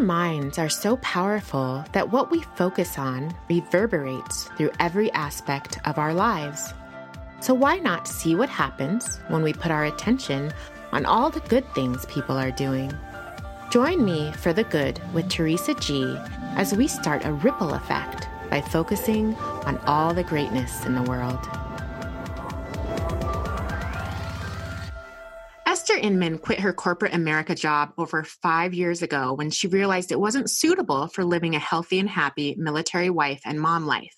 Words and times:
Our 0.00 0.06
minds 0.06 0.58
are 0.58 0.70
so 0.70 0.96
powerful 0.96 1.84
that 1.92 2.10
what 2.10 2.30
we 2.30 2.40
focus 2.56 2.96
on 2.96 3.36
reverberates 3.50 4.44
through 4.56 4.70
every 4.80 5.12
aspect 5.12 5.78
of 5.84 5.98
our 5.98 6.14
lives. 6.14 6.72
So, 7.40 7.52
why 7.52 7.76
not 7.80 8.08
see 8.08 8.34
what 8.34 8.48
happens 8.48 9.20
when 9.28 9.42
we 9.42 9.52
put 9.52 9.70
our 9.70 9.84
attention 9.84 10.54
on 10.92 11.04
all 11.04 11.28
the 11.28 11.40
good 11.40 11.70
things 11.74 12.06
people 12.06 12.38
are 12.38 12.50
doing? 12.50 12.90
Join 13.70 14.02
me 14.02 14.32
for 14.32 14.54
the 14.54 14.64
good 14.64 14.98
with 15.12 15.28
Teresa 15.28 15.74
G 15.74 16.16
as 16.56 16.74
we 16.74 16.88
start 16.88 17.26
a 17.26 17.34
ripple 17.34 17.74
effect 17.74 18.26
by 18.48 18.62
focusing 18.62 19.34
on 19.66 19.76
all 19.84 20.14
the 20.14 20.24
greatness 20.24 20.86
in 20.86 20.94
the 20.94 21.02
world. 21.02 21.46
Inman 26.00 26.38
quit 26.38 26.60
her 26.60 26.72
corporate 26.72 27.14
America 27.14 27.54
job 27.54 27.92
over 27.98 28.24
five 28.24 28.74
years 28.74 29.02
ago 29.02 29.34
when 29.34 29.50
she 29.50 29.68
realized 29.68 30.10
it 30.10 30.20
wasn't 30.20 30.50
suitable 30.50 31.08
for 31.08 31.24
living 31.24 31.54
a 31.54 31.58
healthy 31.58 31.98
and 31.98 32.08
happy 32.08 32.54
military 32.58 33.10
wife 33.10 33.40
and 33.44 33.60
mom 33.60 33.86
life. 33.86 34.14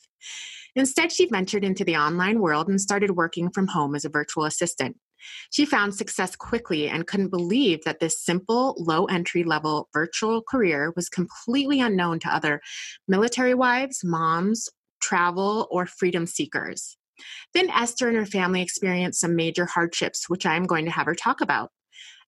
Instead, 0.74 1.12
she 1.12 1.26
ventured 1.26 1.64
into 1.64 1.84
the 1.84 1.96
online 1.96 2.40
world 2.40 2.68
and 2.68 2.80
started 2.80 3.10
working 3.10 3.50
from 3.50 3.66
home 3.66 3.94
as 3.94 4.04
a 4.04 4.08
virtual 4.08 4.44
assistant. 4.44 4.96
She 5.50 5.66
found 5.66 5.94
success 5.94 6.34
quickly 6.34 6.88
and 6.88 7.06
couldn't 7.06 7.28
believe 7.28 7.84
that 7.84 8.00
this 8.00 8.24
simple, 8.24 8.74
low 8.78 9.04
entry 9.06 9.44
level 9.44 9.88
virtual 9.92 10.42
career 10.42 10.92
was 10.96 11.08
completely 11.08 11.80
unknown 11.80 12.18
to 12.20 12.34
other 12.34 12.60
military 13.06 13.54
wives, 13.54 14.02
moms, 14.02 14.68
travel, 15.00 15.68
or 15.70 15.86
freedom 15.86 16.26
seekers. 16.26 16.96
Then 17.54 17.70
Esther 17.70 18.08
and 18.08 18.16
her 18.16 18.26
family 18.26 18.62
experienced 18.62 19.20
some 19.20 19.36
major 19.36 19.66
hardships, 19.66 20.28
which 20.28 20.46
I 20.46 20.56
am 20.56 20.66
going 20.66 20.84
to 20.84 20.90
have 20.90 21.06
her 21.06 21.14
talk 21.14 21.40
about. 21.40 21.70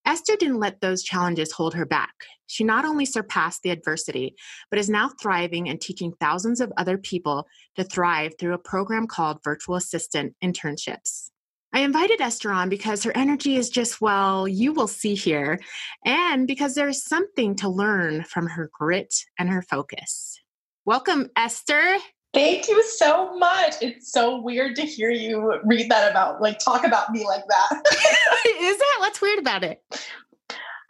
Esther 0.06 0.36
didn't 0.36 0.60
let 0.60 0.80
those 0.80 1.02
challenges 1.02 1.52
hold 1.52 1.74
her 1.74 1.86
back. 1.86 2.12
She 2.46 2.62
not 2.62 2.84
only 2.84 3.06
surpassed 3.06 3.62
the 3.62 3.70
adversity, 3.70 4.34
but 4.70 4.78
is 4.78 4.91
now 4.91 5.10
thriving 5.20 5.69
and 5.69 5.80
teaching 5.80 6.12
thousands 6.20 6.60
of 6.60 6.72
other 6.77 6.98
people 6.98 7.46
to 7.77 7.84
thrive 7.84 8.32
through 8.38 8.52
a 8.52 8.58
program 8.58 9.06
called 9.06 9.42
Virtual 9.42 9.77
Assistant 9.77 10.34
Internships. 10.44 11.30
I 11.72 11.80
invited 11.80 12.20
Esther 12.20 12.52
on 12.52 12.69
because 12.69 13.02
her 13.02 13.16
energy 13.16 13.56
is 13.56 13.69
just, 13.69 14.00
well, 14.00 14.47
you 14.47 14.72
will 14.72 14.86
see 14.86 15.14
here, 15.14 15.58
and 16.04 16.47
because 16.47 16.74
there's 16.74 17.02
something 17.02 17.56
to 17.56 17.69
learn 17.69 18.22
from 18.24 18.47
her 18.47 18.70
grit 18.72 19.12
and 19.38 19.48
her 19.48 19.62
focus. 19.62 20.38
Welcome, 20.84 21.30
Esther. 21.34 21.97
Thank 22.34 22.68
you 22.68 22.82
so 22.96 23.38
much. 23.38 23.74
It's 23.80 24.10
so 24.12 24.40
weird 24.40 24.77
to 24.77 24.82
hear 24.82 25.10
you 25.10 25.60
read 25.64 25.90
that 25.90 26.10
about, 26.10 26.42
like, 26.42 26.58
talk 26.58 26.84
about 26.84 27.10
me 27.12 27.24
like 27.24 27.44
that. 27.48 27.82
is 28.60 28.76
that 28.76 28.96
What's 29.04 29.20
weird 29.20 29.38
about 29.38 29.62
it? 29.62 29.82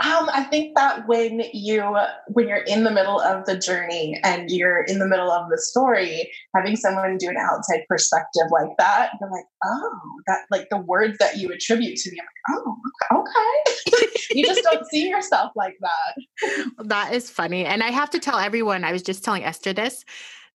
Um, 0.02 0.28
I 0.32 0.44
think 0.44 0.76
that 0.76 1.06
when 1.06 1.42
you 1.52 1.82
when 2.28 2.48
you're 2.48 2.64
in 2.64 2.84
the 2.84 2.90
middle 2.90 3.20
of 3.20 3.44
the 3.44 3.58
journey 3.58 4.20
and 4.24 4.50
you're 4.50 4.82
in 4.84 4.98
the 4.98 5.06
middle 5.06 5.30
of 5.30 5.50
the 5.50 5.58
story, 5.58 6.30
having 6.54 6.76
someone 6.76 7.18
do 7.18 7.28
an 7.28 7.36
outside 7.36 7.84
perspective 7.88 8.44
like 8.50 8.70
that, 8.78 9.10
you're 9.20 9.30
like, 9.30 9.44
oh, 9.64 10.00
that 10.26 10.40
like 10.50 10.68
the 10.70 10.78
words 10.78 11.18
that 11.18 11.38
you 11.38 11.50
attribute 11.50 11.96
to 11.96 12.10
me, 12.10 12.18
I'm 12.48 12.56
like, 12.56 12.64
oh, 13.12 13.20
okay. 13.20 14.06
you 14.30 14.44
just 14.44 14.62
don't 14.62 14.86
see 14.86 15.08
yourself 15.08 15.52
like 15.54 15.76
that. 15.80 16.66
That 16.84 17.12
is 17.14 17.30
funny. 17.30 17.64
And 17.64 17.82
I 17.82 17.90
have 17.90 18.10
to 18.10 18.18
tell 18.18 18.38
everyone, 18.38 18.84
I 18.84 18.92
was 18.92 19.02
just 19.02 19.24
telling 19.24 19.44
Esther 19.44 19.72
this, 19.72 20.04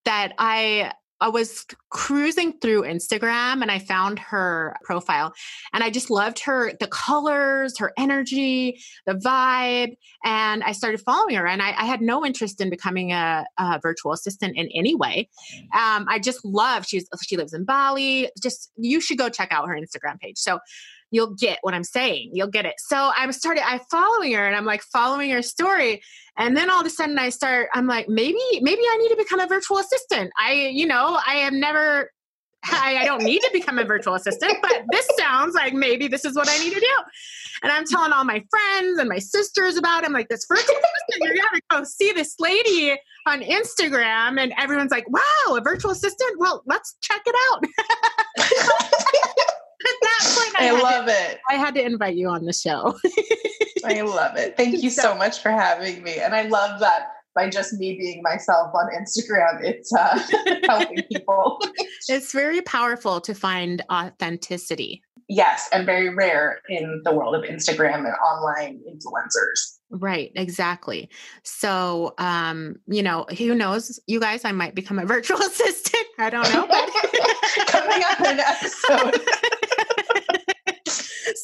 that 0.05 0.33
I 0.37 0.91
I 1.21 1.29
was 1.29 1.65
cruising 1.89 2.53
through 2.59 2.83
Instagram 2.83 3.61
and 3.61 3.69
I 3.69 3.79
found 3.79 4.19
her 4.19 4.75
profile 4.83 5.33
and 5.73 5.83
I 5.83 5.89
just 5.89 6.09
loved 6.09 6.39
her, 6.39 6.71
the 6.79 6.87
colors, 6.87 7.77
her 7.77 7.91
energy, 7.97 8.79
the 9.05 9.15
vibe. 9.15 9.97
And 10.23 10.63
I 10.63 10.71
started 10.71 11.01
following 11.01 11.35
her 11.35 11.45
and 11.45 11.61
I, 11.61 11.69
I 11.77 11.85
had 11.85 12.01
no 12.01 12.25
interest 12.25 12.61
in 12.61 12.69
becoming 12.69 13.11
a, 13.11 13.45
a, 13.57 13.79
virtual 13.81 14.13
assistant 14.13 14.57
in 14.57 14.69
any 14.73 14.95
way. 14.95 15.29
Um, 15.73 16.05
I 16.07 16.19
just 16.19 16.43
love, 16.45 16.85
she's, 16.85 17.07
she 17.21 17.35
lives 17.35 17.53
in 17.53 17.65
Bali. 17.65 18.29
Just, 18.41 18.71
you 18.77 19.01
should 19.01 19.17
go 19.17 19.29
check 19.29 19.49
out 19.51 19.67
her 19.67 19.75
Instagram 19.77 20.19
page. 20.19 20.37
So 20.37 20.59
you'll 21.11 21.33
get 21.35 21.59
what 21.61 21.73
I'm 21.73 21.83
saying. 21.83 22.31
You'll 22.33 22.47
get 22.47 22.65
it. 22.65 22.75
So 22.77 23.11
I'm 23.15 23.31
started, 23.31 23.63
I'm 23.67 23.79
following 23.91 24.33
her 24.33 24.45
and 24.45 24.55
I'm 24.55 24.65
like 24.65 24.81
following 24.83 25.29
her 25.31 25.41
story. 25.41 26.01
And 26.37 26.55
then 26.55 26.69
all 26.69 26.81
of 26.81 26.85
a 26.85 26.89
sudden 26.89 27.17
I 27.17 27.29
start, 27.29 27.69
I'm 27.73 27.87
like, 27.87 28.07
maybe, 28.07 28.39
maybe 28.61 28.81
I 28.81 28.97
need 28.97 29.09
to 29.09 29.17
become 29.17 29.39
a 29.39 29.47
virtual 29.47 29.77
assistant. 29.77 30.31
I, 30.37 30.71
you 30.73 30.85
know, 30.85 31.19
I 31.25 31.35
have 31.35 31.53
never, 31.53 32.11
I, 32.65 32.97
I 33.01 33.05
don't 33.05 33.23
need 33.23 33.39
to 33.41 33.49
become 33.53 33.79
a 33.79 33.85
virtual 33.85 34.15
assistant, 34.15 34.57
but 34.61 34.83
this 34.91 35.07
sounds 35.17 35.55
like 35.55 35.73
maybe 35.73 36.07
this 36.07 36.25
is 36.25 36.35
what 36.35 36.49
I 36.49 36.57
need 36.59 36.73
to 36.73 36.79
do. 36.79 36.95
And 37.63 37.71
I'm 37.71 37.85
telling 37.85 38.13
all 38.13 38.23
my 38.23 38.43
friends 38.49 38.99
and 38.99 39.09
my 39.09 39.19
sisters 39.19 39.77
about 39.77 40.03
it. 40.03 40.05
I'm 40.05 40.13
like, 40.13 40.29
this 40.29 40.45
virtual 40.47 40.75
assistant, 40.75 41.35
you're 41.35 41.35
gonna 41.35 41.61
go 41.69 41.83
see 41.83 42.11
this 42.11 42.35
lady 42.39 42.97
on 43.27 43.41
Instagram. 43.41 44.39
And 44.39 44.53
everyone's 44.57 44.91
like, 44.91 45.09
wow, 45.09 45.55
a 45.55 45.61
virtual 45.61 45.91
assistant? 45.91 46.39
Well, 46.39 46.63
let's 46.65 46.95
check 47.01 47.21
it 47.25 47.35
out. 47.51 47.63
point, 50.19 50.61
I, 50.61 50.69
I 50.69 50.81
love 50.81 51.05
to, 51.05 51.11
it. 51.11 51.39
I 51.49 51.55
had 51.55 51.75
to 51.75 51.85
invite 51.85 52.15
you 52.15 52.29
on 52.29 52.45
the 52.45 52.53
show. 52.53 52.97
I 53.85 54.01
love 54.01 54.37
it. 54.37 54.57
Thank 54.57 54.83
you 54.83 54.89
so 54.89 55.15
much 55.15 55.41
for 55.41 55.51
having 55.51 56.03
me. 56.03 56.17
And 56.17 56.35
I 56.35 56.43
love 56.43 56.79
that 56.79 57.09
by 57.35 57.49
just 57.49 57.73
me 57.73 57.95
being 57.97 58.21
myself 58.21 58.73
on 58.73 58.89
Instagram, 58.93 59.63
it's 59.63 59.93
uh, 59.93 60.19
helping 60.67 61.03
people. 61.03 61.59
it's 62.09 62.33
very 62.33 62.61
powerful 62.61 63.21
to 63.21 63.33
find 63.33 63.81
authenticity. 63.91 65.01
Yes, 65.31 65.69
and 65.71 65.85
very 65.85 66.13
rare 66.13 66.59
in 66.69 67.01
the 67.05 67.13
world 67.13 67.35
of 67.35 67.43
Instagram 67.43 67.99
and 67.99 68.15
online 68.15 68.81
influencers. 68.89 69.77
Right, 69.91 70.31
exactly. 70.35 71.07
So, 71.43 72.15
um, 72.17 72.77
you 72.87 73.03
know, 73.03 73.27
who 73.37 73.53
knows, 73.53 73.99
you 74.07 74.19
guys, 74.19 74.43
I 74.43 74.51
might 74.51 74.73
become 74.73 74.97
a 74.97 75.05
virtual 75.05 75.37
assistant. 75.37 76.05
I 76.17 76.31
don't 76.31 76.51
know. 76.51 76.65
But 76.67 76.89
Coming 77.67 78.03
up 78.09 78.19
in 78.21 78.25
an 78.25 78.39
episode 78.39 79.21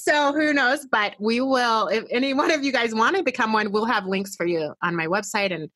so 0.04 0.34
who 0.34 0.54
knows? 0.54 0.86
But 0.92 1.16
we 1.20 1.42
will, 1.42 1.88
if 1.88 2.04
any 2.10 2.34
one 2.34 2.52
of 2.52 2.64
you 2.64 2.72
guys 2.72 2.94
want 2.94 3.16
to 3.16 3.24
become 3.24 3.54
one, 3.54 3.72
we'll 3.72 3.86
have 3.86 4.06
links 4.06 4.36
for 4.36 4.46
you 4.46 4.74
on 4.82 4.96
my 4.96 5.08
website 5.08 5.54
and 5.54 5.70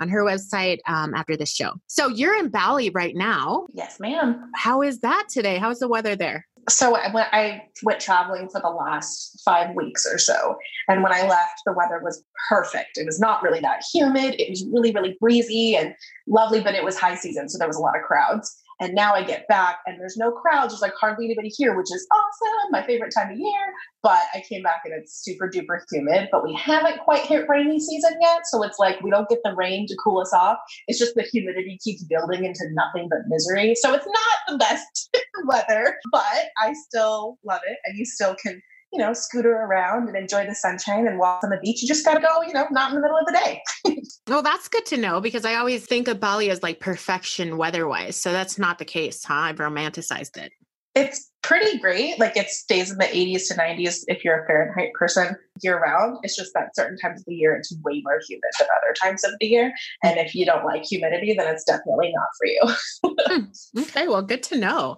on 0.00 0.08
her 0.08 0.22
website 0.22 0.78
um, 0.86 1.14
after 1.14 1.36
this 1.36 1.54
show. 1.54 1.72
So 1.86 2.08
you're 2.08 2.36
in 2.36 2.48
Bali 2.48 2.90
right 2.90 3.14
now. 3.16 3.66
Yes, 3.72 3.98
ma'am. 3.98 4.50
How 4.54 4.82
is 4.82 5.00
that 5.00 5.26
today? 5.30 5.56
How's 5.56 5.78
the 5.78 5.88
weather 5.88 6.16
there? 6.16 6.46
So 6.68 6.96
I 6.96 7.12
went, 7.12 7.28
I 7.32 7.62
went 7.84 8.00
traveling 8.00 8.48
for 8.48 8.60
the 8.60 8.68
last 8.68 9.40
five 9.44 9.74
weeks 9.76 10.04
or 10.04 10.18
so. 10.18 10.56
And 10.88 11.02
when 11.02 11.12
I 11.12 11.26
left, 11.26 11.62
the 11.64 11.72
weather 11.72 12.00
was 12.02 12.24
perfect. 12.48 12.98
It 12.98 13.06
was 13.06 13.20
not 13.20 13.42
really 13.42 13.60
that 13.60 13.84
humid. 13.94 14.34
It 14.40 14.50
was 14.50 14.66
really, 14.72 14.92
really 14.92 15.16
breezy 15.20 15.76
and 15.76 15.94
lovely, 16.26 16.60
but 16.60 16.74
it 16.74 16.82
was 16.82 16.98
high 16.98 17.14
season. 17.14 17.48
So 17.48 17.56
there 17.56 17.68
was 17.68 17.76
a 17.76 17.80
lot 17.80 17.96
of 17.96 18.02
crowds. 18.02 18.62
And 18.80 18.94
now 18.94 19.14
I 19.14 19.22
get 19.22 19.48
back 19.48 19.78
and 19.86 19.98
there's 19.98 20.16
no 20.16 20.30
crowds. 20.30 20.72
There's 20.72 20.82
like 20.82 20.94
hardly 21.00 21.24
anybody 21.26 21.48
here, 21.48 21.76
which 21.76 21.92
is 21.92 22.06
awesome. 22.12 22.70
My 22.70 22.86
favorite 22.86 23.12
time 23.14 23.30
of 23.30 23.38
year. 23.38 23.72
But 24.02 24.20
I 24.34 24.42
came 24.48 24.62
back 24.62 24.82
and 24.84 24.94
it's 24.94 25.24
super 25.24 25.48
duper 25.48 25.80
humid, 25.90 26.28
but 26.30 26.44
we 26.44 26.54
haven't 26.54 27.00
quite 27.00 27.22
hit 27.22 27.48
rainy 27.48 27.80
season 27.80 28.16
yet. 28.20 28.40
So 28.44 28.62
it's 28.62 28.78
like 28.78 29.00
we 29.00 29.10
don't 29.10 29.28
get 29.28 29.38
the 29.44 29.54
rain 29.54 29.86
to 29.88 29.96
cool 30.02 30.20
us 30.20 30.32
off. 30.32 30.58
It's 30.88 30.98
just 30.98 31.14
the 31.14 31.22
humidity 31.22 31.78
keeps 31.82 32.04
building 32.04 32.44
into 32.44 32.64
nothing 32.72 33.08
but 33.08 33.20
misery. 33.28 33.74
So 33.74 33.94
it's 33.94 34.06
not 34.06 34.38
the 34.48 34.58
best 34.58 35.16
weather, 35.46 35.96
but 36.12 36.50
I 36.58 36.74
still 36.74 37.38
love 37.44 37.62
it. 37.66 37.78
And 37.84 37.98
you 37.98 38.04
still 38.04 38.36
can 38.36 38.60
you 38.92 38.98
know, 38.98 39.12
scooter 39.12 39.52
around 39.52 40.08
and 40.08 40.16
enjoy 40.16 40.46
the 40.46 40.54
sunshine 40.54 41.06
and 41.06 41.18
walk 41.18 41.42
on 41.44 41.50
the 41.50 41.58
beach. 41.62 41.82
You 41.82 41.88
just 41.88 42.04
got 42.04 42.14
to 42.14 42.20
go, 42.20 42.42
you 42.42 42.52
know, 42.52 42.66
not 42.70 42.90
in 42.90 42.96
the 42.96 43.02
middle 43.02 43.18
of 43.18 43.26
the 43.26 43.32
day. 43.32 44.02
well, 44.28 44.42
that's 44.42 44.68
good 44.68 44.86
to 44.86 44.96
know 44.96 45.20
because 45.20 45.44
I 45.44 45.54
always 45.56 45.84
think 45.84 46.08
of 46.08 46.20
Bali 46.20 46.50
as 46.50 46.62
like 46.62 46.80
perfection 46.80 47.56
weather 47.56 47.86
wise. 47.86 48.16
So 48.16 48.32
that's 48.32 48.58
not 48.58 48.78
the 48.78 48.84
case, 48.84 49.24
huh? 49.24 49.34
I've 49.34 49.56
romanticized 49.56 50.36
it. 50.36 50.52
It's 50.96 51.30
pretty 51.42 51.78
great. 51.78 52.18
Like 52.18 52.36
it 52.36 52.48
stays 52.48 52.90
in 52.90 52.98
the 52.98 53.04
80s 53.04 53.48
to 53.48 53.54
90s 53.54 54.02
if 54.08 54.24
you're 54.24 54.42
a 54.42 54.46
Fahrenheit 54.46 54.92
person 54.98 55.36
year 55.62 55.78
round. 55.78 56.18
It's 56.22 56.34
just 56.34 56.52
that 56.54 56.74
certain 56.74 56.98
times 56.98 57.20
of 57.20 57.26
the 57.26 57.34
year 57.34 57.54
it's 57.54 57.72
way 57.84 58.02
more 58.02 58.18
humid 58.26 58.42
than 58.58 58.66
other 58.78 58.94
times 59.00 59.22
of 59.22 59.32
the 59.40 59.46
year. 59.46 59.72
And 60.02 60.18
if 60.18 60.34
you 60.34 60.44
don't 60.44 60.64
like 60.64 60.84
humidity, 60.84 61.34
then 61.38 61.52
it's 61.52 61.64
definitely 61.64 62.12
not 62.14 62.28
for 62.38 62.46
you. 62.46 63.14
hmm. 63.28 63.80
Okay, 63.80 64.08
well, 64.08 64.22
good 64.22 64.42
to 64.44 64.58
know. 64.58 64.96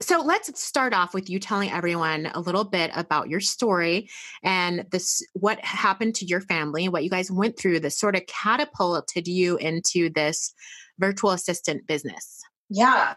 So 0.00 0.22
let's 0.22 0.58
start 0.62 0.94
off 0.94 1.12
with 1.12 1.28
you 1.28 1.38
telling 1.38 1.70
everyone 1.70 2.30
a 2.32 2.40
little 2.40 2.64
bit 2.64 2.90
about 2.94 3.28
your 3.28 3.40
story 3.40 4.08
and 4.42 4.86
this 4.92 5.20
what 5.34 5.62
happened 5.64 6.14
to 6.16 6.24
your 6.24 6.40
family, 6.40 6.88
what 6.88 7.04
you 7.04 7.10
guys 7.10 7.30
went 7.30 7.58
through 7.58 7.80
that 7.80 7.90
sort 7.90 8.16
of 8.16 8.24
catapulted 8.26 9.28
you 9.28 9.56
into 9.56 10.10
this 10.10 10.54
virtual 10.98 11.32
assistant 11.32 11.86
business. 11.86 12.40
Yeah 12.70 13.14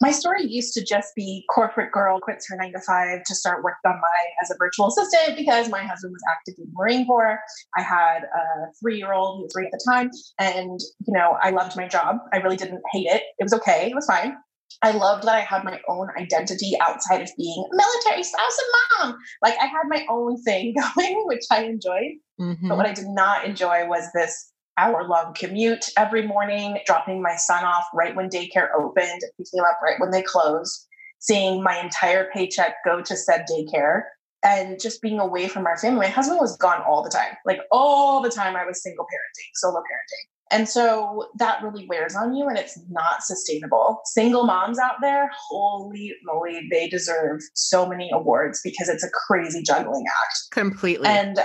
my 0.00 0.10
story 0.10 0.46
used 0.46 0.72
to 0.74 0.84
just 0.84 1.14
be 1.14 1.44
corporate 1.52 1.92
girl 1.92 2.20
quits 2.20 2.46
her 2.48 2.56
nine 2.56 2.72
to 2.72 2.80
five 2.80 3.22
to 3.24 3.34
start 3.34 3.62
work 3.62 3.76
on 3.86 3.94
my 3.94 4.20
as 4.42 4.50
a 4.50 4.54
virtual 4.58 4.88
assistant 4.88 5.36
because 5.36 5.68
my 5.68 5.82
husband 5.82 6.12
was 6.12 6.22
active 6.30 6.54
in 6.58 6.64
the 6.64 6.72
Marine 6.74 7.06
Corps. 7.06 7.38
I 7.76 7.82
had 7.82 8.22
a 8.24 8.72
three 8.80 8.96
year 8.96 9.12
old 9.12 9.38
who 9.38 9.42
was 9.44 9.52
three 9.52 9.66
at 9.66 9.72
the 9.72 9.84
time, 9.90 10.10
and 10.38 10.80
you 11.06 11.12
know 11.12 11.36
I 11.42 11.50
loved 11.50 11.76
my 11.76 11.86
job. 11.86 12.16
I 12.32 12.38
really 12.38 12.56
didn't 12.56 12.82
hate 12.92 13.06
it. 13.06 13.22
It 13.38 13.44
was 13.44 13.52
okay. 13.54 13.90
It 13.90 13.94
was 13.94 14.06
fine. 14.06 14.36
I 14.82 14.92
loved 14.92 15.24
that 15.24 15.34
I 15.34 15.40
had 15.40 15.64
my 15.64 15.80
own 15.88 16.08
identity 16.16 16.72
outside 16.80 17.20
of 17.20 17.28
being 17.36 17.64
a 17.70 17.76
military 17.76 18.22
spouse 18.22 18.58
and 18.58 19.10
mom. 19.12 19.18
Like 19.42 19.54
I 19.60 19.66
had 19.66 19.84
my 19.88 20.06
own 20.08 20.42
thing 20.42 20.74
going, 20.96 21.22
which 21.26 21.44
I 21.50 21.64
enjoyed. 21.64 22.12
Mm-hmm. 22.40 22.68
But 22.68 22.78
what 22.78 22.86
I 22.86 22.94
did 22.94 23.08
not 23.08 23.44
enjoy 23.44 23.86
was 23.86 24.08
this 24.14 24.52
hour 24.80 25.06
long 25.06 25.34
commute 25.34 25.86
every 25.96 26.26
morning, 26.26 26.78
dropping 26.86 27.22
my 27.22 27.36
son 27.36 27.64
off 27.64 27.84
right 27.94 28.16
when 28.16 28.28
daycare 28.28 28.68
opened, 28.76 29.20
picking 29.36 29.58
him 29.58 29.64
up 29.64 29.78
right 29.82 30.00
when 30.00 30.10
they 30.10 30.22
closed, 30.22 30.86
seeing 31.18 31.62
my 31.62 31.78
entire 31.78 32.28
paycheck 32.32 32.76
go 32.84 33.02
to 33.02 33.16
said 33.16 33.44
daycare, 33.50 34.02
and 34.42 34.80
just 34.80 35.02
being 35.02 35.20
away 35.20 35.48
from 35.48 35.66
our 35.66 35.76
family. 35.76 36.06
My 36.06 36.08
husband 36.08 36.40
was 36.40 36.56
gone 36.56 36.82
all 36.82 37.02
the 37.02 37.10
time, 37.10 37.36
like 37.44 37.60
all 37.70 38.22
the 38.22 38.30
time. 38.30 38.56
I 38.56 38.64
was 38.64 38.82
single 38.82 39.04
parenting, 39.04 39.50
solo 39.54 39.80
parenting. 39.80 40.26
And 40.52 40.68
so 40.68 41.28
that 41.38 41.62
really 41.62 41.86
wears 41.86 42.16
on 42.16 42.34
you 42.34 42.48
and 42.48 42.58
it's 42.58 42.76
not 42.90 43.22
sustainable. 43.22 44.00
Single 44.04 44.46
moms 44.46 44.80
out 44.80 44.96
there, 45.00 45.30
holy 45.48 46.12
moly, 46.24 46.66
they 46.72 46.88
deserve 46.88 47.40
so 47.54 47.88
many 47.88 48.10
awards 48.12 48.60
because 48.64 48.88
it's 48.88 49.04
a 49.04 49.10
crazy 49.10 49.62
juggling 49.62 50.04
act. 50.08 50.38
Completely. 50.50 51.06
And 51.06 51.38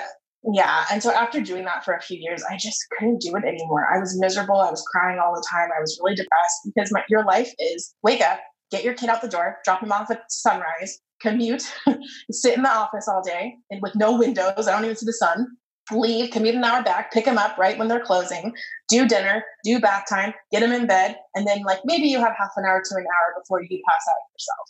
yeah. 0.54 0.86
And 0.92 1.02
so 1.02 1.12
after 1.12 1.42
doing 1.42 1.66
that 1.66 1.84
for 1.84 1.94
a 1.94 2.02
few 2.02 2.18
years, 2.20 2.44
I 2.50 2.58
just 2.58 2.86
couldn't 2.98 3.22
do 3.22 3.36
it 3.36 3.44
anymore. 3.44 3.88
I 3.92 4.00
was 4.00 4.20
miserable. 4.20 4.60
I 4.60 4.70
was 4.70 4.84
crying 4.92 5.20
all 5.20 5.34
the 5.34 5.46
time. 5.52 5.70
I 5.76 5.82
was 5.82 6.00
really 6.04 6.16
depressed 6.16 6.62
because 6.66 6.92
my, 6.92 7.04
your 7.10 7.26
life 7.26 7.52
is 7.60 7.96
wake 8.04 8.22
up, 8.22 8.40
get 8.72 8.84
your 8.84 8.94
kid 8.94 9.10
out 9.10 9.22
the 9.22 9.28
door, 9.28 9.58
drop 9.64 9.82
him 9.82 9.92
off 9.92 10.12
at 10.12 10.24
sunrise, 10.30 11.00
commute, 11.22 11.64
sit 12.32 12.58
in 12.58 12.64
the 12.64 12.70
office 12.70 13.08
all 13.08 13.24
day 13.24 13.56
and 13.72 13.82
with 13.82 13.96
no 13.96 14.18
windows. 14.18 14.68
I 14.68 14.72
don't 14.72 14.84
even 14.84 14.96
see 14.96 15.06
the 15.06 15.14
sun. 15.14 15.48
Leave, 15.92 16.32
commute 16.32 16.56
an 16.56 16.64
hour 16.64 16.82
back, 16.82 17.14
pick 17.14 17.26
them 17.26 17.38
up 17.38 17.60
right 17.60 17.78
when 17.78 17.88
they're 17.88 18.04
closing, 18.04 18.56
do 18.90 19.08
dinner, 19.08 19.44
do 19.64 19.80
bath 19.80 20.06
time, 20.10 20.34
get 20.52 20.62
them 20.62 20.72
in 20.72 20.88
bed, 20.88 21.16
and 21.36 21.46
then 21.46 21.62
like 21.62 21.78
maybe 21.86 22.08
you 22.08 22.18
have 22.18 22.34
half 22.36 22.50
an 22.58 22.66
hour 22.66 22.82
to 22.84 22.96
an 22.96 23.06
hour 23.06 23.40
before 23.40 23.62
you 23.62 23.80
pass 23.88 24.02
out 24.10 24.16
yourself. 24.34 24.70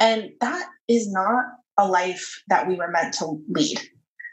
And 0.00 0.32
that 0.40 0.68
is 0.88 1.08
not 1.12 1.44
a 1.78 1.86
life 1.86 2.42
that 2.48 2.66
we 2.66 2.74
were 2.74 2.90
meant 2.90 3.14
to 3.14 3.40
lead. 3.48 3.80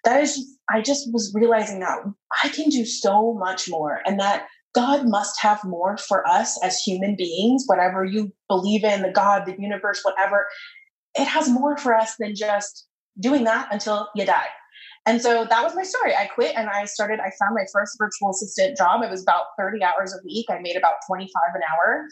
That 0.03 0.21
is, 0.21 0.57
I 0.69 0.81
just 0.81 1.11
was 1.13 1.31
realizing 1.33 1.79
that 1.79 1.99
I 2.43 2.49
can 2.49 2.69
do 2.69 2.85
so 2.85 3.33
much 3.33 3.69
more, 3.69 4.01
and 4.05 4.19
that 4.19 4.47
God 4.73 5.07
must 5.07 5.39
have 5.41 5.63
more 5.63 5.97
for 5.97 6.27
us 6.27 6.61
as 6.63 6.79
human 6.79 7.15
beings, 7.15 7.63
whatever 7.67 8.03
you 8.03 8.33
believe 8.47 8.83
in, 8.83 9.01
the 9.01 9.11
God, 9.11 9.45
the 9.45 9.55
universe, 9.59 10.01
whatever. 10.03 10.47
It 11.15 11.27
has 11.27 11.47
more 11.47 11.77
for 11.77 11.95
us 11.95 12.15
than 12.19 12.35
just 12.35 12.87
doing 13.19 13.43
that 13.43 13.67
until 13.71 14.09
you 14.15 14.25
die. 14.25 14.47
And 15.05 15.21
so 15.21 15.45
that 15.49 15.63
was 15.63 15.75
my 15.75 15.83
story. 15.83 16.15
I 16.15 16.25
quit 16.25 16.55
and 16.55 16.69
I 16.69 16.85
started, 16.85 17.19
I 17.19 17.29
found 17.39 17.53
my 17.53 17.65
first 17.71 17.97
virtual 17.99 18.31
assistant 18.31 18.77
job. 18.77 19.03
It 19.03 19.11
was 19.11 19.21
about 19.21 19.45
30 19.59 19.83
hours 19.83 20.13
a 20.13 20.23
week. 20.25 20.47
I 20.49 20.59
made 20.59 20.77
about 20.77 20.93
25 21.07 21.29
an 21.55 21.61
hour. 21.61 22.07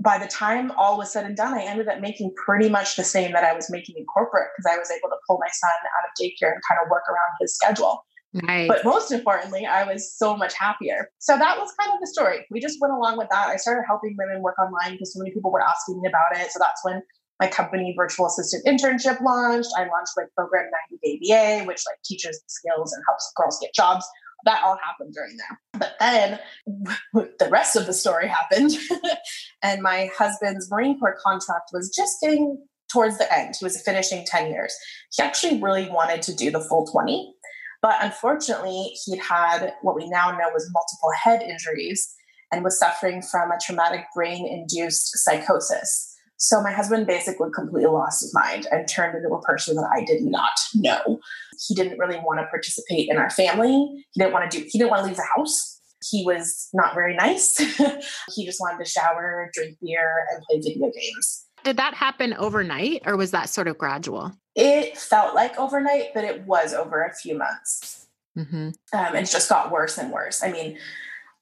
By 0.00 0.18
the 0.18 0.26
time 0.26 0.72
all 0.72 0.98
was 0.98 1.12
said 1.12 1.26
and 1.26 1.36
done, 1.36 1.54
I 1.54 1.62
ended 1.62 1.88
up 1.88 2.00
making 2.00 2.32
pretty 2.34 2.68
much 2.68 2.96
the 2.96 3.04
same 3.04 3.32
that 3.32 3.44
I 3.44 3.54
was 3.54 3.70
making 3.70 3.96
in 3.96 4.04
corporate 4.06 4.48
because 4.56 4.72
I 4.72 4.78
was 4.78 4.90
able 4.90 5.08
to 5.10 5.16
pull 5.28 5.38
my 5.40 5.48
son 5.52 5.70
out 5.70 6.08
of 6.08 6.12
daycare 6.20 6.52
and 6.52 6.62
kind 6.68 6.80
of 6.82 6.90
work 6.90 7.04
around 7.08 7.36
his 7.40 7.54
schedule. 7.54 8.04
Nice. 8.34 8.68
But 8.68 8.84
most 8.84 9.12
importantly, 9.12 9.66
I 9.66 9.84
was 9.84 10.16
so 10.16 10.36
much 10.36 10.54
happier. 10.54 11.10
So 11.18 11.36
that 11.36 11.58
was 11.58 11.70
kind 11.78 11.92
of 11.92 12.00
the 12.00 12.06
story. 12.06 12.46
We 12.50 12.60
just 12.60 12.78
went 12.80 12.94
along 12.94 13.18
with 13.18 13.28
that. 13.30 13.48
I 13.48 13.56
started 13.56 13.84
helping 13.86 14.16
women 14.18 14.42
work 14.42 14.58
online 14.58 14.92
because 14.92 15.12
so 15.12 15.18
many 15.18 15.32
people 15.32 15.52
were 15.52 15.62
asking 15.62 16.00
me 16.00 16.08
about 16.08 16.40
it. 16.40 16.50
So 16.50 16.58
that's 16.58 16.82
when 16.82 17.02
my 17.40 17.48
company 17.48 17.94
virtual 17.96 18.26
assistant 18.26 18.64
internship 18.64 19.20
launched. 19.20 19.68
I 19.76 19.80
launched 19.80 20.12
my 20.16 20.24
program 20.36 20.70
90 20.90 21.00
Day 21.02 21.60
VA, 21.60 21.64
which 21.66 21.82
like 21.86 21.98
teaches 22.04 22.40
the 22.40 22.48
skills 22.48 22.92
and 22.92 23.02
helps 23.06 23.32
girls 23.36 23.58
get 23.60 23.74
jobs. 23.74 24.06
That 24.44 24.62
all 24.64 24.78
happened 24.84 25.14
during 25.14 25.36
there. 25.36 25.60
But 25.74 25.94
then 26.00 26.38
the 27.38 27.48
rest 27.50 27.76
of 27.76 27.86
the 27.86 27.92
story 27.92 28.28
happened. 28.28 28.72
and 29.62 29.82
my 29.82 30.10
husband's 30.16 30.70
Marine 30.70 30.98
Corps 30.98 31.16
contract 31.24 31.70
was 31.72 31.94
just 31.94 32.16
getting 32.20 32.64
towards 32.92 33.18
the 33.18 33.32
end. 33.36 33.54
He 33.58 33.64
was 33.64 33.80
finishing 33.82 34.24
10 34.26 34.50
years. 34.50 34.74
He 35.14 35.22
actually 35.22 35.62
really 35.62 35.88
wanted 35.88 36.22
to 36.22 36.34
do 36.34 36.50
the 36.50 36.60
full 36.60 36.86
20 36.86 37.34
but 37.82 37.96
unfortunately, 38.00 38.92
he'd 39.04 39.18
had 39.18 39.74
what 39.82 39.96
we 39.96 40.08
now 40.08 40.30
know 40.30 40.48
was 40.54 40.70
multiple 40.72 41.10
head 41.20 41.42
injuries 41.42 42.14
and 42.52 42.62
was 42.62 42.78
suffering 42.78 43.20
from 43.20 43.50
a 43.50 43.58
traumatic 43.60 44.06
brain 44.14 44.46
induced 44.46 45.18
psychosis. 45.18 46.11
So 46.42 46.60
my 46.60 46.72
husband 46.72 47.06
basically 47.06 47.50
completely 47.54 47.88
lost 47.88 48.20
his 48.20 48.34
mind 48.34 48.66
and 48.72 48.88
turned 48.88 49.16
into 49.16 49.32
a 49.32 49.40
person 49.42 49.76
that 49.76 49.88
I 49.94 50.04
did 50.04 50.24
not 50.24 50.50
know. 50.74 51.20
He 51.68 51.72
didn't 51.72 51.98
really 51.98 52.18
want 52.18 52.40
to 52.40 52.46
participate 52.46 53.08
in 53.08 53.16
our 53.16 53.30
family. 53.30 54.04
He 54.10 54.18
didn't 54.20 54.32
want 54.32 54.50
to 54.50 54.58
do 54.58 54.66
he 54.68 54.76
didn't 54.76 54.90
want 54.90 55.02
to 55.02 55.06
leave 55.06 55.16
the 55.16 55.28
house. 55.36 55.80
He 56.10 56.24
was 56.26 56.68
not 56.74 56.94
very 56.94 57.14
nice. 57.14 57.56
he 58.34 58.44
just 58.44 58.60
wanted 58.60 58.84
to 58.84 58.90
shower, 58.90 59.52
drink 59.54 59.76
beer, 59.80 60.26
and 60.32 60.42
play 60.42 60.58
video 60.58 60.90
games. 60.90 61.46
Did 61.62 61.76
that 61.76 61.94
happen 61.94 62.34
overnight 62.34 63.02
or 63.06 63.16
was 63.16 63.30
that 63.30 63.48
sort 63.48 63.68
of 63.68 63.78
gradual? 63.78 64.32
It 64.56 64.98
felt 64.98 65.36
like 65.36 65.56
overnight, 65.60 66.12
but 66.12 66.24
it 66.24 66.42
was 66.42 66.74
over 66.74 67.04
a 67.04 67.14
few 67.14 67.38
months. 67.38 68.08
Mm-hmm. 68.36 68.70
Um, 68.92 69.14
it 69.14 69.30
just 69.30 69.48
got 69.48 69.70
worse 69.70 69.96
and 69.96 70.10
worse. 70.10 70.42
I 70.42 70.50
mean, 70.50 70.76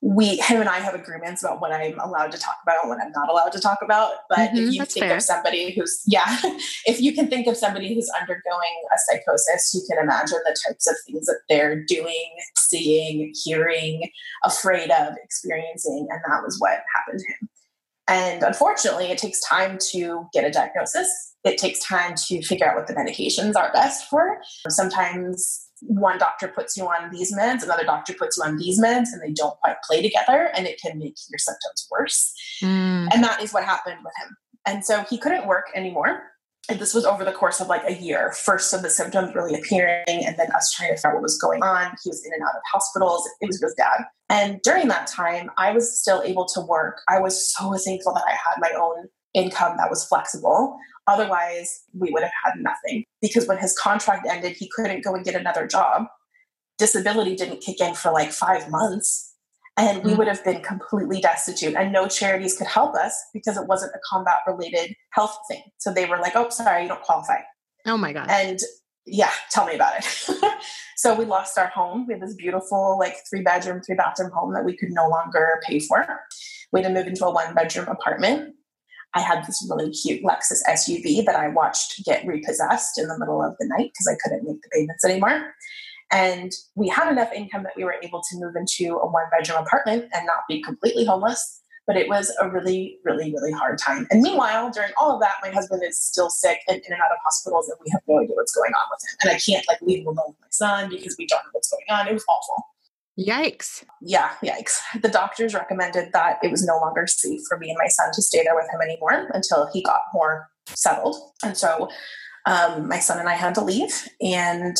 we, 0.02 0.37
him 0.38 0.61
and 0.61 0.69
I 0.69 0.79
have 0.79 0.94
agreements 0.94 1.43
about 1.44 1.61
what 1.61 1.73
I'm 1.73 1.99
allowed 1.99 2.32
to 2.32 2.38
talk 2.38 2.56
about 2.62 2.76
and 2.82 2.88
what 2.88 2.99
I'm 3.02 3.12
not 3.12 3.29
allowed 3.29 3.52
to 3.52 3.61
talk 3.61 3.79
about. 3.82 4.12
But 4.31 4.50
mm-hmm, 4.50 4.56
if 4.56 4.73
you 4.75 4.85
think 4.87 5.06
fair. 5.06 5.17
of 5.17 5.23
somebody 5.23 5.73
who's, 5.73 6.02
yeah, 6.06 6.38
if 6.87 7.00
you 7.00 7.12
can 7.12 7.29
think 7.29 7.47
of 7.47 7.56
somebody 7.56 7.94
who's 7.94 8.11
undergoing 8.19 8.82
a 8.94 8.99
psychosis, 8.99 9.75
you 9.75 9.82
can 9.88 10.02
imagine 10.02 10.38
the 10.47 10.56
types 10.67 10.88
of 10.88 10.97
things 11.06 11.26
that 11.26 11.41
they're 11.50 11.85
doing, 11.85 12.31
seeing, 12.56 13.35
hearing, 13.44 14.11
afraid 14.43 14.91
of, 14.91 15.14
experiencing. 15.23 16.08
And 16.11 16.20
that 16.26 16.43
was 16.43 16.58
what 16.58 16.81
happened 16.94 17.20
to 17.20 17.32
him. 17.32 17.49
And 18.08 18.43
unfortunately, 18.43 19.06
it 19.06 19.19
takes 19.19 19.41
time 19.41 19.79
to 19.93 20.26
get 20.32 20.44
a 20.44 20.50
diagnosis. 20.50 21.37
It 21.44 21.58
takes 21.58 21.79
time 21.87 22.14
to 22.26 22.43
figure 22.43 22.69
out 22.69 22.75
what 22.75 22.87
the 22.87 22.94
medications 22.94 23.55
are 23.55 23.73
best 23.73 24.08
for. 24.08 24.41
Sometimes 24.69 25.69
one 25.82 26.19
doctor 26.19 26.49
puts 26.49 26.77
you 26.77 26.85
on 26.85 27.11
these 27.11 27.35
meds, 27.37 27.62
another 27.62 27.85
doctor 27.85 28.12
puts 28.12 28.37
you 28.37 28.44
on 28.44 28.56
these 28.56 28.81
meds, 28.81 29.09
and 29.12 29.23
they 29.23 29.32
don't 29.32 29.59
quite 29.61 29.77
play 29.85 30.03
together, 30.03 30.50
and 30.55 30.67
it 30.67 30.81
can 30.81 30.99
make 30.99 31.17
your 31.31 31.38
symptoms 31.38 31.88
worse. 31.91 32.32
Mm. 32.62 33.09
And 33.12 33.25
that 33.25 33.43
is 33.43 33.53
what 33.53 33.65
happened 33.65 33.99
with 34.05 34.12
him. 34.23 34.37
And 34.67 34.85
so 34.85 35.05
he 35.09 35.19
couldn't 35.19 35.47
work 35.47 35.67
anymore 35.75 36.23
and 36.71 36.79
this 36.79 36.94
was 36.94 37.05
over 37.05 37.25
the 37.25 37.32
course 37.32 37.61
of 37.61 37.67
like 37.67 37.82
a 37.85 37.94
year. 38.00 38.32
First 38.32 38.73
of 38.73 38.82
the 38.82 38.91
symptoms 38.91 39.35
really 39.35 39.59
appearing, 39.59 40.05
and 40.09 40.37
then 40.37 40.53
us 40.53 40.73
trying 40.73 40.91
to 40.91 40.97
figure 40.97 41.11
out 41.11 41.15
what 41.15 41.23
was 41.23 41.38
going 41.38 41.62
on. 41.62 41.97
He 42.03 42.11
was 42.11 42.25
in 42.25 42.32
and 42.32 42.43
out 42.43 42.55
of 42.55 42.62
hospitals. 42.73 43.29
It 43.41 43.47
was 43.47 43.61
really 43.61 43.75
bad. 43.77 44.05
And 44.29 44.61
during 44.62 44.88
that 44.88 45.09
time, 45.09 45.50
I 45.59 45.73
was 45.73 45.99
still 45.99 46.23
able 46.23 46.47
to 46.47 46.61
work. 46.61 47.00
I 47.09 47.19
was 47.19 47.53
so 47.55 47.75
thankful 47.85 48.15
that 48.15 48.25
I 48.27 48.32
had 48.32 48.61
my 48.61 48.71
own 48.81 49.09
income 49.35 49.77
that 49.79 49.91
was 49.91 50.05
flexible. 50.05 50.79
Otherwise, 51.10 51.82
we 51.98 52.10
would 52.10 52.22
have 52.22 52.32
had 52.44 52.54
nothing. 52.60 53.04
Because 53.20 53.46
when 53.46 53.58
his 53.58 53.76
contract 53.76 54.26
ended, 54.28 54.56
he 54.56 54.70
couldn't 54.74 55.04
go 55.04 55.14
and 55.14 55.24
get 55.24 55.34
another 55.34 55.66
job. 55.66 56.06
Disability 56.79 57.36
didn't 57.36 57.60
kick 57.60 57.81
in 57.81 57.94
for 57.94 58.12
like 58.12 58.32
five 58.32 58.70
months. 58.70 59.34
And 59.76 60.05
we 60.05 60.12
mm. 60.12 60.19
would 60.19 60.29
have 60.29 60.44
been 60.44 60.60
completely 60.62 61.20
destitute 61.20 61.74
and 61.74 61.93
no 61.93 62.06
charities 62.06 62.56
could 62.56 62.67
help 62.67 62.94
us 62.94 63.14
because 63.32 63.56
it 63.56 63.67
wasn't 63.67 63.93
a 63.94 64.00
combat 64.08 64.38
related 64.46 64.94
health 65.12 65.36
thing. 65.48 65.62
So 65.79 65.93
they 65.93 66.06
were 66.06 66.19
like 66.19 66.32
oh 66.34 66.50
sorry 66.50 66.82
you 66.82 66.88
don't 66.88 67.00
qualify. 67.02 67.38
Oh 67.86 67.96
my 67.96 68.12
god 68.12 68.29
and 68.29 68.58
yeah 69.06 69.31
tell 69.50 69.64
me 69.64 69.74
about 69.74 69.94
it. 69.98 70.52
So 71.00 71.14
we 71.14 71.24
lost 71.24 71.56
our 71.56 71.69
home. 71.69 72.05
We 72.06 72.12
had 72.12 72.20
this 72.20 72.34
beautiful 72.34 72.98
like 72.98 73.14
three 73.31 73.40
bedroom 73.40 73.81
three 73.81 73.94
bathroom 73.94 74.31
home 74.32 74.52
that 74.52 74.67
we 74.67 74.76
could 74.76 74.90
no 74.90 75.08
longer 75.08 75.58
pay 75.67 75.81
for. 75.81 76.06
We 76.72 76.82
had 76.82 76.88
to 76.88 76.94
move 76.94 77.06
into 77.06 77.24
a 77.24 77.32
one 77.32 77.55
bedroom 77.55 77.88
apartment 77.88 78.55
I 79.14 79.20
had 79.20 79.44
this 79.44 79.67
really 79.69 79.90
cute 79.90 80.22
Lexus 80.22 80.60
SUV 80.69 81.24
that 81.26 81.34
I 81.34 81.48
watched 81.48 82.05
get 82.05 82.26
repossessed 82.26 82.98
in 82.98 83.08
the 83.08 83.19
middle 83.19 83.43
of 83.43 83.56
the 83.58 83.67
night 83.67 83.90
because 83.93 84.06
I 84.06 84.17
couldn't 84.22 84.46
make 84.46 84.62
the 84.62 84.69
payments 84.72 85.05
anymore. 85.05 85.55
And 86.12 86.52
we 86.74 86.88
had 86.88 87.10
enough 87.10 87.32
income 87.32 87.62
that 87.64 87.72
we 87.76 87.84
were 87.84 87.96
able 88.02 88.22
to 88.31 88.38
move 88.38 88.56
into 88.56 88.96
a 88.96 89.08
one 89.08 89.24
bedroom 89.31 89.58
apartment 89.58 90.06
and 90.12 90.26
not 90.26 90.40
be 90.48 90.62
completely 90.62 91.05
homeless. 91.05 91.58
But 91.86 91.96
it 91.96 92.08
was 92.08 92.32
a 92.40 92.48
really, 92.48 92.98
really, 93.05 93.32
really 93.32 93.50
hard 93.50 93.79
time. 93.79 94.06
And 94.12 94.22
meanwhile, 94.22 94.70
during 94.70 94.93
all 94.96 95.14
of 95.14 95.20
that, 95.22 95.34
my 95.43 95.50
husband 95.50 95.82
is 95.84 95.98
still 95.98 96.31
sick 96.31 96.60
and 96.69 96.76
in 96.76 96.93
and 96.93 97.02
out 97.02 97.10
of 97.10 97.19
hospitals, 97.24 97.69
and 97.69 97.76
we 97.84 97.90
have 97.90 98.02
no 98.06 98.20
idea 98.20 98.36
what's 98.36 98.55
going 98.55 98.70
on 98.70 98.88
with 98.93 99.00
him. 99.02 99.17
And 99.22 99.31
I 99.32 99.38
can't 99.38 99.67
like 99.67 99.82
leave 99.82 100.02
him 100.02 100.06
alone 100.06 100.29
with 100.29 100.40
my 100.40 100.46
son 100.50 100.90
because 100.90 101.17
we 101.19 101.26
don't 101.26 101.38
know 101.38 101.50
what's 101.52 101.70
going 101.70 101.98
on. 101.98 102.06
It 102.06 102.12
was 102.12 102.24
awful. 102.29 102.64
Yikes. 103.20 103.84
Yeah, 104.00 104.31
yikes. 104.43 104.79
The 105.03 105.08
doctors 105.08 105.53
recommended 105.53 106.10
that 106.12 106.39
it 106.43 106.50
was 106.50 106.65
no 106.65 106.79
longer 106.79 107.06
safe 107.06 107.41
for 107.48 107.58
me 107.58 107.69
and 107.69 107.79
my 107.79 107.89
son 107.89 108.08
to 108.15 108.22
stay 108.22 108.43
there 108.43 108.55
with 108.55 108.67
him 108.72 108.81
anymore 108.81 109.29
until 109.34 109.69
he 109.72 109.82
got 109.82 110.00
more 110.15 110.48
settled. 110.67 111.17
And 111.44 111.56
so 111.56 111.89
um, 112.46 112.89
my 112.89 112.98
son 112.98 113.19
and 113.19 113.29
I 113.29 113.34
had 113.34 113.55
to 113.56 113.65
leave. 113.65 114.08
And 114.22 114.77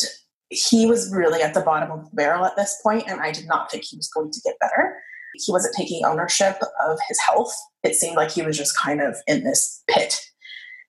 he 0.49 0.85
was 0.85 1.13
really 1.13 1.41
at 1.41 1.53
the 1.53 1.61
bottom 1.61 1.91
of 1.91 2.09
the 2.09 2.15
barrel 2.15 2.45
at 2.45 2.55
this 2.55 2.77
point, 2.83 3.05
and 3.07 3.21
I 3.21 3.31
did 3.31 3.47
not 3.47 3.71
think 3.71 3.83
he 3.83 3.95
was 3.95 4.09
going 4.09 4.31
to 4.31 4.41
get 4.43 4.59
better. 4.59 4.97
He 5.35 5.51
wasn't 5.51 5.75
taking 5.77 6.03
ownership 6.03 6.59
of 6.85 6.99
his 7.07 7.19
health. 7.19 7.55
It 7.83 7.95
seemed 7.95 8.17
like 8.17 8.31
he 8.31 8.41
was 8.41 8.57
just 8.57 8.77
kind 8.77 9.01
of 9.01 9.15
in 9.27 9.43
this 9.43 9.81
pit. 9.87 10.19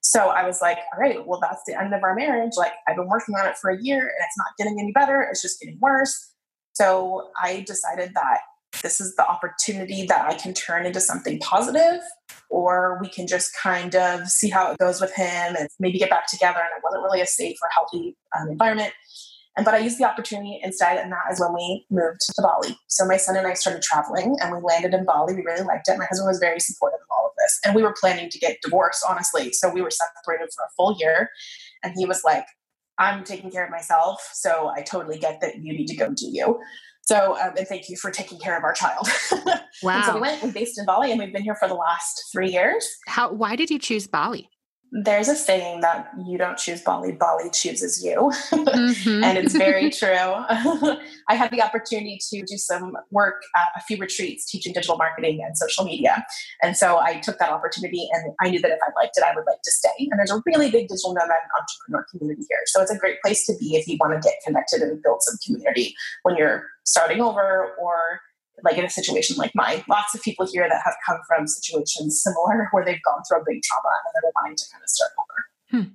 So 0.00 0.30
I 0.30 0.44
was 0.44 0.60
like, 0.60 0.78
all 0.92 1.00
right, 1.00 1.24
well, 1.24 1.38
that's 1.40 1.62
the 1.64 1.80
end 1.80 1.94
of 1.94 2.02
our 2.02 2.14
marriage. 2.16 2.54
Like, 2.56 2.72
I've 2.88 2.96
been 2.96 3.06
working 3.06 3.36
on 3.36 3.46
it 3.46 3.56
for 3.56 3.70
a 3.70 3.80
year 3.80 4.00
and 4.00 4.10
it's 4.18 4.36
not 4.36 4.48
getting 4.58 4.80
any 4.80 4.90
better. 4.90 5.22
It's 5.22 5.42
just 5.42 5.60
getting 5.60 5.78
worse. 5.80 6.31
So 6.72 7.30
I 7.42 7.64
decided 7.66 8.12
that 8.14 8.40
this 8.82 9.00
is 9.00 9.14
the 9.16 9.26
opportunity 9.26 10.06
that 10.06 10.26
I 10.26 10.34
can 10.34 10.54
turn 10.54 10.86
into 10.86 11.00
something 11.00 11.38
positive, 11.40 12.00
or 12.48 12.98
we 13.02 13.08
can 13.08 13.26
just 13.26 13.54
kind 13.56 13.94
of 13.94 14.26
see 14.28 14.48
how 14.48 14.72
it 14.72 14.78
goes 14.78 15.00
with 15.00 15.14
him 15.14 15.56
and 15.56 15.68
maybe 15.78 15.98
get 15.98 16.10
back 16.10 16.26
together. 16.26 16.58
And 16.58 16.68
it 16.76 16.82
wasn't 16.82 17.02
really 17.02 17.20
a 17.20 17.26
safe 17.26 17.56
or 17.62 17.68
healthy 17.72 18.16
um, 18.38 18.48
environment. 18.48 18.92
And 19.56 19.66
but 19.66 19.74
I 19.74 19.78
used 19.78 19.98
the 19.98 20.04
opportunity 20.04 20.58
instead, 20.62 20.96
and 20.96 21.12
that 21.12 21.30
is 21.30 21.38
when 21.38 21.52
we 21.52 21.84
moved 21.90 22.20
to 22.20 22.42
Bali. 22.42 22.74
So 22.88 23.04
my 23.04 23.18
son 23.18 23.36
and 23.36 23.46
I 23.46 23.52
started 23.52 23.82
traveling, 23.82 24.36
and 24.40 24.54
we 24.54 24.62
landed 24.62 24.94
in 24.94 25.04
Bali. 25.04 25.34
We 25.34 25.42
really 25.42 25.64
liked 25.64 25.88
it. 25.88 25.98
My 25.98 26.06
husband 26.06 26.26
was 26.26 26.38
very 26.38 26.58
supportive 26.58 27.00
of 27.00 27.06
all 27.10 27.26
of 27.26 27.32
this, 27.36 27.60
and 27.64 27.74
we 27.74 27.82
were 27.82 27.94
planning 28.00 28.30
to 28.30 28.38
get 28.38 28.56
divorced, 28.62 29.04
honestly. 29.06 29.52
So 29.52 29.68
we 29.68 29.82
were 29.82 29.90
separated 29.90 30.48
for 30.56 30.64
a 30.64 30.72
full 30.74 30.96
year, 30.98 31.28
and 31.82 31.92
he 31.94 32.06
was 32.06 32.24
like, 32.24 32.46
"I'm 33.02 33.24
taking 33.24 33.50
care 33.50 33.64
of 33.64 33.70
myself, 33.70 34.26
so 34.32 34.70
I 34.76 34.82
totally 34.82 35.18
get 35.18 35.40
that 35.40 35.56
you 35.56 35.72
need 35.72 35.86
to 35.88 35.96
go 35.96 36.10
do 36.10 36.26
you." 36.30 36.60
So, 37.02 37.36
um, 37.40 37.54
and 37.58 37.66
thank 37.66 37.88
you 37.88 37.96
for 37.96 38.10
taking 38.10 38.38
care 38.38 38.56
of 38.56 38.64
our 38.64 38.72
child. 38.72 39.08
Wow. 39.82 40.02
so 40.02 40.14
we 40.14 40.20
went. 40.20 40.42
We 40.42 40.50
based 40.50 40.78
in 40.78 40.84
Bali, 40.84 41.10
and 41.10 41.18
we've 41.18 41.32
been 41.32 41.42
here 41.42 41.56
for 41.56 41.66
the 41.66 41.74
last 41.74 42.24
three 42.30 42.50
years. 42.50 42.86
How? 43.06 43.32
Why 43.32 43.56
did 43.56 43.70
you 43.70 43.78
choose 43.78 44.06
Bali? 44.06 44.48
There's 44.92 45.28
a 45.28 45.34
saying 45.34 45.80
that 45.80 46.10
you 46.26 46.36
don't 46.36 46.58
choose 46.58 46.82
Bali, 46.82 47.12
Bali 47.12 47.48
chooses 47.50 48.04
you. 48.04 48.30
Mm-hmm. 48.50 49.24
and 49.24 49.38
it's 49.38 49.54
very 49.54 49.90
true. 50.00 50.08
I 51.28 51.34
had 51.34 51.50
the 51.50 51.62
opportunity 51.62 52.18
to 52.28 52.42
do 52.42 52.58
some 52.58 52.94
work 53.10 53.42
at 53.56 53.68
a 53.74 53.80
few 53.80 53.96
retreats 53.96 54.44
teaching 54.44 54.74
digital 54.74 54.98
marketing 54.98 55.42
and 55.42 55.56
social 55.56 55.84
media. 55.84 56.24
And 56.62 56.76
so 56.76 56.98
I 56.98 57.20
took 57.20 57.38
that 57.38 57.50
opportunity 57.50 58.06
and 58.12 58.34
I 58.42 58.50
knew 58.50 58.60
that 58.60 58.70
if 58.70 58.78
I 58.86 59.00
liked 59.00 59.16
it, 59.16 59.24
I 59.24 59.34
would 59.34 59.46
like 59.46 59.62
to 59.64 59.70
stay. 59.70 60.08
And 60.10 60.18
there's 60.18 60.30
a 60.30 60.42
really 60.44 60.70
big 60.70 60.88
digital 60.88 61.14
nomad 61.14 61.30
entrepreneur 61.58 62.06
community 62.10 62.42
here. 62.48 62.58
So 62.66 62.82
it's 62.82 62.92
a 62.92 62.98
great 62.98 63.20
place 63.22 63.46
to 63.46 63.54
be 63.58 63.76
if 63.76 63.88
you 63.88 63.96
want 63.98 64.12
to 64.12 64.20
get 64.20 64.34
connected 64.44 64.82
and 64.82 65.02
build 65.02 65.22
some 65.22 65.36
community 65.46 65.94
when 66.24 66.36
you're 66.36 66.66
starting 66.84 67.22
over 67.22 67.74
or 67.80 68.20
like 68.64 68.78
in 68.78 68.84
a 68.84 68.90
situation 68.90 69.36
like 69.36 69.52
mine. 69.54 69.82
Lots 69.88 70.14
of 70.14 70.22
people 70.22 70.46
here 70.46 70.68
that 70.68 70.82
have 70.84 70.94
come 71.06 71.18
from 71.26 71.46
situations 71.46 72.22
similar 72.22 72.68
where 72.70 72.84
they've 72.84 73.02
gone 73.02 73.22
through 73.28 73.40
a 73.40 73.44
big 73.46 73.62
trauma 73.62 73.88
and 74.04 74.14
they're 74.14 74.32
wanting 74.40 74.56
to 74.56 74.64
kind 74.70 74.82
of 74.82 74.88
start 74.88 75.10
over. 75.18 75.84
Hmm. 75.84 75.92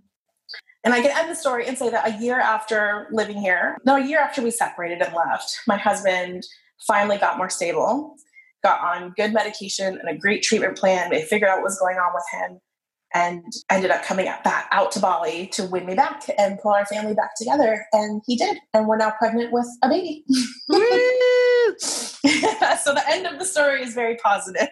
And 0.83 0.93
I 0.93 1.01
can 1.01 1.11
end 1.17 1.29
the 1.29 1.35
story 1.35 1.67
and 1.67 1.77
say 1.77 1.89
that 1.89 2.07
a 2.07 2.21
year 2.21 2.39
after 2.39 3.07
living 3.11 3.37
here, 3.37 3.77
no, 3.85 3.97
a 3.97 4.05
year 4.05 4.19
after 4.19 4.41
we 4.41 4.51
separated 4.51 5.01
and 5.01 5.13
left, 5.13 5.59
my 5.67 5.77
husband 5.77 6.45
finally 6.85 7.17
got 7.17 7.37
more 7.37 7.49
stable, 7.49 8.15
got 8.63 8.79
on 8.81 9.13
good 9.17 9.33
medication 9.33 9.97
and 9.97 10.07
a 10.07 10.17
great 10.17 10.43
treatment 10.43 10.77
plan. 10.77 11.09
They 11.09 11.23
figured 11.23 11.49
out 11.49 11.57
what 11.57 11.65
was 11.65 11.79
going 11.79 11.97
on 11.97 12.13
with 12.13 12.23
him 12.31 12.61
and 13.13 13.43
ended 13.71 13.91
up 13.91 14.03
coming 14.03 14.25
back 14.43 14.67
out 14.71 14.91
to 14.91 14.99
Bali 14.99 15.47
to 15.47 15.65
win 15.65 15.85
me 15.85 15.95
back 15.95 16.23
and 16.37 16.59
pull 16.59 16.71
our 16.73 16.85
family 16.85 17.13
back 17.13 17.31
together. 17.37 17.85
And 17.93 18.21
he 18.25 18.35
did. 18.35 18.57
And 18.73 18.87
we're 18.87 18.97
now 18.97 19.13
pregnant 19.17 19.51
with 19.51 19.67
a 19.81 19.89
baby. 19.89 20.23
so 22.83 22.93
the 22.93 23.03
end 23.07 23.25
of 23.25 23.39
the 23.39 23.45
story 23.45 23.83
is 23.83 23.93
very 23.93 24.15
positive. 24.17 24.69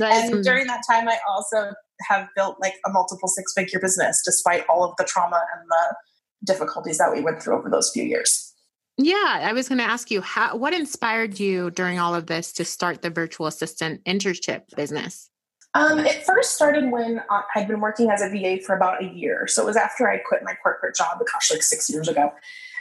and 0.00 0.44
during 0.44 0.66
that 0.66 0.82
time, 0.88 1.08
I 1.08 1.18
also 1.28 1.72
have 2.08 2.28
built 2.36 2.56
like 2.60 2.74
a 2.86 2.90
multiple 2.90 3.28
six 3.28 3.52
figure 3.54 3.80
business 3.80 4.22
despite 4.24 4.64
all 4.68 4.84
of 4.84 4.94
the 4.98 5.04
trauma 5.04 5.40
and 5.56 5.68
the 5.68 6.52
difficulties 6.52 6.98
that 6.98 7.12
we 7.12 7.20
went 7.20 7.42
through 7.42 7.58
over 7.58 7.68
those 7.68 7.90
few 7.90 8.04
years. 8.04 8.54
Yeah, 8.96 9.38
I 9.42 9.52
was 9.52 9.68
going 9.68 9.78
to 9.78 9.84
ask 9.84 10.10
you 10.10 10.20
how 10.20 10.56
what 10.56 10.74
inspired 10.74 11.38
you 11.38 11.70
during 11.70 12.00
all 12.00 12.14
of 12.14 12.26
this 12.26 12.52
to 12.54 12.64
start 12.64 13.02
the 13.02 13.10
virtual 13.10 13.46
assistant 13.46 14.04
internship 14.04 14.74
business? 14.76 15.30
Um, 15.74 16.00
it 16.00 16.24
first 16.24 16.54
started 16.54 16.90
when 16.90 17.20
I'd 17.54 17.68
been 17.68 17.80
working 17.80 18.10
as 18.10 18.22
a 18.22 18.28
VA 18.28 18.60
for 18.60 18.74
about 18.74 19.02
a 19.02 19.06
year. 19.06 19.46
So 19.46 19.62
it 19.62 19.66
was 19.66 19.76
after 19.76 20.08
I 20.10 20.18
quit 20.18 20.42
my 20.42 20.54
corporate 20.62 20.96
job, 20.96 21.18
gosh, 21.32 21.52
like 21.52 21.62
six 21.62 21.88
years 21.88 22.08
ago. 22.08 22.32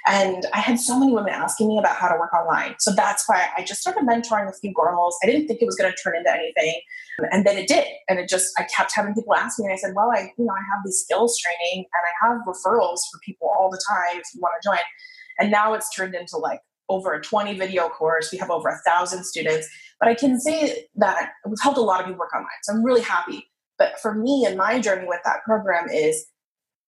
And 0.08 0.46
I 0.54 0.60
had 0.60 0.80
so 0.80 0.98
many 0.98 1.12
women 1.12 1.34
asking 1.34 1.68
me 1.68 1.78
about 1.78 1.98
how 1.98 2.08
to 2.08 2.18
work 2.18 2.34
online. 2.34 2.76
So 2.80 2.94
that's 2.94 3.28
why 3.28 3.50
I 3.58 3.64
just 3.64 3.82
started 3.82 4.04
mentoring 4.04 4.50
a 4.50 4.54
few 4.54 4.74
girls. 4.74 5.18
I 5.22 5.26
didn't 5.26 5.48
think 5.48 5.62
it 5.62 5.66
was 5.66 5.76
going 5.76 5.92
to 5.92 6.02
turn 6.02 6.16
into 6.16 6.32
anything. 6.32 6.80
And 7.32 7.46
then 7.46 7.58
it 7.58 7.68
did. 7.68 7.86
And 8.08 8.18
it 8.18 8.30
just, 8.30 8.58
I 8.58 8.64
kept 8.64 8.94
having 8.96 9.14
people 9.14 9.36
ask 9.36 9.60
me. 9.60 9.66
And 9.66 9.74
I 9.74 9.78
said, 9.78 9.94
well, 9.96 10.10
I, 10.10 10.32
you 10.38 10.46
know, 10.46 10.54
I 10.54 10.64
have 10.74 10.86
these 10.86 11.02
skills 11.04 11.38
training 11.38 11.86
and 11.86 12.04
I 12.06 12.28
have 12.28 12.46
referrals 12.48 13.00
for 13.12 13.20
people 13.26 13.50
all 13.50 13.70
the 13.70 13.82
time 13.90 14.20
if 14.20 14.28
you 14.34 14.40
want 14.40 14.54
to 14.62 14.70
join. 14.70 14.80
And 15.40 15.52
now 15.52 15.74
it's 15.74 15.94
turned 15.94 16.16
into 16.16 16.38
like 16.38 16.62
over 16.88 17.14
a 17.14 17.22
20 17.22 17.58
video 17.58 17.90
course. 17.90 18.32
We 18.32 18.38
have 18.38 18.50
over 18.50 18.70
a 18.70 18.80
thousand 18.88 19.26
students. 19.26 19.68
But 20.00 20.08
I 20.08 20.16
can 20.16 20.40
say 20.40 20.88
that 20.96 21.32
we've 21.46 21.58
helped 21.62 21.78
a 21.78 21.82
lot 21.82 22.00
of 22.00 22.06
people 22.06 22.20
work 22.20 22.34
online. 22.34 22.48
So 22.64 22.74
I'm 22.74 22.84
really 22.84 23.02
happy. 23.02 23.52
But 23.78 24.00
for 24.00 24.16
me 24.16 24.46
and 24.48 24.56
my 24.56 24.80
journey 24.80 25.06
with 25.06 25.20
that 25.26 25.44
program 25.44 25.90
is 25.90 26.26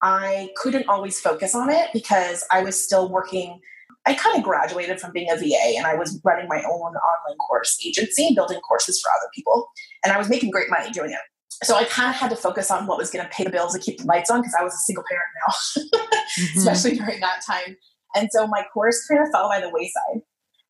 I 0.02 0.50
couldn't 0.56 0.88
always 0.88 1.20
focus 1.20 1.54
on 1.54 1.70
it 1.70 1.88
because 1.92 2.44
I 2.50 2.62
was 2.62 2.82
still 2.82 3.10
working. 3.10 3.60
I 4.06 4.14
kind 4.14 4.36
of 4.38 4.42
graduated 4.42 4.98
from 4.98 5.12
being 5.12 5.30
a 5.30 5.36
VA 5.36 5.76
and 5.76 5.86
I 5.86 5.94
was 5.94 6.20
running 6.24 6.48
my 6.48 6.62
own 6.62 6.94
online 6.94 7.36
course 7.46 7.78
agency, 7.84 8.32
building 8.34 8.60
courses 8.60 9.00
for 9.00 9.10
other 9.10 9.30
people. 9.34 9.68
And 10.04 10.12
I 10.12 10.18
was 10.18 10.28
making 10.30 10.50
great 10.50 10.70
money 10.70 10.90
doing 10.90 11.10
it. 11.10 11.18
So 11.62 11.76
I 11.76 11.84
kind 11.84 12.08
of 12.08 12.16
had 12.16 12.30
to 12.30 12.36
focus 12.36 12.70
on 12.70 12.86
what 12.86 12.96
was 12.96 13.10
going 13.10 13.24
to 13.24 13.30
pay 13.30 13.44
the 13.44 13.50
bills 13.50 13.74
and 13.74 13.84
keep 13.84 13.98
the 13.98 14.06
lights 14.06 14.30
on 14.30 14.40
because 14.40 14.54
I 14.58 14.64
was 14.64 14.72
a 14.72 14.78
single 14.78 15.04
parent 15.08 15.28
now, 15.46 15.82
mm-hmm. 15.98 16.58
especially 16.58 16.96
during 16.96 17.20
that 17.20 17.42
time. 17.46 17.76
And 18.14 18.28
so 18.32 18.46
my 18.46 18.64
course 18.72 19.06
kind 19.06 19.22
of 19.22 19.30
fell 19.30 19.48
by 19.48 19.60
the 19.60 19.68
wayside. 19.68 20.22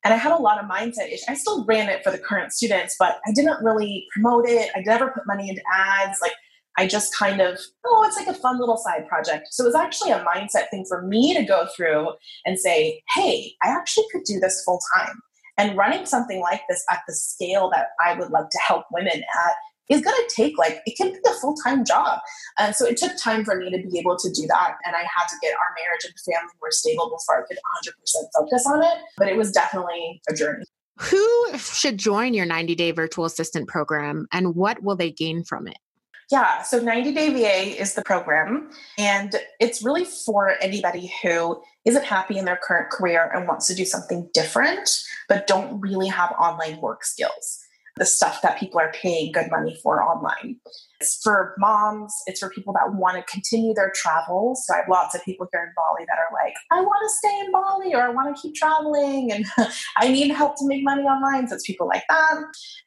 And 0.05 0.15
I 0.15 0.17
had 0.17 0.33
a 0.33 0.37
lot 0.37 0.59
of 0.59 0.69
mindset 0.69 1.09
issues. 1.09 1.27
I 1.29 1.35
still 1.35 1.65
ran 1.67 1.89
it 1.89 2.03
for 2.03 2.11
the 2.11 2.19
current 2.19 2.53
students, 2.53 2.97
but 2.99 3.21
I 3.27 3.33
didn't 3.33 3.63
really 3.63 4.07
promote 4.13 4.49
it. 4.49 4.71
I 4.75 4.81
never 4.81 5.11
put 5.11 5.27
money 5.27 5.49
into 5.49 5.63
ads. 5.73 6.19
Like 6.23 6.33
I 6.79 6.87
just 6.87 7.17
kind 7.17 7.41
of, 7.41 7.59
oh, 7.85 8.05
it's 8.07 8.17
like 8.17 8.29
a 8.29 8.39
fun 8.39 8.59
little 8.59 8.77
side 8.77 9.07
project. 9.09 9.49
So 9.50 9.65
it 9.65 9.69
was 9.69 9.75
actually 9.75 10.12
a 10.12 10.25
mindset 10.25 10.71
thing 10.71 10.85
for 10.89 11.03
me 11.03 11.35
to 11.37 11.45
go 11.45 11.67
through 11.77 12.09
and 12.47 12.59
say, 12.59 13.03
hey, 13.15 13.55
I 13.62 13.69
actually 13.69 14.07
could 14.12 14.25
do 14.25 14.41
this 14.41 14.62
full 14.65 14.81
time. 14.97 15.21
And 15.59 15.77
running 15.77 16.07
something 16.07 16.41
like 16.41 16.62
this 16.69 16.83
at 16.91 17.00
the 17.07 17.15
scale 17.15 17.71
that 17.71 17.89
I 18.05 18.15
would 18.15 18.31
like 18.31 18.49
to 18.50 18.59
help 18.67 18.87
women 18.91 19.19
at 19.19 19.55
is 19.91 20.00
going 20.00 20.17
to 20.17 20.35
take 20.35 20.57
like 20.57 20.81
it 20.87 20.97
can 20.97 21.12
be 21.12 21.19
a 21.29 21.33
full-time 21.41 21.85
job. 21.85 22.21
And 22.59 22.75
so 22.75 22.87
it 22.87 22.97
took 22.97 23.17
time 23.19 23.45
for 23.45 23.57
me 23.57 23.71
to 23.71 23.89
be 23.91 23.99
able 23.99 24.17
to 24.17 24.31
do 24.31 24.47
that. 24.47 24.77
And 24.85 24.95
i 24.95 25.00
had 25.00 25.27
to 25.29 25.37
get 25.43 25.53
our 25.53 25.75
marriage 25.77 26.05
and 26.05 26.15
family 26.25 26.55
more 26.61 26.71
stable 26.71 27.11
before 27.11 27.43
i 27.43 27.47
could 27.47 27.59
100% 27.59 27.93
focus 28.39 28.67
on 28.67 28.83
it. 28.83 28.99
But 29.19 29.29
it 29.29 29.37
was 29.37 29.50
definitely 29.50 30.23
a 30.31 30.35
journey. 30.35 30.65
Who 31.00 31.59
should 31.59 31.99
join 31.99 32.35
your 32.35 32.47
90 32.47 32.75
day 32.77 32.93
virtual 32.93 33.25
assistant 33.25 33.69
program 33.69 34.29
and 34.33 34.55
what 34.55 34.83
will 34.83 34.97
they 34.97 35.11
gain 35.11 35.43
from 35.45 35.67
it 35.67 35.79
yeah, 36.31 36.63
so 36.63 36.79
90 36.79 37.13
Day 37.13 37.31
VA 37.31 37.81
is 37.81 37.95
the 37.95 38.03
program, 38.03 38.71
and 38.97 39.35
it's 39.59 39.83
really 39.83 40.05
for 40.05 40.55
anybody 40.61 41.13
who 41.23 41.61
isn't 41.85 42.05
happy 42.05 42.39
in 42.39 42.45
their 42.45 42.59
current 42.63 42.91
career 42.91 43.31
and 43.35 43.49
wants 43.49 43.67
to 43.67 43.75
do 43.75 43.85
something 43.85 44.29
different, 44.33 44.89
but 45.29 45.47
don't 45.47 45.81
really 45.81 46.09
have 46.09 46.31
online 46.33 46.81
work 46.81 47.05
skills 47.05 47.59
the 47.97 48.07
stuff 48.07 48.41
that 48.43 48.59
people 48.59 48.81
are 48.81 48.93
paying 48.93 49.31
good 49.31 49.51
money 49.51 49.79
for 49.83 50.03
online. 50.03 50.57
It's 51.00 51.21
for 51.23 51.54
moms, 51.59 52.14
it's 52.26 52.40
for 52.40 52.50
people 52.50 52.73
that 52.75 52.95
want 52.95 53.16
to 53.16 53.33
continue 53.33 53.75
their 53.75 53.90
travels. 53.95 54.64
So 54.66 54.75
I 54.75 54.78
have 54.78 54.88
lots 54.88 55.14
of 55.14 55.25
people 55.25 55.49
here 55.52 55.62
in 55.62 55.73
Bali 55.75 56.07
that 56.07 56.19
are 56.19 56.45
like, 56.45 56.54
I 56.71 56.80
want 56.80 57.00
to 57.02 57.11
stay 57.16 57.40
in 57.40 57.52
Bali 57.52 57.95
or 57.95 58.02
I 58.02 58.09
want 58.11 58.35
to 58.35 58.40
keep 58.40 58.54
traveling 58.54 59.33
and 59.33 59.47
I 59.97 60.09
need 60.09 60.30
help 60.30 60.57
to 60.57 60.66
make 60.66 60.85
money 60.85 61.02
online. 61.02 61.49
So 61.49 61.54
it's 61.54 61.66
people 61.66 61.87
like 61.87 62.04
that. 62.09 62.37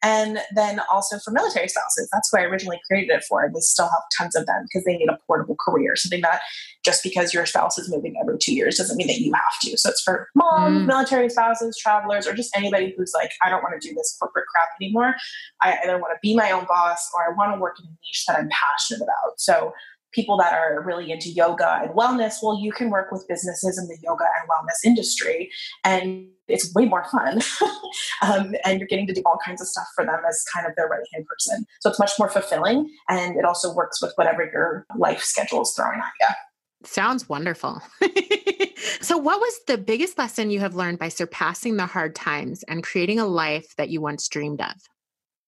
And 0.04 0.40
then 0.54 0.82
also 0.92 1.18
for 1.20 1.32
military 1.32 1.68
spouses, 1.68 2.10
that's 2.12 2.30
who 2.32 2.38
I 2.38 2.44
originally 2.44 2.80
created 2.88 3.16
it 3.16 3.24
for. 3.24 3.44
And 3.44 3.54
we 3.54 3.62
still 3.62 3.88
have 3.88 4.04
tons 4.18 4.36
of 4.36 4.46
them 4.46 4.64
because 4.64 4.84
they 4.86 4.98
need 4.98 5.10
a 5.10 5.18
portable 5.26 5.58
career, 5.60 5.96
something 5.96 6.22
that 6.22 6.42
just 6.84 7.02
because 7.04 7.34
your 7.34 7.46
spouse 7.46 7.78
is 7.78 7.90
moving 7.90 8.16
every 8.22 8.38
two 8.38 8.54
years 8.54 8.78
doesn't 8.78 8.98
mean 8.98 9.08
that 9.08 9.20
you 9.20 9.32
have 9.34 9.60
to. 9.62 9.78
So 9.78 9.90
it's 9.90 10.02
for 10.02 10.28
moms, 10.36 10.82
mm. 10.82 10.86
military 10.86 11.30
spouses, 11.30 11.78
travelers, 11.78 12.28
or 12.28 12.34
just 12.34 12.56
anybody 12.56 12.94
who's 12.96 13.14
like, 13.16 13.32
I 13.44 13.50
don't 13.50 13.64
want 13.64 13.82
to 13.82 13.88
do 13.88 13.94
this 13.96 14.16
corporate 14.20 14.46
crap 14.48 14.70
anymore. 14.82 15.16
I 15.62 15.78
either 15.84 15.98
want 15.98 16.14
to 16.14 16.20
be 16.22 16.36
my 16.36 16.52
own 16.52 16.66
boss 16.66 17.10
or 17.16 17.24
I 17.24 17.36
want 17.36 17.56
to 17.56 17.60
work 17.60 17.78
in 17.80 17.86
a 17.86 17.96
niche 18.06 18.26
that 18.28 18.38
I'm 18.38 18.50
passionate 18.50 19.04
about. 19.04 19.40
So 19.40 19.74
people 20.14 20.38
that 20.38 20.54
are 20.54 20.82
really 20.82 21.12
into 21.12 21.30
yoga 21.30 21.80
and 21.82 21.92
wellness, 21.92 22.36
well, 22.42 22.60
you 22.60 22.72
can 22.72 22.90
work 22.90 23.12
with 23.12 23.26
businesses 23.28 23.78
in 23.78 23.88
the 23.88 23.98
yoga 24.04 24.26
and 24.40 24.50
wellness 24.50 24.86
industry, 24.86 25.52
and 25.84 26.28
it's 26.48 26.74
way 26.74 26.86
more 26.86 27.06
fun. 27.06 27.42
um, 28.22 28.56
and 28.64 28.80
you're 28.80 28.88
getting 28.88 29.08
to 29.08 29.14
do 29.14 29.22
all 29.26 29.40
kinds 29.44 29.62
of 29.62 29.68
stuff 29.68 29.88
for 29.96 30.06
them 30.06 30.20
as 30.28 30.44
kind 30.54 30.68
of 30.68 30.76
their 30.76 30.88
right 30.88 31.06
hand 31.14 31.26
person. 31.26 31.66
So 31.82 31.90
it's 31.90 32.00
much 32.00 32.12
more 32.18 32.30
fulfilling, 32.30 32.90
and 33.10 33.36
it 33.38 33.46
also 33.46 33.74
works 33.74 34.02
with 34.02 34.14
whatever 34.16 34.44
your 34.44 34.86
life 34.98 35.22
schedule 35.22 35.62
is 35.64 35.74
throwing 35.76 36.00
at 36.00 36.12
you. 36.22 36.36
Sounds 36.86 37.30
wonderful. 37.30 37.82
so, 39.02 39.18
what 39.18 39.40
was 39.40 39.60
the 39.68 39.78
biggest 39.78 40.18
lesson 40.18 40.52
you 40.52 40.60
have 40.60 40.76
learned 40.76 41.00
by 41.00 41.08
surpassing 41.08 41.78
the 41.78 41.86
hard 41.86 42.14
times 42.14 42.64
and 42.68 42.84
creating 42.84 43.20
a 43.20 43.26
life 43.26 43.74
that 43.78 43.90
you 43.90 44.02
once 44.02 44.28
dreamed 44.28 44.62
of? 44.62 44.74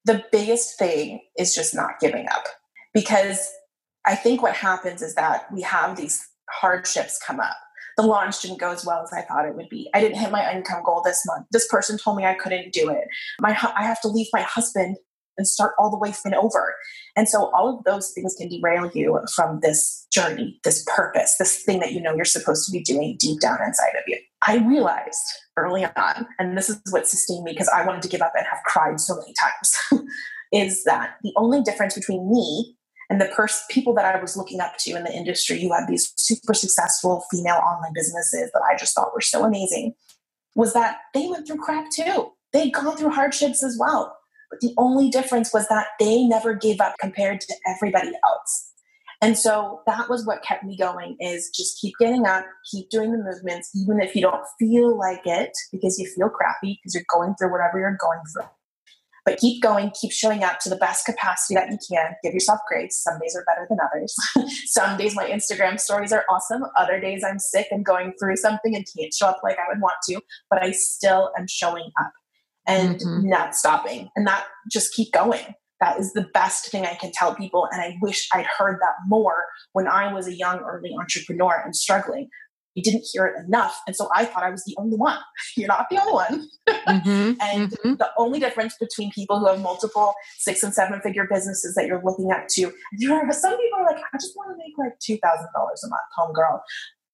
The 0.06 0.24
biggest 0.32 0.78
thing 0.78 1.22
is 1.38 1.54
just 1.56 1.76
not 1.76 2.00
giving 2.00 2.28
up 2.28 2.46
because 2.94 3.52
I 4.06 4.16
think 4.16 4.42
what 4.42 4.56
happens 4.56 5.02
is 5.02 5.16
that 5.16 5.52
we 5.52 5.62
have 5.62 5.96
these 5.96 6.28
hardships 6.50 7.20
come 7.26 7.40
up. 7.40 7.58
The 7.98 8.04
launch 8.04 8.42
didn't 8.42 8.60
go 8.60 8.72
as 8.72 8.86
well 8.86 9.02
as 9.02 9.12
I 9.14 9.22
thought 9.22 9.48
it 9.48 9.56
would 9.56 9.70
be. 9.70 9.90
I 9.94 10.02
didn't 10.02 10.18
hit 10.18 10.32
my 10.32 10.54
income 10.54 10.84
goal 10.84 11.02
this 11.04 11.24
month. 11.26 11.48
This 11.52 11.68
person 11.68 11.98
told 11.98 12.18
me 12.18 12.26
I 12.26 12.34
couldn't 12.34 12.74
do 12.74 12.90
it. 12.90 13.06
My 13.40 13.58
I 13.76 13.84
have 13.84 14.02
to 14.02 14.08
leave 14.08 14.28
my 14.34 14.42
husband 14.42 14.98
and 15.38 15.48
start 15.48 15.74
all 15.78 15.90
the 15.90 15.98
way 15.98 16.12
from 16.12 16.34
over. 16.34 16.76
And 17.16 17.28
so 17.30 17.52
all 17.54 17.78
of 17.78 17.84
those 17.84 18.12
things 18.12 18.36
can 18.38 18.50
derail 18.50 18.90
you 18.94 19.20
from 19.34 19.60
this 19.62 20.08
journey, 20.12 20.60
this 20.64 20.86
purpose, 20.96 21.36
this 21.38 21.64
thing 21.64 21.80
that 21.80 21.94
you 21.94 22.02
know 22.02 22.16
you're 22.16 22.26
supposed 22.26 22.66
to 22.66 22.72
be 22.72 22.84
doing 22.84 23.18
deep 23.20 23.40
down 23.40 23.60
inside 23.66 23.96
of 23.98 24.04
you. 24.08 24.18
I 24.42 24.58
realized 24.58 25.24
early 25.58 25.86
on, 25.86 26.28
and 26.40 26.58
this 26.58 26.70
is 26.70 26.80
what 26.92 27.08
sustained 27.08 27.44
me 27.44 27.52
because 27.54 27.70
I 27.70 27.86
wanted 27.86 28.02
to 28.04 28.10
give 28.10 28.22
up 28.22 28.34
and 28.36 28.46
have 28.46 28.60
cried 28.66 29.00
so 29.00 29.16
many 29.16 29.34
times, 29.34 30.08
is 30.52 30.84
that 30.84 31.16
the 31.24 31.34
only 31.36 31.62
difference 31.62 31.96
between 31.96 32.30
me 32.32 32.76
and 33.10 33.22
the 33.22 33.26
pers- 33.36 33.64
people 33.70 33.94
that 33.94 34.16
I 34.16 34.20
was 34.20 34.36
looking 34.36 34.60
up 34.60 34.78
to 34.80 34.96
in 34.96 35.04
the 35.04 35.14
industry 35.14 35.62
who 35.62 35.74
had 35.74 35.88
these 35.88 36.14
super 36.18 36.54
successful 36.54 37.24
female 37.32 37.56
online 37.56 37.94
businesses 37.94 38.52
that 38.52 38.64
I 38.70 38.76
just 38.78 38.96
thought 38.96 39.14
were 39.14 39.22
so 39.22 39.44
amazing 39.44 39.94
was 40.56 40.74
that 40.74 40.98
they 41.14 41.28
went 41.28 41.48
through 41.48 41.58
crap 41.58 41.86
too. 41.92 42.32
They'd 42.54 42.74
gone 42.74 42.96
through 42.98 43.12
hardships 43.12 43.64
as 43.64 43.78
well. 43.80 44.18
The 44.62 44.74
only 44.78 45.10
difference 45.10 45.54
was 45.54 45.68
that 45.68 45.88
they 46.00 46.24
never 46.24 46.54
gave 46.54 46.82
up 46.82 46.96
compared 47.00 47.42
to 47.42 47.56
everybody 47.68 48.12
else. 48.26 48.72
And 49.22 49.38
so 49.38 49.82
that 49.88 50.10
was 50.10 50.26
what 50.26 50.44
kept 50.44 50.64
me 50.64 50.78
going 50.78 51.16
is 51.20 51.50
just 51.50 51.80
keep 51.80 51.94
getting 52.00 52.26
up, 52.26 52.46
keep 52.70 52.90
doing 52.90 53.12
the 53.12 53.18
movements, 53.18 53.72
even 53.76 54.00
if 54.02 54.16
you 54.16 54.22
don't 54.22 54.44
feel 54.60 54.98
like 54.98 55.22
it 55.26 55.52
because 55.72 55.98
you 55.98 56.08
feel 56.16 56.30
crappy 56.30 56.80
because 56.80 56.94
you're 56.94 57.06
going 57.12 57.34
through 57.36 57.52
whatever 57.52 57.80
you're 57.80 57.98
going 58.00 58.20
through. 58.34 58.50
But 59.26 59.40
keep 59.40 59.64
going, 59.64 59.92
keep 60.00 60.12
showing 60.12 60.44
up 60.44 60.60
to 60.60 60.70
the 60.70 60.76
best 60.76 61.06
capacity 61.06 61.56
that 61.56 61.72
you 61.72 61.80
can. 61.90 62.12
Give 62.22 62.36
yourself 62.36 62.60
grace. 62.68 63.02
Some 63.02 63.18
days 63.20 63.36
are 63.36 63.44
better 63.46 63.66
than 63.68 63.80
others. 63.84 64.16
Some 64.68 64.98
days 64.98 65.16
my 65.16 65.28
Instagram 65.28 65.80
stories 65.80 66.14
are 66.14 66.26
awesome. 66.30 66.64
Other 66.78 67.00
days 67.00 67.24
I'm 67.24 67.40
sick 67.40 67.68
and 67.72 67.84
going 67.84 68.14
through 68.20 68.36
something 68.36 68.76
and 68.76 68.86
can't 68.96 69.12
show 69.12 69.26
up 69.26 69.40
like 69.44 69.58
I 69.58 69.68
would 69.68 69.82
want 69.82 69.96
to, 70.10 70.22
but 70.52 70.62
I 70.62 70.70
still 70.72 71.32
am 71.36 71.48
showing 71.50 71.90
up 72.00 72.12
and 72.68 72.98
mm-hmm. 73.00 73.30
not 73.30 73.56
stopping. 73.56 74.10
And 74.16 74.28
that 74.28 74.46
just 74.72 74.94
keep 74.94 75.12
going. 75.12 75.56
That 75.82 76.00
is 76.00 76.14
the 76.14 76.26
best 76.34 76.72
thing 76.72 76.86
I 76.86 76.96
can 76.96 77.12
tell 77.14 77.36
people. 77.36 77.68
And 77.72 77.82
I 77.82 77.98
wish 78.02 78.28
I'd 78.34 78.46
heard 78.46 78.78
that 78.82 78.96
more 79.08 79.44
when 79.74 79.88
I 79.88 80.14
was 80.14 80.28
a 80.28 80.36
young 80.36 80.60
early 80.60 80.96
entrepreneur 80.98 81.62
and 81.64 81.76
struggling 81.76 82.30
you 82.76 82.84
didn't 82.84 83.06
hear 83.12 83.26
it 83.26 83.36
enough. 83.46 83.82
And 83.88 83.96
so 83.96 84.10
I 84.14 84.26
thought 84.26 84.44
I 84.44 84.50
was 84.50 84.64
the 84.66 84.76
only 84.78 84.98
one. 84.98 85.18
You're 85.58 85.70
not 85.70 85.88
the 85.90 86.00
only 86.00 86.14
one. 86.14 86.48
Mm-hmm, 86.68 87.10
and 87.42 87.72
mm-hmm. 87.72 87.96
the 87.96 88.12
only 88.18 88.40
difference 88.40 88.76
between 88.80 89.12
people 89.12 89.40
who 89.40 89.48
have 89.48 89.62
multiple 89.62 90.14
six 90.38 90.62
and 90.62 90.74
seven 90.74 91.00
figure 91.02 91.26
businesses 91.32 91.74
that 91.76 91.88
you're 91.88 92.02
looking 92.04 92.32
at 92.32 92.50
too, 92.50 92.74
some 93.32 93.58
people 93.58 93.80
are 93.80 93.86
like, 93.86 93.98
I 93.98 94.18
just 94.20 94.36
want 94.36 94.52
to 94.52 94.58
make 94.58 94.78
like 94.78 94.94
$2,000 95.00 95.20
a 95.22 95.88
month, 95.88 96.02
homegirl. 96.20 96.60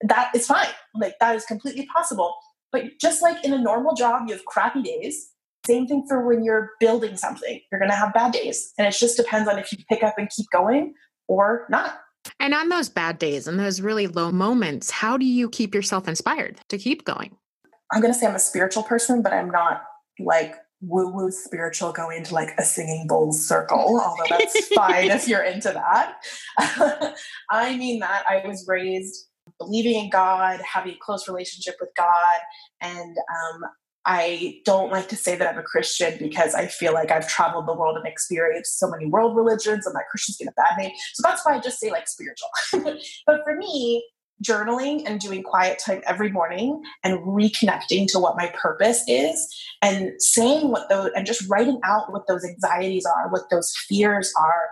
That 0.08 0.36
is 0.36 0.48
fine. 0.48 0.68
Like 0.96 1.16
that 1.20 1.36
is 1.36 1.46
completely 1.46 1.86
possible. 1.94 2.36
But 2.72 2.84
just 3.00 3.22
like 3.22 3.44
in 3.46 3.54
a 3.54 3.62
normal 3.62 3.94
job, 3.94 4.24
you 4.28 4.34
have 4.34 4.46
crappy 4.46 4.82
days. 4.82 5.31
Same 5.66 5.88
thing 5.88 6.06
for 6.08 6.26
when 6.26 6.44
you're 6.44 6.72
building 6.80 7.18
something. 7.18 7.62
You're 7.72 7.80
going 7.80 7.92
to 7.92 7.96
have 7.96 8.14
bad 8.14 8.34
days. 8.34 8.74
And 8.78 8.88
it 8.88 8.96
just 8.98 9.18
depends 9.18 9.48
on 9.48 9.60
if 9.60 9.72
you 9.72 9.78
pick 9.90 10.04
up 10.04 10.16
and 10.18 10.30
keep 10.30 10.48
going 10.52 10.94
or 11.28 11.68
not. 11.70 12.00
And 12.40 12.54
on 12.54 12.70
those 12.70 12.90
bad 12.90 13.20
days 13.20 13.48
and 13.48 13.60
those 13.60 13.82
really 13.82 14.08
low 14.08 14.32
moments, 14.32 14.92
how 14.92 15.18
do 15.18 15.26
you 15.26 15.50
keep 15.50 15.74
yourself 15.74 16.08
inspired 16.08 16.60
to 16.70 16.78
keep 16.78 17.06
going? 17.06 17.36
I'm 17.92 18.02
going 18.02 18.14
to 18.14 18.20
say 18.20 18.28
I'm 18.28 18.36
a 18.36 18.40
spiritual 18.40 18.84
person, 18.84 19.22
but 19.22 19.34
I'm 19.34 19.50
not 19.50 19.84
like 20.20 20.56
woo 20.82 21.12
woo 21.12 21.30
spiritual 21.30 21.92
going 21.92 22.24
to 22.24 22.34
like 22.34 22.50
a 22.58 22.64
singing 22.64 23.06
bowls 23.08 23.48
circle, 23.48 23.78
although 24.04 24.24
that's 24.30 24.68
fine 24.70 25.12
if 25.12 25.28
you're 25.28 25.44
into 25.44 25.72
that. 25.72 26.16
I 27.50 27.78
mean 27.78 28.00
that 28.00 28.24
I 28.28 28.46
was 28.48 28.66
raised 28.68 29.28
believing 29.60 29.96
in 29.96 30.10
God, 30.10 30.60
having 30.62 30.94
a 30.94 30.98
close 31.00 31.28
relationship 31.28 31.76
with 31.80 31.90
God, 31.96 32.38
and 32.82 33.16
um, 33.18 33.62
I 34.06 34.62
don't 34.66 34.92
like 34.92 35.10
to 35.10 35.16
say 35.16 35.36
that 35.36 35.48
I'm 35.48 35.60
a 35.60 35.64
Christian 35.64 36.18
because 36.18 36.56
I 36.56 36.68
feel 36.68 36.94
like 36.94 37.12
I've 37.12 37.28
traveled 37.28 37.68
the 37.68 37.74
world 37.74 37.98
and 37.98 38.08
experienced 38.08 38.80
so 38.80 38.90
many 38.90 39.06
world 39.06 39.36
religions 39.36 39.86
and 39.86 39.96
that 39.96 40.06
Christians 40.10 40.38
get 40.38 40.48
a 40.48 40.54
bad 40.54 40.78
name. 40.78 40.92
So 41.14 41.22
that's 41.24 41.46
why 41.46 41.56
I 41.56 41.60
just 41.60 41.80
say 41.80 41.92
like 41.92 42.08
spiritual. 42.08 42.50
but 43.28 43.42
for 43.44 43.56
me, 43.56 44.04
journaling 44.44 45.04
and 45.06 45.20
doing 45.20 45.44
quiet 45.44 45.80
time 45.86 46.02
every 46.08 46.32
morning 46.32 46.82
and 47.04 47.20
reconnecting 47.20 48.08
to 48.12 48.20
what 48.20 48.36
my 48.36 48.52
purpose 48.60 49.04
is 49.08 49.48
and 49.82 50.14
saying 50.20 50.70
what 50.70 50.90
those 50.90 51.12
and 51.16 51.26
just 51.26 51.48
writing 51.48 51.80
out 51.84 52.12
what 52.12 52.28
those 52.28 52.44
anxieties 52.44 53.06
are, 53.06 53.30
what 53.30 53.50
those 53.52 53.72
fears 53.88 54.34
are, 54.40 54.70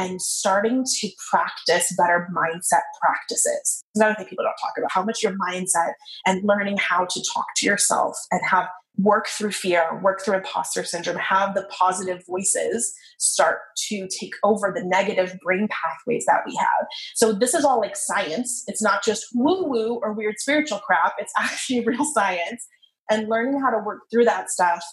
and 0.00 0.20
starting 0.22 0.82
to 0.82 1.10
practice 1.30 1.94
better 1.96 2.26
mindset 2.34 2.80
practices. 3.02 3.84
Another 3.94 4.14
thing 4.14 4.26
people 4.26 4.44
don't 4.44 4.54
talk 4.54 4.72
about 4.78 4.90
how 4.90 5.04
much 5.04 5.22
your 5.22 5.36
mindset 5.36 5.92
and 6.26 6.42
learning 6.42 6.78
how 6.78 7.04
to 7.04 7.24
talk 7.34 7.46
to 7.56 7.66
yourself 7.66 8.16
and 8.32 8.40
have 8.48 8.66
work 8.96 9.28
through 9.28 9.52
fear, 9.52 10.00
work 10.02 10.20
through 10.22 10.36
imposter 10.36 10.84
syndrome, 10.84 11.18
have 11.18 11.54
the 11.54 11.68
positive 11.70 12.22
voices 12.26 12.94
start 13.18 13.58
to 13.88 14.08
take 14.08 14.32
over 14.42 14.72
the 14.74 14.82
negative 14.84 15.38
brain 15.42 15.68
pathways 15.70 16.24
that 16.26 16.40
we 16.46 16.56
have. 16.56 16.86
So, 17.14 17.32
this 17.32 17.52
is 17.52 17.64
all 17.64 17.78
like 17.78 17.94
science. 17.94 18.64
It's 18.68 18.82
not 18.82 19.04
just 19.04 19.26
woo 19.34 19.64
woo 19.66 20.00
or 20.02 20.14
weird 20.14 20.36
spiritual 20.38 20.78
crap, 20.78 21.14
it's 21.18 21.32
actually 21.38 21.80
real 21.86 22.04
science. 22.04 22.66
And 23.10 23.28
learning 23.28 23.60
how 23.60 23.70
to 23.70 23.78
work 23.84 24.02
through 24.10 24.24
that 24.26 24.50
stuff 24.50 24.84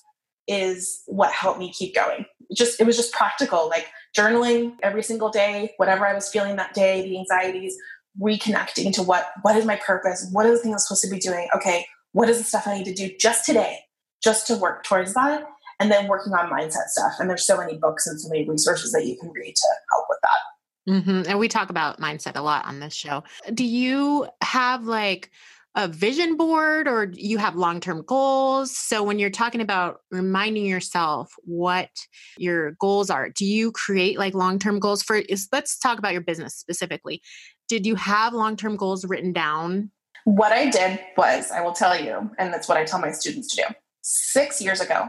is 0.47 1.03
what 1.05 1.31
helped 1.31 1.59
me 1.59 1.71
keep 1.71 1.95
going. 1.95 2.25
just 2.55 2.79
it 2.79 2.85
was 2.85 2.95
just 2.95 3.13
practical, 3.13 3.67
like 3.69 3.87
journaling 4.17 4.75
every 4.81 5.03
single 5.03 5.29
day, 5.29 5.73
whatever 5.77 6.07
I 6.07 6.13
was 6.13 6.29
feeling 6.29 6.55
that 6.55 6.73
day, 6.73 7.01
the 7.01 7.17
anxieties, 7.19 7.77
reconnecting 8.21 8.93
to 8.93 9.03
what 9.03 9.29
what 9.41 9.55
is 9.55 9.65
my 9.65 9.75
purpose, 9.75 10.27
what 10.31 10.45
are 10.45 10.51
the 10.51 10.57
things 10.57 10.73
I'm 10.73 10.79
supposed 10.79 11.03
to 11.03 11.09
be 11.09 11.19
doing? 11.19 11.47
Okay, 11.55 11.85
what 12.13 12.29
is 12.29 12.37
the 12.37 12.43
stuff 12.43 12.67
I 12.67 12.77
need 12.77 12.85
to 12.85 12.93
do 12.93 13.11
just 13.19 13.45
today, 13.45 13.79
just 14.23 14.47
to 14.47 14.55
work 14.55 14.83
towards 14.83 15.13
that, 15.13 15.43
and 15.79 15.91
then 15.91 16.07
working 16.07 16.33
on 16.33 16.49
mindset 16.49 16.87
stuff. 16.87 17.13
And 17.19 17.29
there's 17.29 17.45
so 17.45 17.57
many 17.57 17.77
books 17.77 18.07
and 18.07 18.19
so 18.19 18.29
many 18.29 18.47
resources 18.47 18.91
that 18.93 19.05
you 19.05 19.17
can 19.17 19.29
read 19.31 19.55
to 19.55 19.67
help 19.91 20.05
with 20.09 20.19
that. 20.23 20.91
Mm-hmm. 20.93 21.29
And 21.29 21.39
we 21.39 21.47
talk 21.47 21.69
about 21.69 21.99
mindset 21.99 22.37
a 22.37 22.41
lot 22.41 22.65
on 22.65 22.79
this 22.79 22.93
show. 22.93 23.23
Do 23.53 23.65
you 23.65 24.27
have 24.41 24.85
like 24.85 25.31
a 25.77 25.87
vision 25.87 26.35
board 26.35 26.87
or 26.87 27.11
you 27.13 27.37
have 27.37 27.55
long-term 27.55 28.01
goals? 28.07 28.75
So 28.75 29.03
when 29.03 29.19
you're 29.19 29.29
talking 29.29 29.61
about 29.61 30.01
reminding 30.09 30.65
yourself 30.65 31.31
what 31.43 31.89
your 32.37 32.71
goals 32.71 33.11
are 33.11 33.29
do 33.29 33.45
you 33.45 33.71
create 33.71 34.17
like 34.17 34.33
long-term 34.33 34.79
goals 34.79 35.03
for 35.03 35.17
is 35.17 35.47
let's 35.51 35.77
talk 35.77 35.99
about 35.99 36.13
your 36.13 36.21
business 36.21 36.55
specifically. 36.55 37.21
Did 37.69 37.85
you 37.85 37.93
have 37.95 38.33
long-term 38.33 38.75
goals 38.75 39.05
written 39.05 39.31
down? 39.31 39.91
What 40.25 40.51
i 40.51 40.67
did 40.69 40.99
was 41.15 41.51
i 41.51 41.61
will 41.61 41.73
tell 41.73 41.97
you 41.97 42.31
and 42.39 42.51
that's 42.51 42.67
what 42.67 42.77
i 42.77 42.83
tell 42.83 42.99
my 42.99 43.11
students 43.11 43.55
to 43.55 43.57
do. 43.67 43.75
Six 44.01 44.59
years 44.59 44.81
ago 44.81 45.07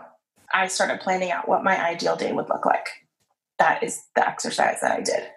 i 0.52 0.68
started 0.68 1.00
planning 1.00 1.30
out 1.30 1.48
what 1.48 1.64
my 1.64 1.82
ideal 1.82 2.14
day 2.14 2.32
would 2.32 2.50
look 2.50 2.66
like. 2.66 2.88
That 3.58 3.82
is 3.82 4.02
the 4.14 4.28
exercise 4.28 4.82
that 4.82 4.92
i 4.92 5.00
did. 5.00 5.28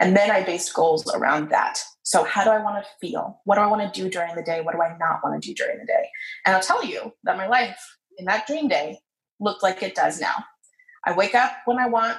And 0.00 0.16
then 0.16 0.30
i 0.30 0.42
based 0.42 0.72
goals 0.72 1.06
around 1.14 1.50
that 1.50 1.80
so, 2.04 2.22
how 2.22 2.44
do 2.44 2.50
I 2.50 2.62
want 2.62 2.84
to 2.84 2.90
feel? 3.00 3.40
What 3.44 3.54
do 3.54 3.62
I 3.62 3.66
want 3.66 3.82
to 3.82 4.00
do 4.00 4.10
during 4.10 4.34
the 4.34 4.42
day? 4.42 4.60
What 4.60 4.74
do 4.74 4.82
I 4.82 4.94
not 4.98 5.20
want 5.24 5.42
to 5.42 5.48
do 5.48 5.54
during 5.54 5.78
the 5.78 5.86
day? 5.86 6.08
And 6.44 6.54
I'll 6.54 6.62
tell 6.62 6.84
you 6.84 7.14
that 7.24 7.38
my 7.38 7.46
life 7.46 7.80
in 8.18 8.26
that 8.26 8.46
dream 8.46 8.68
day 8.68 8.98
looked 9.40 9.62
like 9.62 9.82
it 9.82 9.94
does 9.94 10.20
now. 10.20 10.44
I 11.06 11.12
wake 11.12 11.34
up 11.34 11.52
when 11.64 11.78
I 11.78 11.88
want. 11.88 12.18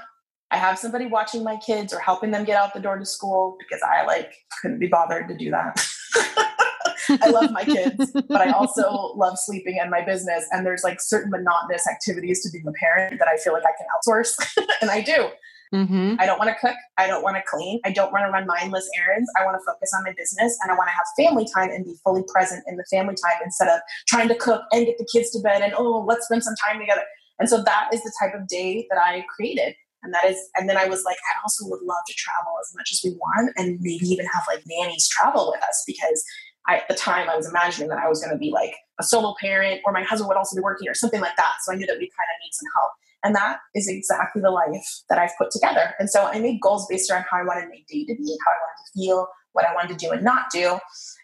I 0.50 0.58
have 0.58 0.80
somebody 0.80 1.06
watching 1.06 1.43
my 1.43 1.58
kids 1.58 1.93
or 1.93 2.00
helping 2.00 2.32
them 2.32 2.45
get 2.45 2.58
out 2.58 2.74
the 2.74 2.80
door 2.80 2.98
to 2.98 3.06
school 3.06 3.58
because 3.60 3.82
I 3.84 4.06
like 4.06 4.34
couldn't 4.62 4.80
be 4.80 4.88
bothered 4.88 5.28
to 5.28 5.38
do 5.38 5.52
that. 5.52 5.80
I 7.21 7.30
love 7.30 7.52
my 7.52 7.63
kids, 7.63 8.12
but 8.28 8.41
I 8.41 8.52
also 8.52 9.13
love 9.15 9.38
sleeping 9.38 9.78
and 9.80 9.91
my 9.91 10.04
business. 10.04 10.48
And 10.52 10.65
there's 10.65 10.84
like 10.84 11.00
certain 11.00 11.30
monotonous 11.30 11.88
activities 11.88 12.41
to 12.43 12.50
being 12.52 12.65
a 12.67 12.71
parent 12.71 13.19
that 13.19 13.28
I 13.28 13.38
feel 13.38 13.54
like 13.54 13.63
I 13.63 13.74
can 13.78 13.86
outsource, 13.95 14.36
and 14.82 14.89
I 14.89 15.02
do. 15.02 15.30
Mm-hmm. 15.73 16.15
I 16.19 16.25
don't 16.25 16.38
want 16.38 16.49
to 16.49 16.56
cook. 16.56 16.75
I 16.97 17.08
don't 17.08 17.23
want 17.23 17.38
to 17.38 17.43
clean. 17.47 17.80
I 17.84 17.91
don't 17.91 18.12
want 18.12 18.25
to 18.25 18.32
run 18.32 18.45
mindless 18.45 18.89
errands. 18.97 19.30
I 19.39 19.45
want 19.45 19.60
to 19.60 19.65
focus 19.65 19.91
on 19.95 20.04
my 20.04 20.13
business 20.17 20.58
and 20.62 20.71
I 20.71 20.75
want 20.75 20.89
to 20.89 20.93
have 20.93 21.06
family 21.17 21.47
time 21.54 21.69
and 21.69 21.86
be 21.86 21.95
fully 22.04 22.23
present 22.32 22.63
in 22.67 22.78
the 22.78 22.86
family 22.89 23.15
time 23.15 23.41
instead 23.43 23.67
of 23.67 23.80
trying 24.08 24.28
to 24.28 24.36
cook 24.36 24.63
and 24.71 24.86
get 24.86 24.97
the 24.97 25.08
kids 25.12 25.32
to 25.32 25.39
bed 25.39 25.62
and, 25.62 25.73
oh, 25.75 26.06
let's 26.08 26.25
spend 26.25 26.43
some 26.43 26.56
time 26.65 26.80
together. 26.80 27.04
And 27.39 27.49
so 27.49 27.62
that 27.63 27.89
is 27.93 28.01
the 28.04 28.13
type 28.19 28.34
of 28.34 28.47
day 28.47 28.88
that 28.89 28.99
I 28.99 29.25
created. 29.36 29.75
And 30.04 30.13
that 30.13 30.25
is, 30.25 30.38
and 30.56 30.69
then 30.69 30.78
I 30.78 30.86
was 30.86 31.04
like, 31.04 31.17
I 31.17 31.41
also 31.41 31.65
would 31.67 31.82
love 31.82 32.04
to 32.08 32.13
travel 32.13 32.54
as 32.62 32.71
much 32.75 32.91
as 32.93 33.01
we 33.04 33.17
want 33.17 33.51
and 33.58 33.80
maybe 33.82 34.06
even 34.06 34.28
have 34.28 34.43
like 34.47 34.63
nannies 34.67 35.10
travel 35.10 35.51
with 35.51 35.63
us 35.63 35.84
because 35.88 36.23
I, 36.67 36.78
at 36.78 36.88
the 36.88 36.95
time 36.95 37.28
I 37.28 37.36
was 37.36 37.49
imagining 37.49 37.89
that 37.89 37.97
I 37.97 38.08
was 38.08 38.21
going 38.21 38.34
to 38.34 38.38
be 38.38 38.51
like 38.51 38.73
a 38.99 39.04
solo 39.04 39.36
parent 39.41 39.82
or 39.86 39.91
my 39.91 40.04
husband 40.04 40.28
would 40.28 40.38
also 40.38 40.56
be 40.56 40.62
working 40.62 40.88
or 40.88 40.93
something 40.93 41.21
like 41.21 41.36
that. 41.38 41.56
So 41.63 41.73
I 41.73 41.75
knew 41.75 41.88
that 41.88 41.97
we 41.97 42.10
kind 42.10 42.30
of 42.30 42.38
need 42.43 42.54
some 42.54 42.69
help. 42.75 42.91
And 43.25 43.35
that 43.35 43.57
is 43.73 43.88
exactly 43.88 44.41
the 44.41 44.51
life 44.51 44.85
that 45.09 45.17
I've 45.17 45.35
put 45.38 45.49
together. 45.49 45.95
And 45.99 46.09
so 46.09 46.25
I 46.25 46.39
made 46.39 46.61
goals 46.61 46.85
based 46.88 47.09
around 47.09 47.25
how 47.29 47.39
I 47.39 47.43
wanted 47.43 47.69
my 47.69 47.81
day 47.89 48.05
to 48.05 48.15
be, 48.15 48.38
how 48.45 48.51
I 48.51 48.61
wanted 48.61 48.85
to 48.85 48.91
feel, 48.93 49.27
what 49.53 49.65
I 49.65 49.73
wanted 49.73 49.97
to 49.97 50.05
do 50.05 50.11
and 50.11 50.23
not 50.23 50.45
do. 50.51 50.77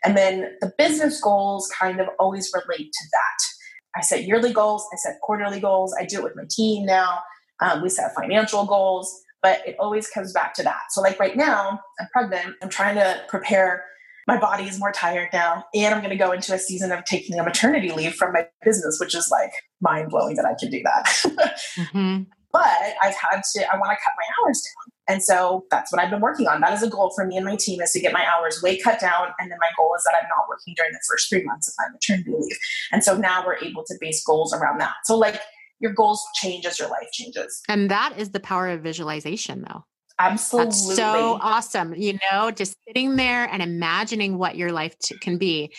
And 0.03 0.17
then 0.17 0.57
the 0.61 0.73
business 0.79 1.21
goals 1.21 1.71
kind 1.79 2.01
of 2.01 2.07
always 2.17 2.51
relate 2.53 2.91
to 2.91 3.05
that. 3.11 3.99
I 3.99 4.01
set 4.01 4.23
yearly 4.23 4.51
goals, 4.51 4.83
I 4.91 4.95
set 4.95 5.19
quarterly 5.21 5.59
goals, 5.59 5.93
I 5.99 6.05
do 6.05 6.17
it 6.17 6.23
with 6.23 6.35
my 6.35 6.45
team 6.49 6.85
now. 6.85 7.19
Um, 7.61 7.83
we 7.83 7.89
set 7.89 8.15
financial 8.15 8.65
goals, 8.65 9.13
but 9.43 9.61
it 9.67 9.75
always 9.77 10.09
comes 10.09 10.33
back 10.33 10.55
to 10.55 10.63
that. 10.63 10.81
So, 10.89 11.01
like 11.01 11.19
right 11.19 11.37
now, 11.37 11.79
I'm 11.99 12.07
pregnant, 12.11 12.55
I'm 12.63 12.69
trying 12.69 12.95
to 12.95 13.21
prepare 13.27 13.83
my 14.27 14.39
body 14.39 14.63
is 14.65 14.79
more 14.79 14.91
tired 14.91 15.29
now 15.33 15.63
and 15.73 15.93
i'm 15.93 16.01
going 16.01 16.11
to 16.11 16.23
go 16.23 16.31
into 16.31 16.53
a 16.53 16.59
season 16.59 16.91
of 16.91 17.03
taking 17.05 17.39
a 17.39 17.43
maternity 17.43 17.91
leave 17.91 18.13
from 18.13 18.33
my 18.33 18.45
business 18.63 18.97
which 18.99 19.15
is 19.15 19.29
like 19.31 19.51
mind 19.81 20.09
blowing 20.09 20.35
that 20.35 20.45
i 20.45 20.55
can 20.59 20.69
do 20.69 20.81
that. 20.83 21.57
Mm-hmm. 21.77 22.23
but 22.51 22.77
i've 23.01 23.15
had 23.15 23.41
to 23.53 23.73
i 23.73 23.77
want 23.77 23.91
to 23.91 23.97
cut 24.03 24.13
my 24.17 24.25
hours 24.43 24.61
down 24.61 25.15
and 25.15 25.23
so 25.23 25.65
that's 25.71 25.91
what 25.91 26.01
i've 26.01 26.09
been 26.09 26.21
working 26.21 26.47
on. 26.47 26.61
That 26.61 26.73
is 26.73 26.83
a 26.83 26.89
goal 26.89 27.11
for 27.15 27.25
me 27.25 27.37
and 27.37 27.45
my 27.45 27.55
team 27.55 27.81
is 27.81 27.91
to 27.91 27.99
get 27.99 28.13
my 28.13 28.25
hours 28.25 28.61
way 28.61 28.77
cut 28.77 28.99
down 28.99 29.29
and 29.39 29.51
then 29.51 29.57
my 29.59 29.69
goal 29.77 29.93
is 29.97 30.03
that 30.03 30.15
i'm 30.21 30.27
not 30.27 30.47
working 30.49 30.73
during 30.75 30.91
the 30.91 30.99
first 31.09 31.29
three 31.29 31.43
months 31.43 31.67
of 31.67 31.73
my 31.77 31.91
maternity 31.91 32.31
leave. 32.37 32.57
And 32.91 33.03
so 33.03 33.17
now 33.17 33.43
we're 33.45 33.57
able 33.57 33.83
to 33.85 33.95
base 33.99 34.23
goals 34.23 34.53
around 34.53 34.79
that. 34.79 34.93
So 35.05 35.17
like 35.17 35.41
your 35.79 35.93
goals 35.93 36.23
change 36.35 36.65
as 36.65 36.77
your 36.77 36.89
life 36.89 37.11
changes. 37.11 37.61
And 37.67 37.89
that 37.89 38.13
is 38.17 38.31
the 38.31 38.39
power 38.39 38.69
of 38.69 38.81
visualization 38.81 39.65
though 39.67 39.83
Absolutely. 40.19 40.69
That's 40.69 40.95
so 40.95 41.39
awesome. 41.41 41.93
You 41.95 42.19
know, 42.31 42.51
just 42.51 42.77
sitting 42.87 43.15
there 43.15 43.45
and 43.45 43.61
imagining 43.61 44.37
what 44.37 44.55
your 44.55 44.71
life 44.71 44.95
can 45.21 45.37
be 45.37 45.71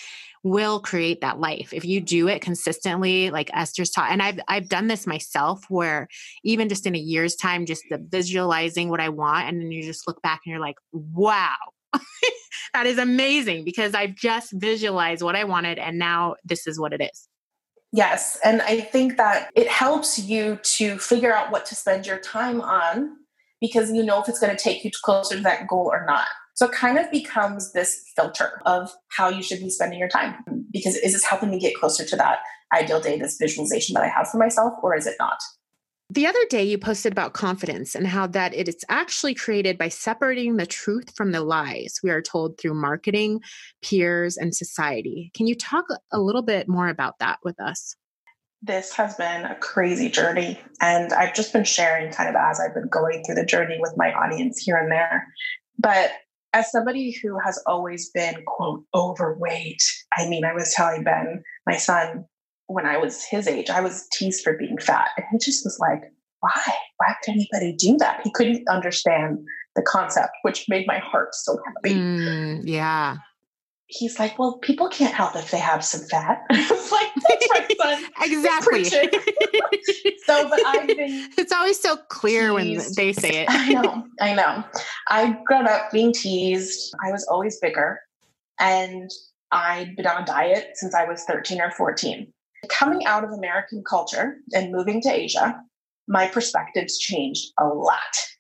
will 0.42 0.80
create 0.80 1.20
that 1.20 1.38
life 1.38 1.72
if 1.72 1.84
you 1.84 2.00
do 2.00 2.26
it 2.28 2.42
consistently 2.42 3.30
like 3.30 3.50
esther's 3.54 3.90
taught 3.90 4.10
and 4.10 4.20
i've 4.20 4.40
i've 4.48 4.68
done 4.68 4.88
this 4.88 5.06
myself 5.06 5.64
where 5.68 6.08
even 6.42 6.68
just 6.68 6.86
in 6.86 6.96
a 6.96 6.98
year's 6.98 7.36
time 7.36 7.64
just 7.64 7.84
the 7.90 7.98
visualizing 8.08 8.88
what 8.88 9.00
i 9.00 9.08
want 9.08 9.48
and 9.48 9.60
then 9.60 9.70
you 9.70 9.82
just 9.82 10.06
look 10.08 10.20
back 10.22 10.40
and 10.44 10.50
you're 10.50 10.60
like 10.60 10.76
wow 10.92 11.54
that 12.74 12.86
is 12.86 12.98
amazing 12.98 13.64
because 13.64 13.94
i've 13.94 14.16
just 14.16 14.52
visualized 14.52 15.22
what 15.22 15.36
i 15.36 15.44
wanted 15.44 15.78
and 15.78 15.98
now 15.98 16.34
this 16.44 16.66
is 16.66 16.78
what 16.78 16.92
it 16.92 17.00
is 17.00 17.28
yes 17.92 18.38
and 18.44 18.62
i 18.62 18.80
think 18.80 19.16
that 19.16 19.48
it 19.54 19.68
helps 19.68 20.18
you 20.18 20.58
to 20.62 20.98
figure 20.98 21.32
out 21.32 21.52
what 21.52 21.64
to 21.64 21.76
spend 21.76 22.04
your 22.04 22.18
time 22.18 22.60
on 22.60 23.16
because 23.62 23.90
you 23.92 24.02
know 24.02 24.20
if 24.20 24.28
it's 24.28 24.38
going 24.38 24.54
to 24.54 24.62
take 24.62 24.84
you 24.84 24.90
closer 25.02 25.36
to 25.36 25.42
that 25.42 25.66
goal 25.66 25.88
or 25.90 26.04
not 26.06 26.26
so 26.54 26.66
it 26.66 26.72
kind 26.72 26.98
of 26.98 27.10
becomes 27.10 27.72
this 27.72 28.04
filter 28.14 28.60
of 28.66 28.92
how 29.08 29.28
you 29.28 29.42
should 29.42 29.60
be 29.60 29.70
spending 29.70 29.98
your 29.98 30.08
time. 30.08 30.36
Because 30.70 30.96
is 30.96 31.12
this 31.12 31.24
helping 31.24 31.50
me 31.50 31.58
get 31.58 31.74
closer 31.74 32.04
to 32.04 32.16
that 32.16 32.40
ideal 32.74 33.00
day, 33.00 33.18
this 33.18 33.38
visualization 33.38 33.94
that 33.94 34.04
I 34.04 34.08
have 34.08 34.28
for 34.28 34.38
myself, 34.38 34.74
or 34.82 34.96
is 34.96 35.06
it 35.06 35.16
not? 35.18 35.38
The 36.10 36.26
other 36.26 36.44
day 36.50 36.62
you 36.62 36.76
posted 36.76 37.10
about 37.10 37.32
confidence 37.32 37.94
and 37.94 38.06
how 38.06 38.26
that 38.28 38.54
it 38.54 38.68
is 38.68 38.84
actually 38.90 39.34
created 39.34 39.78
by 39.78 39.88
separating 39.88 40.56
the 40.56 40.66
truth 40.66 41.14
from 41.16 41.32
the 41.32 41.40
lies 41.40 42.00
we 42.02 42.10
are 42.10 42.20
told 42.20 42.58
through 42.58 42.74
marketing, 42.74 43.40
peers, 43.82 44.36
and 44.36 44.54
society. 44.54 45.30
Can 45.34 45.46
you 45.46 45.54
talk 45.54 45.86
a 46.12 46.20
little 46.20 46.42
bit 46.42 46.68
more 46.68 46.88
about 46.88 47.18
that 47.20 47.38
with 47.42 47.58
us? 47.58 47.96
This 48.62 48.92
has 48.92 49.16
been 49.16 49.44
a 49.44 49.56
crazy 49.56 50.08
journey. 50.08 50.60
And 50.80 51.12
I've 51.12 51.34
just 51.34 51.52
been 51.52 51.64
sharing 51.64 52.12
kind 52.12 52.28
of 52.28 52.36
as 52.36 52.60
I've 52.60 52.74
been 52.74 52.88
going 52.88 53.24
through 53.24 53.34
the 53.34 53.44
journey 53.44 53.76
with 53.80 53.94
my 53.96 54.12
audience 54.12 54.58
here 54.58 54.76
and 54.76 54.90
there. 54.90 55.26
But 55.78 56.12
as 56.52 56.70
somebody 56.70 57.16
who 57.22 57.38
has 57.44 57.60
always 57.66 58.10
been 58.10 58.34
quote 58.46 58.84
overweight 58.94 59.82
i 60.18 60.28
mean 60.28 60.44
i 60.44 60.52
was 60.52 60.72
telling 60.74 61.02
ben 61.02 61.42
my 61.66 61.76
son 61.76 62.24
when 62.66 62.86
i 62.86 62.96
was 62.96 63.24
his 63.24 63.48
age 63.48 63.70
i 63.70 63.80
was 63.80 64.06
teased 64.12 64.42
for 64.44 64.56
being 64.56 64.78
fat. 64.78 65.08
And 65.16 65.26
he 65.30 65.38
just 65.38 65.64
was 65.64 65.78
like 65.80 66.02
why? 66.40 66.74
Why 66.96 67.14
would 67.28 67.34
anybody 67.36 67.76
do 67.76 67.96
that? 67.98 68.20
He 68.24 68.32
couldn't 68.32 68.68
understand 68.68 69.38
the 69.76 69.82
concept 69.82 70.32
which 70.42 70.64
made 70.68 70.88
my 70.88 70.98
heart 70.98 71.28
so 71.34 71.56
happy. 71.64 71.94
Mm, 71.94 72.62
yeah 72.64 73.18
he's 73.92 74.18
like, 74.18 74.38
well, 74.38 74.58
people 74.58 74.88
can't 74.88 75.14
help 75.14 75.36
if 75.36 75.50
they 75.50 75.58
have 75.58 75.84
some 75.84 76.00
fat. 76.08 76.42
it's 76.50 76.92
like, 76.92 77.10
that's 77.28 77.50
right, 77.50 77.76
son. 77.78 78.04
exactly. 78.22 78.84
so, 80.24 80.48
but 80.48 80.66
I've 80.66 80.86
been. 80.86 81.28
It's 81.36 81.52
always 81.52 81.78
so 81.78 81.96
clear 82.08 82.56
teased. 82.56 82.86
when 82.86 82.94
they 82.96 83.12
say 83.12 83.42
it. 83.42 83.46
I 83.50 83.72
know. 83.72 84.04
I 84.20 84.34
know. 84.34 84.64
I 85.08 85.38
grew 85.44 85.58
up 85.58 85.90
being 85.92 86.12
teased. 86.12 86.94
I 87.04 87.12
was 87.12 87.24
always 87.24 87.58
bigger. 87.60 88.00
And 88.58 89.10
I'd 89.50 89.94
been 89.96 90.06
on 90.06 90.22
a 90.22 90.26
diet 90.26 90.70
since 90.74 90.94
I 90.94 91.04
was 91.04 91.24
13 91.24 91.60
or 91.60 91.70
14. 91.72 92.32
Coming 92.68 93.04
out 93.04 93.24
of 93.24 93.30
American 93.30 93.82
culture 93.86 94.36
and 94.52 94.72
moving 94.72 95.02
to 95.02 95.10
Asia, 95.10 95.60
my 96.08 96.28
perspectives 96.28 96.98
changed 96.98 97.52
a 97.58 97.66
lot 97.66 97.98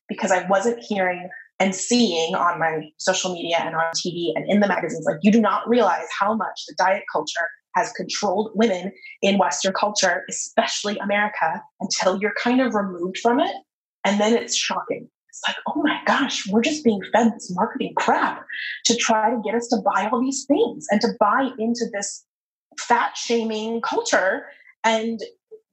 because 0.08 0.30
I 0.30 0.46
wasn't 0.48 0.80
hearing 0.80 1.28
and 1.58 1.74
seeing 1.74 2.34
on 2.34 2.58
my 2.58 2.82
social 2.98 3.32
media 3.32 3.58
and 3.60 3.74
on 3.74 3.82
TV 3.94 4.32
and 4.34 4.44
in 4.48 4.60
the 4.60 4.68
magazines, 4.68 5.04
like 5.06 5.18
you 5.22 5.30
do 5.30 5.40
not 5.40 5.68
realize 5.68 6.06
how 6.18 6.34
much 6.34 6.64
the 6.66 6.74
diet 6.76 7.04
culture 7.12 7.46
has 7.74 7.92
controlled 7.92 8.50
women 8.54 8.92
in 9.22 9.38
Western 9.38 9.72
culture, 9.72 10.24
especially 10.28 10.98
America, 10.98 11.62
until 11.80 12.18
you're 12.20 12.34
kind 12.42 12.60
of 12.60 12.74
removed 12.74 13.18
from 13.22 13.40
it. 13.40 13.54
And 14.04 14.20
then 14.20 14.34
it's 14.34 14.56
shocking. 14.56 15.08
It's 15.28 15.40
like, 15.48 15.56
oh 15.68 15.82
my 15.82 15.98
gosh, 16.04 16.46
we're 16.48 16.62
just 16.62 16.84
being 16.84 17.00
fed 17.12 17.32
this 17.32 17.50
marketing 17.54 17.94
crap 17.96 18.44
to 18.86 18.96
try 18.96 19.30
to 19.30 19.40
get 19.42 19.54
us 19.54 19.68
to 19.68 19.78
buy 19.82 20.08
all 20.12 20.20
these 20.20 20.44
things 20.46 20.86
and 20.90 21.00
to 21.00 21.08
buy 21.18 21.48
into 21.58 21.86
this 21.92 22.24
fat 22.78 23.16
shaming 23.16 23.80
culture 23.80 24.46
and 24.84 25.20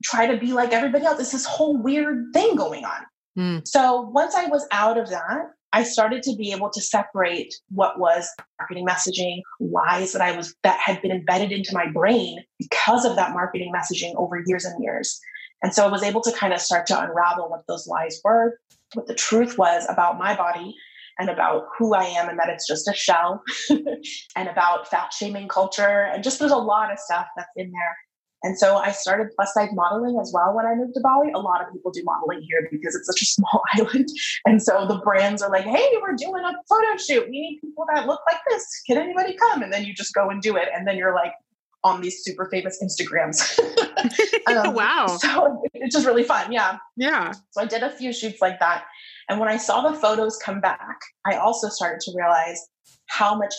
try 0.04 0.28
to 0.28 0.38
be 0.38 0.54
like 0.54 0.72
everybody 0.72 1.06
else. 1.06 1.20
It's 1.20 1.32
this 1.32 1.46
whole 1.46 1.82
weird 1.82 2.28
thing 2.34 2.56
going 2.56 2.86
on. 2.86 3.02
Mm. 3.38 3.68
So 3.68 4.02
once 4.02 4.34
I 4.34 4.46
was 4.46 4.66
out 4.72 4.98
of 4.98 5.10
that, 5.10 5.48
I 5.72 5.84
started 5.84 6.24
to 6.24 6.36
be 6.36 6.52
able 6.52 6.70
to 6.72 6.82
separate 6.82 7.54
what 7.70 8.00
was 8.00 8.28
marketing 8.60 8.88
messaging, 8.88 9.42
lies 9.60 10.14
that 10.14 10.22
I 10.22 10.36
was 10.36 10.56
that 10.64 10.80
had 10.80 11.02
been 11.02 11.12
embedded 11.12 11.52
into 11.52 11.74
my 11.74 11.88
brain 11.92 12.44
because 12.58 13.06
of 13.06 13.16
that 13.16 13.34
marketing 13.34 13.72
messaging 13.76 14.16
over 14.16 14.42
years 14.46 14.66
and 14.66 14.84
years. 14.84 15.20
And 15.62 15.74
so 15.74 15.86
I 15.86 15.92
was 15.92 16.04
able 16.04 16.22
to 16.22 16.32
kind 16.32 16.54
of 16.54 16.62
start 16.62 16.88
to 16.88 17.00
unravel 17.00 17.50
what 17.50 17.68
those 17.68 17.86
lies 17.86 18.20
were, 18.24 18.60
what 18.94 19.08
the 19.08 19.16
truth 19.16 19.58
was 19.58 19.86
about 19.90 20.18
my 20.18 20.36
body 20.36 20.76
and 21.20 21.30
about 21.30 21.66
who 21.78 21.94
I 21.94 22.06
am 22.06 22.30
and 22.30 22.40
that 22.40 22.50
it's 22.50 22.66
just 22.66 22.88
a 22.88 22.94
shell 22.94 23.44
and 24.36 24.48
about 24.48 24.90
fat 24.90 25.14
shaming 25.14 25.50
culture. 25.50 26.10
And 26.12 26.24
just 26.24 26.40
there's 26.40 26.52
a 26.52 26.58
lot 26.58 26.92
of 26.92 26.98
stuff 26.98 27.28
that's 27.36 27.50
in 27.58 27.72
there 27.72 27.98
and 28.44 28.58
so 28.58 28.78
I 28.78 28.92
started 28.92 29.28
plus 29.36 29.54
size 29.54 29.70
modeling 29.74 30.18
as 30.22 30.32
well 30.34 30.54
when 30.56 30.66
I 30.66 30.74
moved 30.76 30.94
to 30.96 31.02
Bali. 31.02 31.32
A 31.34 31.40
lot 31.40 31.62
of 31.62 31.74
people 31.74 31.92
do 31.92 32.02
modeling 32.04 32.42
here 32.42 32.68
because 32.72 32.96
it's 32.96 33.06
such 33.06 33.22
a 33.22 33.26
small 33.34 33.62
island. 33.76 34.08
And 34.46 34.62
so 34.62 34.86
the 34.88 35.00
brands 35.00 35.42
are 35.42 35.50
like, 35.50 35.66
hey, 35.66 35.90
we're 36.02 36.16
doing 36.16 36.44
a 36.44 36.54
photo 36.70 36.98
shoot. 36.98 37.26
We 37.30 37.42
need 37.42 37.60
people 37.62 37.86
that 37.94 38.08
look 38.08 38.22
like 38.32 38.42
this. 38.50 38.66
Can 38.88 38.98
anybody 38.98 39.36
come? 39.36 39.62
And 39.62 39.74
then 39.74 39.84
you 39.84 39.94
just 39.94 40.14
go 40.14 40.30
and 40.30 40.42
do 40.42 40.56
it. 40.56 40.70
And 40.74 40.88
then 40.88 40.98
you're 40.98 41.14
like 41.14 41.34
on 41.84 42.02
these 42.02 42.24
super 42.24 42.50
famous 42.52 42.82
Instagrams. 42.82 43.60
um, 44.48 44.74
wow. 44.74 45.08
So 45.08 45.62
it's 45.74 45.96
just 45.96 46.06
really 46.06 46.24
fun. 46.24 46.52
Yeah. 46.52 46.78
Yeah. 46.96 47.32
So 47.52 47.62
I 47.62 47.66
did 47.66 47.84
a 47.84 47.90
few 47.90 48.14
shoots 48.14 48.42
like 48.42 48.60
that. 48.60 48.86
And 49.30 49.40
when 49.40 49.50
I 49.50 49.58
saw 49.58 49.90
the 49.90 49.98
photos 49.98 50.38
come 50.38 50.62
back, 50.62 51.00
I 51.26 51.36
also 51.36 51.70
started 51.70 52.00
to 52.02 52.14
realize 52.16 52.62
how 53.08 53.38
much 53.38 53.54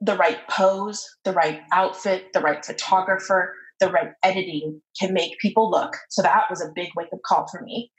the 0.00 0.16
right 0.16 0.46
pose, 0.48 1.04
the 1.24 1.32
right 1.32 1.62
outfit, 1.72 2.32
the 2.32 2.40
right 2.40 2.64
photographer, 2.64 3.54
the 3.80 3.90
right 3.90 4.12
editing 4.22 4.80
can 5.00 5.12
make 5.12 5.38
people 5.38 5.70
look. 5.70 5.96
So 6.10 6.22
that 6.22 6.44
was 6.50 6.60
a 6.60 6.72
big 6.74 6.88
wake 6.96 7.12
up 7.12 7.20
call 7.24 7.46
for 7.48 7.62
me. 7.62 7.90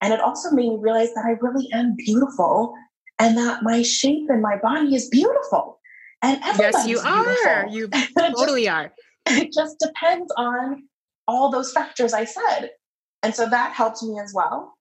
And 0.00 0.12
it 0.12 0.20
also 0.20 0.50
made 0.50 0.68
me 0.68 0.76
realize 0.78 1.12
that 1.14 1.24
I 1.24 1.36
really 1.40 1.68
am 1.72 1.94
beautiful 1.96 2.74
and 3.18 3.36
that 3.38 3.62
my 3.62 3.82
shape 3.82 4.28
and 4.28 4.42
my 4.42 4.56
body 4.58 4.94
is 4.94 5.08
beautiful. 5.08 5.80
And 6.22 6.40
yes, 6.58 6.86
you 6.86 6.98
are. 6.98 7.66
You 7.68 7.88
totally 8.18 8.68
are. 8.68 8.92
It 9.26 9.54
just 9.54 9.78
depends 9.78 10.30
on 10.36 10.82
all 11.26 11.50
those 11.50 11.72
factors 11.72 12.12
I 12.12 12.26
said. 12.26 12.72
And 13.22 13.34
so 13.34 13.48
that 13.48 13.72
helped 13.72 14.02
me 14.02 14.20
as 14.22 14.34
well. 14.34 14.74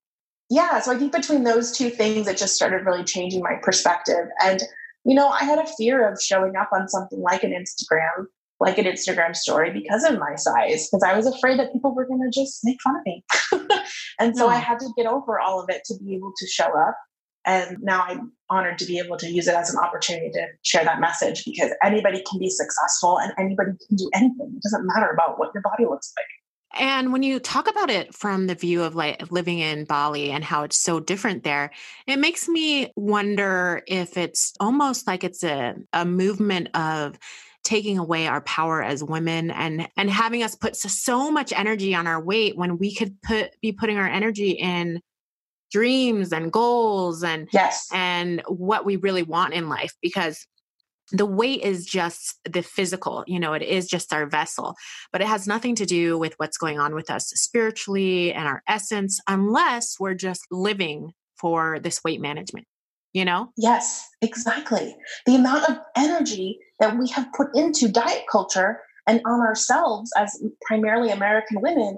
Yeah, 0.49 0.81
so 0.81 0.91
I 0.91 0.97
think 0.97 1.13
between 1.13 1.45
those 1.45 1.71
two 1.71 1.89
things, 1.89 2.27
it 2.27 2.37
just 2.37 2.53
started 2.53 2.85
really 2.85 3.05
changing 3.05 3.41
my 3.41 3.55
perspective. 3.61 4.27
And, 4.43 4.61
you 5.05 5.15
know, 5.15 5.29
I 5.29 5.45
had 5.45 5.59
a 5.59 5.65
fear 5.77 6.05
of 6.11 6.21
showing 6.21 6.57
up 6.57 6.71
on 6.73 6.89
something 6.89 7.21
like 7.21 7.43
an 7.43 7.51
Instagram 7.51 8.25
like 8.63 8.77
an 8.77 8.85
Instagram 8.85 9.35
story 9.35 9.71
because 9.71 10.03
of 10.05 10.17
my 10.17 10.35
size, 10.35 10.87
because 10.87 11.03
I 11.03 11.15
was 11.15 11.27
afraid 11.27 11.59
that 11.59 11.73
people 11.73 11.93
were 11.93 12.05
going 12.05 12.21
to 12.21 12.29
just 12.29 12.61
make 12.63 12.81
fun 12.81 12.95
of 12.95 13.05
me. 13.05 13.23
and 14.19 14.35
so 14.37 14.47
I 14.47 14.55
hmm. 14.55 14.61
had 14.61 14.79
to 14.79 14.89
get 14.97 15.05
over 15.05 15.39
all 15.39 15.61
of 15.61 15.69
it 15.69 15.81
to 15.85 15.95
be 16.01 16.15
able 16.15 16.31
to 16.37 16.47
show 16.47 16.65
up. 16.79 16.97
And 17.45 17.77
now 17.81 18.05
I'm 18.07 18.31
honored 18.49 18.77
to 18.79 18.85
be 18.85 18.99
able 18.99 19.17
to 19.17 19.29
use 19.29 19.49
it 19.49 19.53
as 19.53 19.73
an 19.73 19.77
opportunity 19.83 20.31
to 20.31 20.47
share 20.61 20.85
that 20.85 21.01
message 21.01 21.43
because 21.43 21.71
anybody 21.83 22.23
can 22.29 22.39
be 22.39 22.49
successful 22.49 23.19
and 23.19 23.33
anybody 23.37 23.71
can 23.85 23.97
do 23.97 24.09
anything. 24.13 24.53
It 24.55 24.63
doesn't 24.63 24.87
matter 24.87 25.09
about 25.09 25.39
what 25.39 25.51
your 25.53 25.61
body 25.61 25.83
looks 25.83 26.13
like. 26.17 26.25
And 26.75 27.11
when 27.11 27.21
you 27.21 27.39
talk 27.39 27.69
about 27.69 27.89
it 27.89 28.15
from 28.15 28.47
the 28.47 28.55
view 28.55 28.81
of 28.81 28.95
like 28.95 29.29
living 29.29 29.59
in 29.59 29.83
Bali 29.83 30.31
and 30.31 30.43
how 30.43 30.63
it's 30.63 30.79
so 30.79 31.01
different 31.01 31.43
there, 31.43 31.69
it 32.07 32.17
makes 32.17 32.47
me 32.47 32.91
wonder 32.95 33.83
if 33.87 34.17
it's 34.17 34.53
almost 34.59 35.05
like 35.05 35.23
it's 35.23 35.43
a, 35.43 35.75
a 35.91 36.05
movement 36.05 36.69
of 36.75 37.19
taking 37.63 37.97
away 37.97 38.27
our 38.27 38.41
power 38.41 38.83
as 38.83 39.03
women 39.03 39.49
and 39.51 39.87
and 39.97 40.09
having 40.09 40.43
us 40.43 40.55
put 40.55 40.75
so 40.75 41.31
much 41.31 41.53
energy 41.53 41.95
on 41.95 42.07
our 42.07 42.21
weight 42.21 42.57
when 42.57 42.77
we 42.77 42.93
could 42.93 43.21
put 43.21 43.51
be 43.61 43.71
putting 43.71 43.97
our 43.97 44.07
energy 44.07 44.51
in 44.51 44.99
dreams 45.71 46.31
and 46.31 46.51
goals 46.51 47.23
and 47.23 47.47
yes. 47.51 47.87
and 47.91 48.43
what 48.47 48.85
we 48.85 48.95
really 48.97 49.23
want 49.23 49.53
in 49.53 49.69
life 49.69 49.93
because 50.01 50.45
the 51.11 51.25
weight 51.25 51.61
is 51.61 51.85
just 51.85 52.37
the 52.49 52.61
physical 52.61 53.23
you 53.27 53.39
know 53.39 53.53
it 53.53 53.61
is 53.61 53.87
just 53.87 54.13
our 54.13 54.25
vessel 54.25 54.75
but 55.11 55.21
it 55.21 55.27
has 55.27 55.47
nothing 55.47 55.75
to 55.75 55.85
do 55.85 56.17
with 56.17 56.33
what's 56.37 56.57
going 56.57 56.79
on 56.79 56.93
with 56.93 57.09
us 57.09 57.27
spiritually 57.35 58.31
and 58.33 58.47
our 58.47 58.61
essence 58.67 59.19
unless 59.27 59.99
we're 59.99 60.13
just 60.13 60.45
living 60.51 61.11
for 61.35 61.79
this 61.79 62.03
weight 62.03 62.21
management 62.21 62.65
you 63.13 63.25
know? 63.25 63.49
Yes, 63.57 64.07
exactly. 64.21 64.95
The 65.25 65.35
amount 65.35 65.69
of 65.69 65.77
energy 65.95 66.59
that 66.79 66.97
we 66.97 67.07
have 67.09 67.27
put 67.35 67.47
into 67.55 67.87
diet 67.87 68.23
culture 68.31 68.81
and 69.07 69.21
on 69.25 69.41
ourselves 69.41 70.11
as 70.17 70.41
primarily 70.65 71.11
American 71.11 71.61
women 71.61 71.97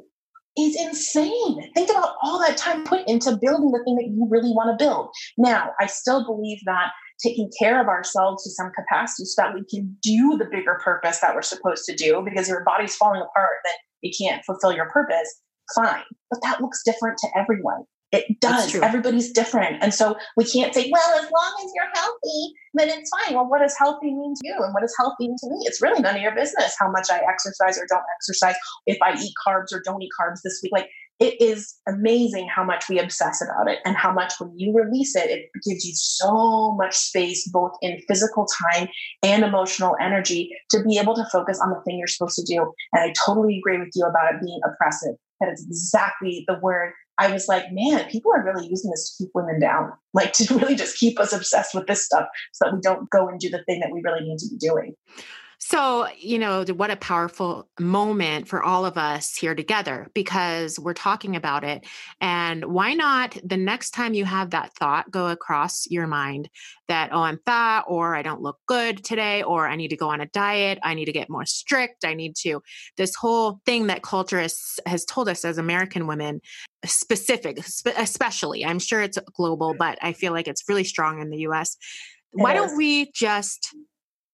is 0.58 0.76
insane. 0.80 1.72
Think 1.74 1.90
about 1.90 2.16
all 2.24 2.40
that 2.40 2.58
time 2.58 2.84
put 2.86 3.08
into 3.08 3.38
building 3.42 3.72
the 3.72 3.82
thing 3.84 3.96
that 3.96 4.08
you 4.08 4.28
really 4.30 4.52
want 4.52 4.78
to 4.78 4.84
build. 4.84 5.10
Now, 5.38 5.72
I 5.80 5.88
still 5.88 6.26
believe 6.26 6.60
that 6.66 6.92
taking 7.22 7.50
care 7.60 7.82
of 7.82 7.88
ourselves 7.88 8.44
to 8.44 8.50
some 8.52 8.72
capacity 8.76 9.26
so 9.26 9.42
that 9.42 9.54
we 9.54 9.64
can 9.70 9.98
do 10.02 10.38
the 10.38 10.48
bigger 10.52 10.80
purpose 10.84 11.20
that 11.20 11.36
we're 11.36 11.42
supposed 11.42 11.86
to 11.86 11.96
do 11.96 12.22
because 12.26 12.48
your 12.48 12.64
body's 12.64 12.96
falling 12.96 13.22
apart, 13.22 13.58
then 13.64 13.74
you 14.02 14.12
can't 14.18 14.44
fulfill 14.46 14.74
your 14.74 14.90
purpose, 14.90 15.42
fine. 15.74 16.04
But 16.30 16.42
that 16.44 16.62
looks 16.62 16.84
different 16.84 17.18
to 17.20 17.28
everyone. 17.36 17.84
It 18.12 18.40
does. 18.40 18.76
Everybody's 18.76 19.32
different. 19.32 19.84
And 19.84 19.94
so 19.94 20.16
we 20.38 20.46
can't 20.46 20.74
say, 20.74 20.90
well, 20.92 21.20
as 21.20 21.24
long 21.24 21.54
as 21.64 21.72
you're 21.76 21.92
healthy, 21.94 22.54
then 22.74 22.90
it's 22.90 23.10
fine. 23.10 23.36
Well, 23.36 23.50
what 23.50 23.60
does 23.60 23.76
healthy 23.78 24.14
mean 24.14 24.34
to 24.36 24.42
you? 24.48 24.56
And 24.58 24.74
what 24.74 24.82
does 24.82 24.96
healthy 24.98 25.28
mean 25.28 25.38
to 25.40 25.50
me? 25.50 25.58
It's 25.64 25.82
really 25.82 26.02
none 26.02 26.16
of 26.16 26.22
your 26.22 26.36
business 26.36 26.76
how 26.80 26.90
much 26.90 27.08
I 27.10 27.20
exercise 27.30 27.78
or 27.78 27.86
don't 27.90 28.04
exercise, 28.18 28.56
if 28.86 28.98
I 29.02 29.14
eat 29.22 29.34
carbs 29.46 29.74
or 29.74 29.82
don't 29.84 30.02
eat 30.02 30.12
carbs 30.20 30.40
this 30.44 30.60
week. 30.64 30.72
Like 30.72 30.90
it 31.20 31.42
is 31.42 31.76
amazing 31.88 32.48
how 32.54 32.64
much 32.64 32.90
we 32.90 33.00
obsess 33.00 33.42
about 33.42 33.70
it 33.70 33.80
and 33.86 33.96
how 33.96 34.12
much 34.12 34.34
when 34.40 34.54
you 34.58 34.74
release 34.74 35.16
it, 35.16 35.30
it 35.30 35.50
gives 35.68 35.86
you 35.86 35.94
so 35.96 36.76
much 36.76 36.96
space, 36.96 37.48
both 37.48 37.72
in 37.82 38.00
physical 38.08 38.46
time 38.74 38.90
and 39.24 39.44
emotional 39.44 39.96
energy, 40.02 40.50
to 40.72 40.84
be 40.84 40.98
able 40.98 41.16
to 41.16 41.26
focus 41.32 41.60
on 41.62 41.70
the 41.70 41.82
thing 41.86 41.98
you're 41.98 42.08
supposed 42.08 42.36
to 42.36 42.44
do. 42.44 42.72
And 42.94 43.10
I 43.10 43.14
totally 43.26 43.58
agree 43.58 43.80
with 43.80 43.92
you 43.96 44.06
about 44.06 44.36
it 44.36 44.42
being 44.42 44.60
oppressive. 44.66 45.16
That 45.40 45.52
is 45.52 45.66
exactly 45.68 46.44
the 46.48 46.60
word. 46.62 46.94
I 47.18 47.32
was 47.32 47.48
like, 47.48 47.66
man, 47.72 48.10
people 48.10 48.32
are 48.34 48.44
really 48.44 48.68
using 48.68 48.92
this 48.92 49.16
to 49.16 49.24
keep 49.24 49.32
women 49.34 49.60
down, 49.60 49.94
like 50.14 50.34
to 50.34 50.56
really 50.56 50.76
just 50.76 50.98
keep 50.98 51.20
us 51.20 51.34
obsessed 51.34 51.74
with 51.74 51.88
this 51.88 52.06
stuff 52.06 52.28
so 52.52 52.66
that 52.66 52.74
we 52.74 52.82
don't 52.82 53.10
go 53.10 53.28
and 53.28 53.40
do 53.40 53.50
the 53.50 53.64
thing 53.64 53.80
that 53.80 53.92
we 53.92 54.02
really 54.04 54.22
need 54.22 54.40
to 54.40 54.50
be 54.50 54.58
doing. 54.58 54.96
So, 55.68 56.08
you 56.20 56.38
know, 56.38 56.64
what 56.76 56.92
a 56.92 56.96
powerful 56.96 57.68
moment 57.80 58.48
for 58.48 58.62
all 58.62 58.86
of 58.86 59.00
us 59.00 59.36
here 59.36 59.56
together 59.56 60.12
because 60.14 60.78
we're 60.78 60.94
talking 60.94 61.36
about 61.36 61.64
it. 61.64 61.88
And 62.22 62.66
why 62.66 62.94
not 62.94 63.38
the 63.44 63.58
next 63.58 63.92
time 63.92 64.14
you 64.14 64.26
have 64.26 64.52
that 64.52 64.76
thought 64.76 65.10
go 65.10 65.30
across 65.30 65.90
your 65.90 66.06
mind 66.06 66.50
that, 66.88 67.10
oh, 67.12 67.22
I'm 67.22 67.40
fat 67.48 67.86
or 67.88 68.16
I 68.16 68.22
don't 68.22 68.42
look 68.42 68.60
good 68.68 69.04
today 69.04 69.42
or 69.42 69.68
I 69.68 69.76
need 69.76 69.88
to 69.88 69.98
go 69.98 70.10
on 70.10 70.22
a 70.22 70.28
diet, 70.28 70.78
I 70.84 70.94
need 70.94 71.06
to 71.06 71.12
get 71.12 71.32
more 71.32 71.46
strict, 71.46 72.06
I 72.06 72.14
need 72.14 72.36
to, 72.42 72.62
this 72.96 73.16
whole 73.16 73.60
thing 73.66 73.88
that 73.88 74.04
culture 74.04 74.40
has, 74.40 74.80
has 74.86 75.04
told 75.04 75.30
us 75.30 75.44
as 75.46 75.58
American 75.58 76.06
women, 76.06 76.42
specific, 76.86 77.60
especially, 77.98 78.66
I'm 78.66 78.80
sure 78.80 79.02
it's 79.02 79.18
global, 79.36 79.76
but 79.78 79.98
I 80.02 80.14
feel 80.14 80.34
like 80.34 80.48
it's 80.48 80.64
really 80.68 80.84
strong 80.84 81.22
in 81.22 81.30
the 81.30 81.40
US. 81.48 81.78
Why 82.32 82.54
don't 82.54 82.76
we 82.78 83.12
just 83.14 83.74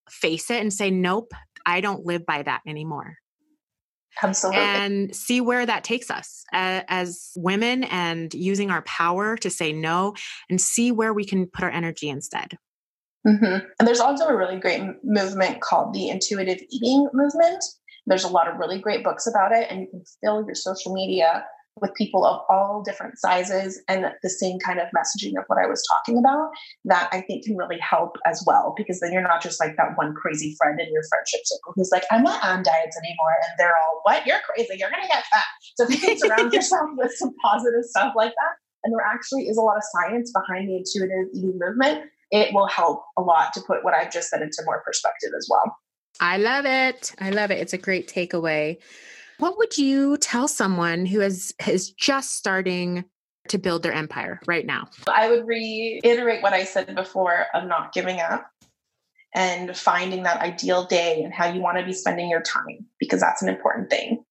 face 0.10 0.50
it 0.50 0.62
and 0.62 0.74
say, 0.74 0.92
nope, 0.92 1.32
I 1.66 1.82
don't 1.82 2.06
live 2.06 2.26
by 2.26 2.44
that 2.44 2.62
anymore. 2.68 3.16
Absolutely. 4.22 4.62
And 4.62 5.16
see 5.16 5.40
where 5.40 5.66
that 5.66 5.84
takes 5.84 6.12
us 6.12 6.44
uh, 6.54 6.82
as 6.88 7.32
women 7.36 7.84
and 7.86 8.34
using 8.34 8.70
our 8.70 8.82
power 8.84 9.38
to 9.38 9.50
say 9.50 9.72
no 9.72 10.16
and 10.50 10.60
see 10.60 10.92
where 10.92 11.14
we 11.14 11.26
can 11.26 11.48
put 11.48 11.64
our 11.64 11.72
energy 11.72 12.10
instead. 12.10 12.58
Mm-hmm. 13.26 13.66
And 13.80 13.88
there's 13.88 14.00
also 14.00 14.28
a 14.28 14.36
really 14.36 14.60
great 14.60 14.82
movement 15.04 15.62
called 15.62 15.94
the 15.94 16.10
intuitive 16.10 16.60
eating 16.70 17.08
movement. 17.14 17.64
There's 18.08 18.24
a 18.24 18.30
lot 18.30 18.48
of 18.48 18.58
really 18.58 18.80
great 18.80 19.04
books 19.04 19.28
about 19.28 19.52
it, 19.52 19.68
and 19.70 19.82
you 19.82 19.88
can 19.88 20.04
fill 20.24 20.44
your 20.46 20.56
social 20.56 20.92
media 20.94 21.46
with 21.80 21.94
people 21.96 22.26
of 22.26 22.42
all 22.50 22.84
different 22.84 23.18
sizes 23.18 23.82
and 23.88 24.06
the 24.22 24.30
same 24.30 24.60
kind 24.60 24.80
of 24.80 24.88
messaging 24.96 25.38
of 25.38 25.46
what 25.48 25.58
I 25.58 25.68
was 25.68 25.84
talking 25.90 26.18
about 26.18 26.52
that 26.86 27.10
I 27.12 27.22
think 27.22 27.46
can 27.46 27.56
really 27.56 27.80
help 27.80 28.18
as 28.26 28.44
well 28.46 28.74
because 28.76 29.00
then 29.00 29.14
you're 29.14 29.22
not 29.22 29.42
just 29.42 29.60
like 29.60 29.78
that 29.78 29.96
one 29.96 30.14
crazy 30.14 30.56
friend 30.58 30.80
in 30.80 30.92
your 30.92 31.04
friendship 31.10 31.42
circle 31.46 31.74
who's 31.76 31.92
like, 31.92 32.04
I'm 32.12 32.24
not 32.24 32.44
on 32.44 32.64
diets 32.64 32.98
anymore. 32.98 33.36
And 33.44 33.54
they're 33.58 33.76
all, 33.78 34.02
What? 34.04 34.26
You're 34.26 34.40
crazy. 34.46 34.76
You're 34.78 34.90
going 34.90 35.04
to 35.04 35.08
get 35.08 35.24
fat. 35.32 35.44
So 35.76 35.86
if 35.86 35.92
you 35.92 36.00
can 36.00 36.18
surround 36.18 36.54
yourself 36.54 36.90
with 36.98 37.14
some 37.14 37.34
positive 37.42 37.86
stuff 37.86 38.14
like 38.16 38.32
that, 38.32 38.56
and 38.84 38.94
there 38.94 39.06
actually 39.06 39.44
is 39.44 39.58
a 39.58 39.62
lot 39.62 39.78
of 39.78 39.84
science 39.92 40.32
behind 40.32 40.68
the 40.68 40.78
intuitive 40.78 41.28
eating 41.34 41.60
movement, 41.60 42.10
it 42.32 42.54
will 42.54 42.68
help 42.68 43.04
a 43.18 43.22
lot 43.22 43.54
to 43.54 43.62
put 43.62 43.84
what 43.84 43.94
I've 43.94 44.12
just 44.12 44.30
said 44.30 44.42
into 44.42 44.62
more 44.66 44.82
perspective 44.86 45.32
as 45.38 45.48
well. 45.50 45.78
I 46.20 46.38
love 46.38 46.66
it. 46.66 47.14
I 47.20 47.30
love 47.30 47.52
it. 47.52 47.60
It's 47.60 47.74
a 47.74 47.78
great 47.78 48.08
takeaway. 48.08 48.78
What 49.41 49.58
would 49.58 49.75
you 49.75 50.17
tell 50.17 50.47
someone 50.47 51.08
who 51.08 51.19
is 51.19 51.51
is 51.67 51.89
just 51.89 52.38
starting 52.38 53.06
to 53.47 53.58
build 53.58 53.82
their 53.82 53.91
empire 53.91 54.39
right 54.45 54.67
now? 54.67 54.88
I 55.08 55.32
would 55.32 55.47
reiterate 55.47 56.43
what 56.43 56.54
I 56.54 56.63
said 56.63 56.95
before 56.95 57.47
of 57.56 57.67
not 57.67 57.91
giving 57.91 58.19
up 58.19 58.45
and 59.34 59.75
finding 59.75 60.21
that 60.23 60.41
ideal 60.41 60.86
day 60.86 61.23
and 61.23 61.34
how 61.34 61.51
you 61.51 61.60
want 61.60 61.80
to 61.80 61.84
be 61.84 61.91
spending 61.91 62.30
your 62.30 62.43
time 62.43 62.86
because 62.99 63.19
that's 63.19 63.41
an 63.41 63.49
important 63.49 63.89
thing. 63.89 64.23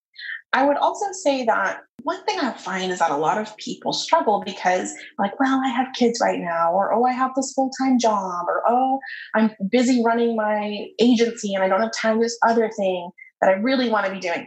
I 0.53 0.65
would 0.65 0.77
also 0.77 1.07
say 1.11 1.45
that 1.45 1.81
one 2.05 2.25
thing 2.25 2.39
I 2.39 2.53
find 2.53 2.93
is 2.93 3.01
that 3.01 3.11
a 3.11 3.17
lot 3.17 3.39
of 3.39 3.57
people 3.57 3.93
struggle 3.93 4.45
because, 4.47 4.95
like, 5.19 5.41
well, 5.41 5.61
I 5.65 5.71
have 5.71 5.89
kids 5.93 6.21
right 6.23 6.39
now, 6.39 6.73
or 6.73 6.95
oh, 6.95 7.05
I 7.05 7.13
have 7.13 7.33
this 7.35 7.53
full 7.53 7.71
time 7.83 7.99
job, 7.99 8.47
or 8.47 8.63
oh, 8.69 9.01
I'm 9.35 9.51
busy 9.73 10.05
running 10.05 10.37
my 10.37 10.87
agency 11.01 11.53
and 11.55 11.65
I 11.65 11.69
don't 11.69 11.81
have 11.81 11.91
time 12.01 12.19
for 12.19 12.23
this 12.23 12.39
other 12.47 12.71
thing 12.77 13.11
that 13.41 13.51
I 13.51 13.55
really 13.55 13.91
want 13.91 14.07
to 14.07 14.13
be 14.13 14.21
doing. 14.21 14.47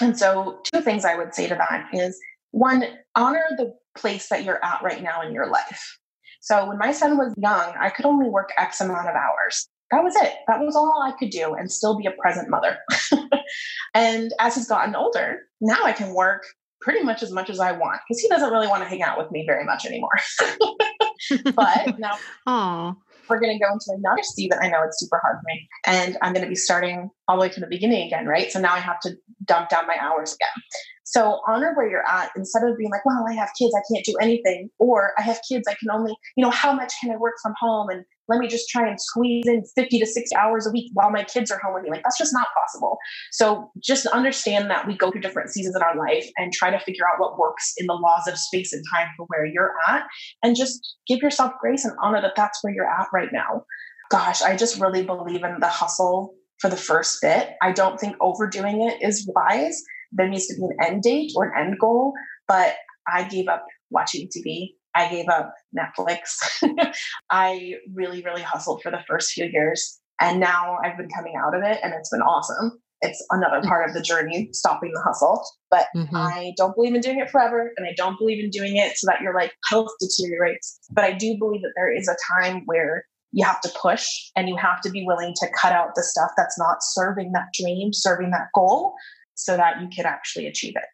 And 0.00 0.18
so, 0.18 0.60
two 0.64 0.80
things 0.80 1.04
I 1.04 1.16
would 1.16 1.34
say 1.34 1.48
to 1.48 1.54
that 1.54 1.88
is 1.92 2.18
one, 2.52 2.84
honor 3.14 3.44
the 3.56 3.74
place 3.96 4.28
that 4.28 4.44
you're 4.44 4.64
at 4.64 4.82
right 4.82 5.02
now 5.02 5.22
in 5.22 5.32
your 5.32 5.50
life. 5.50 5.98
So, 6.40 6.66
when 6.66 6.78
my 6.78 6.92
son 6.92 7.18
was 7.18 7.34
young, 7.36 7.74
I 7.78 7.90
could 7.90 8.04
only 8.04 8.28
work 8.28 8.50
X 8.56 8.80
amount 8.80 9.08
of 9.08 9.14
hours. 9.14 9.68
That 9.90 10.04
was 10.04 10.14
it. 10.16 10.34
That 10.46 10.60
was 10.60 10.76
all 10.76 11.02
I 11.02 11.12
could 11.18 11.30
do 11.30 11.54
and 11.54 11.72
still 11.72 11.96
be 11.96 12.06
a 12.06 12.10
present 12.12 12.50
mother. 12.50 12.78
and 13.94 14.32
as 14.38 14.54
he's 14.54 14.68
gotten 14.68 14.94
older, 14.94 15.40
now 15.60 15.82
I 15.82 15.92
can 15.92 16.14
work 16.14 16.44
pretty 16.80 17.02
much 17.02 17.22
as 17.22 17.32
much 17.32 17.50
as 17.50 17.58
I 17.58 17.72
want 17.72 18.00
because 18.06 18.20
he 18.20 18.28
doesn't 18.28 18.52
really 18.52 18.68
want 18.68 18.82
to 18.82 18.88
hang 18.88 19.02
out 19.02 19.18
with 19.18 19.30
me 19.30 19.44
very 19.46 19.64
much 19.64 19.86
anymore. 19.86 20.10
but 21.54 21.98
now 21.98 22.16
Aww 22.46 22.96
we're 23.28 23.40
going 23.40 23.56
to 23.56 23.64
go 23.64 23.72
into 23.72 23.86
another 23.88 24.22
season. 24.22 24.58
I 24.60 24.68
know 24.68 24.82
it's 24.84 24.98
super 25.00 25.20
hard 25.22 25.36
for 25.36 25.44
me. 25.46 25.68
And 25.86 26.16
I'm 26.22 26.32
going 26.32 26.44
to 26.44 26.48
be 26.48 26.56
starting 26.56 27.10
all 27.26 27.36
the 27.36 27.42
way 27.42 27.48
from 27.50 27.62
the 27.62 27.68
beginning 27.68 28.06
again, 28.06 28.26
right? 28.26 28.50
So 28.50 28.60
now 28.60 28.74
I 28.74 28.78
have 28.78 29.00
to 29.00 29.16
dump 29.44 29.68
down 29.68 29.86
my 29.86 29.96
hours 30.00 30.34
again. 30.34 30.62
So 31.04 31.40
honor 31.48 31.72
where 31.74 31.88
you're 31.88 32.06
at 32.06 32.30
instead 32.36 32.64
of 32.64 32.76
being 32.76 32.90
like, 32.90 33.04
well, 33.06 33.24
I 33.28 33.32
have 33.32 33.48
kids, 33.58 33.74
I 33.74 33.82
can't 33.90 34.04
do 34.04 34.14
anything. 34.20 34.68
Or 34.78 35.12
I 35.16 35.22
have 35.22 35.40
kids, 35.48 35.66
I 35.66 35.74
can 35.74 35.90
only, 35.90 36.14
you 36.36 36.44
know, 36.44 36.50
how 36.50 36.72
much 36.72 36.92
can 37.00 37.10
I 37.10 37.16
work 37.16 37.34
from 37.42 37.54
home? 37.58 37.88
And 37.88 38.04
let 38.28 38.40
me 38.40 38.46
just 38.46 38.68
try 38.68 38.86
and 38.86 39.00
squeeze 39.00 39.46
in 39.46 39.62
50 39.74 39.98
to 39.98 40.06
60 40.06 40.36
hours 40.36 40.66
a 40.66 40.70
week 40.70 40.90
while 40.92 41.10
my 41.10 41.24
kids 41.24 41.50
are 41.50 41.58
home 41.62 41.74
with 41.74 41.84
me. 41.84 41.90
Like 41.90 42.02
that's 42.02 42.18
just 42.18 42.32
not 42.32 42.48
possible. 42.54 42.98
So 43.32 43.70
just 43.82 44.06
understand 44.06 44.70
that 44.70 44.86
we 44.86 44.96
go 44.96 45.10
through 45.10 45.22
different 45.22 45.50
seasons 45.50 45.74
in 45.74 45.82
our 45.82 45.96
life 45.96 46.28
and 46.36 46.52
try 46.52 46.70
to 46.70 46.78
figure 46.80 47.04
out 47.06 47.20
what 47.20 47.38
works 47.38 47.72
in 47.78 47.86
the 47.86 47.94
laws 47.94 48.28
of 48.28 48.38
space 48.38 48.72
and 48.72 48.84
time 48.92 49.08
for 49.16 49.26
where 49.26 49.46
you're 49.46 49.74
at 49.88 50.04
and 50.42 50.56
just 50.56 50.96
give 51.06 51.20
yourself 51.20 51.52
grace 51.60 51.84
and 51.84 51.94
honor 52.02 52.20
that 52.20 52.36
that's 52.36 52.62
where 52.62 52.72
you're 52.72 52.90
at 52.90 53.06
right 53.12 53.32
now. 53.32 53.64
Gosh, 54.10 54.42
I 54.42 54.56
just 54.56 54.80
really 54.80 55.04
believe 55.04 55.42
in 55.42 55.60
the 55.60 55.68
hustle 55.68 56.34
for 56.60 56.68
the 56.68 56.76
first 56.76 57.18
bit. 57.22 57.50
I 57.62 57.72
don't 57.72 57.98
think 57.98 58.16
overdoing 58.20 58.82
it 58.82 59.02
is 59.02 59.30
wise. 59.34 59.82
There 60.12 60.28
needs 60.28 60.46
to 60.48 60.54
be 60.54 60.62
an 60.62 60.76
end 60.86 61.02
date 61.02 61.32
or 61.36 61.44
an 61.44 61.52
end 61.58 61.78
goal, 61.78 62.14
but 62.46 62.76
I 63.06 63.24
gave 63.24 63.48
up 63.48 63.66
watching 63.90 64.28
TV 64.28 64.74
I 64.98 65.08
gave 65.08 65.28
up 65.28 65.54
Netflix. 65.78 66.38
I 67.30 67.74
really, 67.94 68.22
really 68.22 68.42
hustled 68.42 68.82
for 68.82 68.90
the 68.90 69.02
first 69.06 69.30
few 69.30 69.46
years. 69.46 70.00
And 70.20 70.40
now 70.40 70.78
I've 70.84 70.96
been 70.96 71.08
coming 71.08 71.34
out 71.36 71.54
of 71.54 71.62
it 71.62 71.78
and 71.84 71.94
it's 71.94 72.10
been 72.10 72.20
awesome. 72.20 72.80
It's 73.00 73.24
another 73.30 73.62
part 73.62 73.88
of 73.88 73.94
the 73.94 74.02
journey, 74.02 74.48
stopping 74.52 74.90
the 74.92 75.00
hustle. 75.00 75.40
But 75.70 75.86
mm-hmm. 75.94 76.16
I 76.16 76.52
don't 76.56 76.74
believe 76.74 76.96
in 76.96 77.00
doing 77.00 77.20
it 77.20 77.30
forever. 77.30 77.72
And 77.76 77.86
I 77.86 77.94
don't 77.96 78.18
believe 78.18 78.42
in 78.42 78.50
doing 78.50 78.76
it 78.76 78.96
so 78.96 79.06
that 79.06 79.20
your 79.20 79.34
like 79.34 79.52
health 79.68 79.90
deteriorates. 80.00 80.80
But 80.90 81.04
I 81.04 81.12
do 81.12 81.36
believe 81.38 81.62
that 81.62 81.74
there 81.76 81.94
is 81.94 82.08
a 82.08 82.16
time 82.34 82.62
where 82.66 83.04
you 83.30 83.44
have 83.44 83.60
to 83.60 83.70
push 83.80 84.04
and 84.34 84.48
you 84.48 84.56
have 84.56 84.80
to 84.80 84.90
be 84.90 85.04
willing 85.06 85.32
to 85.36 85.46
cut 85.60 85.72
out 85.72 85.94
the 85.94 86.02
stuff 86.02 86.30
that's 86.36 86.58
not 86.58 86.78
serving 86.80 87.30
that 87.32 87.46
dream, 87.54 87.92
serving 87.92 88.32
that 88.32 88.48
goal, 88.52 88.94
so 89.34 89.56
that 89.56 89.80
you 89.80 89.88
can 89.94 90.06
actually 90.06 90.48
achieve 90.48 90.74
it. 90.74 90.84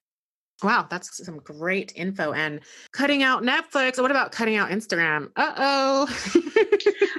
Wow, 0.65 0.87
that's 0.89 1.25
some 1.25 1.39
great 1.39 1.93
info. 1.95 2.33
And 2.33 2.61
cutting 2.93 3.23
out 3.23 3.43
Netflix. 3.43 4.01
What 4.01 4.11
about 4.11 4.33
cutting 4.33 4.57
out 4.57 4.71
Instagram? 4.71 5.31
Uh 5.37 5.53
oh. 5.59 6.07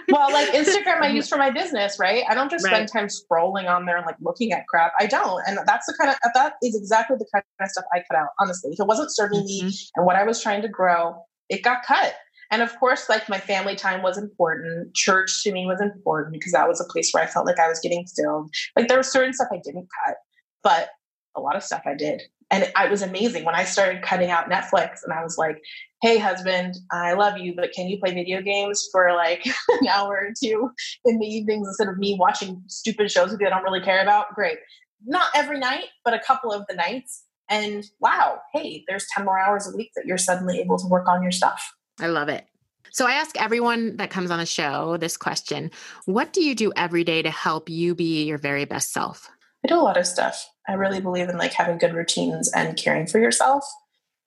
well, 0.09 0.31
like 0.31 0.49
Instagram, 0.49 1.01
I 1.01 1.07
use 1.13 1.29
for 1.29 1.37
my 1.37 1.51
business, 1.51 1.99
right? 1.99 2.23
I 2.27 2.33
don't 2.33 2.49
just 2.49 2.65
right. 2.65 2.73
spend 2.73 2.89
time 2.91 3.07
scrolling 3.07 3.69
on 3.69 3.85
there 3.85 3.97
and 3.97 4.05
like 4.05 4.15
looking 4.19 4.51
at 4.51 4.65
crap. 4.67 4.93
I 4.99 5.05
don't. 5.05 5.41
And 5.47 5.59
that's 5.67 5.85
the 5.85 5.93
kind 5.99 6.09
of, 6.09 6.17
that 6.33 6.53
is 6.63 6.75
exactly 6.75 7.17
the 7.17 7.27
kind 7.31 7.43
of 7.61 7.69
stuff 7.69 7.85
I 7.93 8.03
cut 8.09 8.17
out, 8.17 8.29
honestly. 8.39 8.71
If 8.73 8.79
it 8.79 8.87
wasn't 8.87 9.13
serving 9.13 9.41
mm-hmm. 9.41 9.67
me 9.67 9.77
and 9.95 10.05
what 10.05 10.15
I 10.15 10.23
was 10.23 10.41
trying 10.41 10.63
to 10.63 10.67
grow, 10.67 11.23
it 11.47 11.61
got 11.61 11.85
cut. 11.85 12.15
And 12.51 12.63
of 12.63 12.77
course, 12.79 13.09
like 13.09 13.29
my 13.29 13.39
family 13.39 13.75
time 13.75 14.01
was 14.01 14.17
important. 14.17 14.95
Church 14.95 15.43
to 15.43 15.51
me 15.51 15.67
was 15.67 15.81
important 15.81 16.33
because 16.33 16.51
that 16.53 16.67
was 16.67 16.81
a 16.81 16.91
place 16.91 17.11
where 17.11 17.23
I 17.23 17.27
felt 17.27 17.45
like 17.45 17.59
I 17.59 17.67
was 17.67 17.79
getting 17.79 18.05
filled. 18.07 18.49
Like 18.75 18.87
there 18.87 18.97
was 18.97 19.11
certain 19.11 19.33
stuff 19.33 19.49
I 19.51 19.59
didn't 19.63 19.87
cut, 20.05 20.15
but 20.63 20.89
a 21.35 21.41
lot 21.41 21.55
of 21.55 21.63
stuff 21.63 21.81
I 21.85 21.93
did 21.93 22.21
and 22.51 22.63
it 22.63 22.91
was 22.91 23.01
amazing 23.01 23.43
when 23.43 23.55
I 23.55 23.63
started 23.63 24.03
cutting 24.03 24.29
out 24.29 24.49
Netflix 24.49 24.99
and 25.03 25.11
I 25.11 25.23
was 25.23 25.37
like, 25.37 25.61
hey, 26.01 26.17
husband, 26.17 26.75
I 26.91 27.13
love 27.13 27.37
you, 27.37 27.55
but 27.55 27.71
can 27.71 27.87
you 27.87 27.97
play 27.97 28.13
video 28.13 28.41
games 28.41 28.87
for 28.91 29.13
like 29.13 29.45
an 29.81 29.87
hour 29.87 30.13
or 30.13 30.33
two 30.41 30.69
in 31.05 31.19
the 31.19 31.25
evenings 31.25 31.67
instead 31.67 31.87
of 31.87 31.97
me 31.97 32.15
watching 32.19 32.61
stupid 32.67 33.09
shows 33.09 33.31
that 33.31 33.45
I 33.45 33.49
don't 33.49 33.63
really 33.63 33.81
care 33.81 34.01
about? 34.01 34.33
Great. 34.35 34.59
Not 35.05 35.27
every 35.35 35.59
night, 35.59 35.85
but 36.03 36.13
a 36.13 36.19
couple 36.19 36.51
of 36.51 36.65
the 36.67 36.75
nights. 36.75 37.23
And 37.49 37.83
wow, 37.99 38.39
hey, 38.53 38.83
there's 38.87 39.07
10 39.15 39.25
more 39.25 39.39
hours 39.39 39.67
a 39.71 39.75
week 39.75 39.91
that 39.95 40.05
you're 40.05 40.17
suddenly 40.17 40.59
able 40.59 40.77
to 40.77 40.87
work 40.87 41.07
on 41.07 41.23
your 41.23 41.31
stuff. 41.31 41.73
I 41.99 42.07
love 42.07 42.29
it. 42.29 42.45
So 42.91 43.07
I 43.07 43.13
ask 43.13 43.39
everyone 43.39 43.97
that 43.97 44.09
comes 44.09 44.31
on 44.31 44.39
the 44.39 44.45
show 44.45 44.97
this 44.97 45.17
question 45.17 45.71
What 46.05 46.31
do 46.31 46.43
you 46.43 46.55
do 46.55 46.71
every 46.75 47.03
day 47.03 47.21
to 47.21 47.29
help 47.29 47.69
you 47.69 47.93
be 47.93 48.23
your 48.23 48.37
very 48.37 48.65
best 48.65 48.93
self? 48.93 49.29
I 49.63 49.67
do 49.67 49.75
a 49.75 49.81
lot 49.81 49.97
of 49.97 50.05
stuff. 50.05 50.47
I 50.67 50.73
really 50.73 51.01
believe 51.01 51.29
in 51.29 51.37
like 51.37 51.53
having 51.53 51.77
good 51.77 51.93
routines 51.93 52.51
and 52.51 52.77
caring 52.77 53.07
for 53.07 53.19
yourself. 53.19 53.65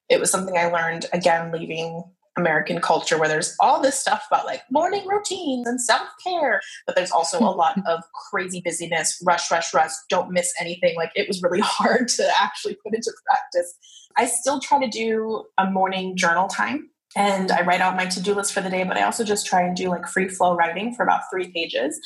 it 0.08 0.20
was 0.20 0.30
something 0.30 0.56
I 0.56 0.68
learned 0.68 1.06
again 1.12 1.52
leaving 1.52 2.04
American 2.38 2.80
culture 2.80 3.18
where 3.18 3.28
there's 3.28 3.54
all 3.60 3.82
this 3.82 3.98
stuff 3.98 4.24
about 4.30 4.46
like 4.46 4.62
morning 4.70 5.06
routines 5.06 5.66
and 5.66 5.80
self 5.80 6.08
care, 6.24 6.62
but 6.86 6.96
there's 6.96 7.10
also 7.10 7.38
a 7.40 7.50
lot 7.50 7.76
of 7.86 8.02
crazy 8.30 8.62
busyness, 8.64 9.20
rush, 9.26 9.50
rush, 9.50 9.74
rush, 9.74 9.92
don't 10.08 10.30
miss 10.30 10.54
anything. 10.58 10.96
Like 10.96 11.12
it 11.14 11.28
was 11.28 11.42
really 11.42 11.60
hard 11.64 12.08
to 12.08 12.30
actually 12.40 12.76
put 12.82 12.94
into 12.94 13.12
practice. 13.26 13.74
I 14.16 14.26
still 14.26 14.60
try 14.60 14.80
to 14.80 14.88
do 14.88 15.44
a 15.58 15.70
morning 15.70 16.16
journal 16.16 16.48
time 16.48 16.88
and 17.16 17.50
I 17.50 17.62
write 17.62 17.80
out 17.80 17.96
my 17.96 18.06
to 18.06 18.22
do 18.22 18.34
list 18.34 18.52
for 18.52 18.60
the 18.60 18.70
day, 18.70 18.84
but 18.84 18.96
I 18.96 19.02
also 19.02 19.24
just 19.24 19.46
try 19.46 19.62
and 19.62 19.76
do 19.76 19.88
like 19.88 20.06
free 20.06 20.28
flow 20.28 20.54
writing 20.54 20.94
for 20.94 21.02
about 21.02 21.22
three 21.30 21.50
pages. 21.50 21.98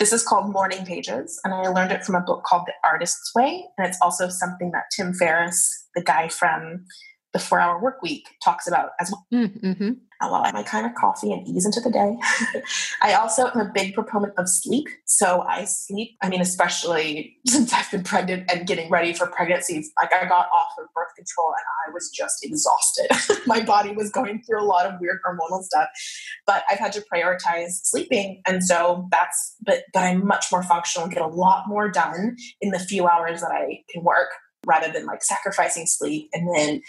This 0.00 0.14
is 0.14 0.22
called 0.22 0.50
Morning 0.50 0.86
Pages, 0.86 1.38
and 1.44 1.52
I 1.52 1.68
learned 1.68 1.92
it 1.92 2.04
from 2.04 2.14
a 2.14 2.22
book 2.22 2.42
called 2.44 2.62
The 2.66 2.72
Artist's 2.82 3.34
Way. 3.34 3.66
And 3.76 3.86
it's 3.86 3.98
also 4.00 4.30
something 4.30 4.70
that 4.70 4.84
Tim 4.96 5.12
Ferriss, 5.12 5.86
the 5.94 6.02
guy 6.02 6.28
from 6.28 6.86
the 7.32 7.38
four 7.38 7.60
hour 7.60 7.80
work 7.80 8.02
week 8.02 8.26
talks 8.42 8.66
about 8.66 8.90
as 9.00 9.10
well. 9.10 9.26
Mm-hmm. 9.32 9.90
While 10.20 10.42
I 10.44 10.52
might 10.52 10.66
kind 10.66 10.84
of 10.84 10.94
coffee 10.94 11.32
and 11.32 11.48
ease 11.48 11.64
into 11.64 11.80
the 11.80 11.90
day. 11.90 12.18
I 13.02 13.14
also 13.14 13.46
am 13.46 13.58
a 13.58 13.70
big 13.72 13.94
proponent 13.94 14.34
of 14.36 14.50
sleep. 14.50 14.86
So 15.06 15.40
I 15.48 15.64
sleep, 15.64 16.10
I 16.22 16.28
mean, 16.28 16.42
especially 16.42 17.38
since 17.46 17.72
I've 17.72 17.90
been 17.90 18.02
pregnant 18.02 18.50
and 18.52 18.66
getting 18.66 18.90
ready 18.90 19.14
for 19.14 19.28
pregnancy. 19.28 19.82
Like 19.96 20.12
I 20.12 20.28
got 20.28 20.48
off 20.54 20.72
of 20.78 20.92
birth 20.94 21.14
control 21.16 21.48
and 21.48 21.64
I 21.88 21.94
was 21.94 22.10
just 22.10 22.44
exhausted. 22.44 23.08
My 23.46 23.62
body 23.62 23.92
was 23.92 24.10
going 24.10 24.42
through 24.42 24.62
a 24.62 24.66
lot 24.66 24.84
of 24.84 25.00
weird 25.00 25.20
hormonal 25.26 25.62
stuff. 25.62 25.88
But 26.46 26.64
I've 26.68 26.78
had 26.78 26.92
to 26.92 27.04
prioritize 27.12 27.80
sleeping. 27.84 28.42
And 28.46 28.62
so 28.62 29.08
that's 29.10 29.56
but 29.64 29.84
but 29.94 30.00
I'm 30.00 30.26
much 30.26 30.46
more 30.52 30.62
functional 30.62 31.04
and 31.04 31.14
get 31.14 31.22
a 31.22 31.28
lot 31.28 31.66
more 31.66 31.90
done 31.90 32.36
in 32.60 32.72
the 32.72 32.78
few 32.78 33.08
hours 33.08 33.40
that 33.40 33.52
I 33.52 33.84
can 33.90 34.04
work 34.04 34.28
rather 34.66 34.92
than 34.92 35.06
like 35.06 35.22
sacrificing 35.22 35.86
sleep 35.86 36.28
and 36.32 36.48
then 36.54 36.82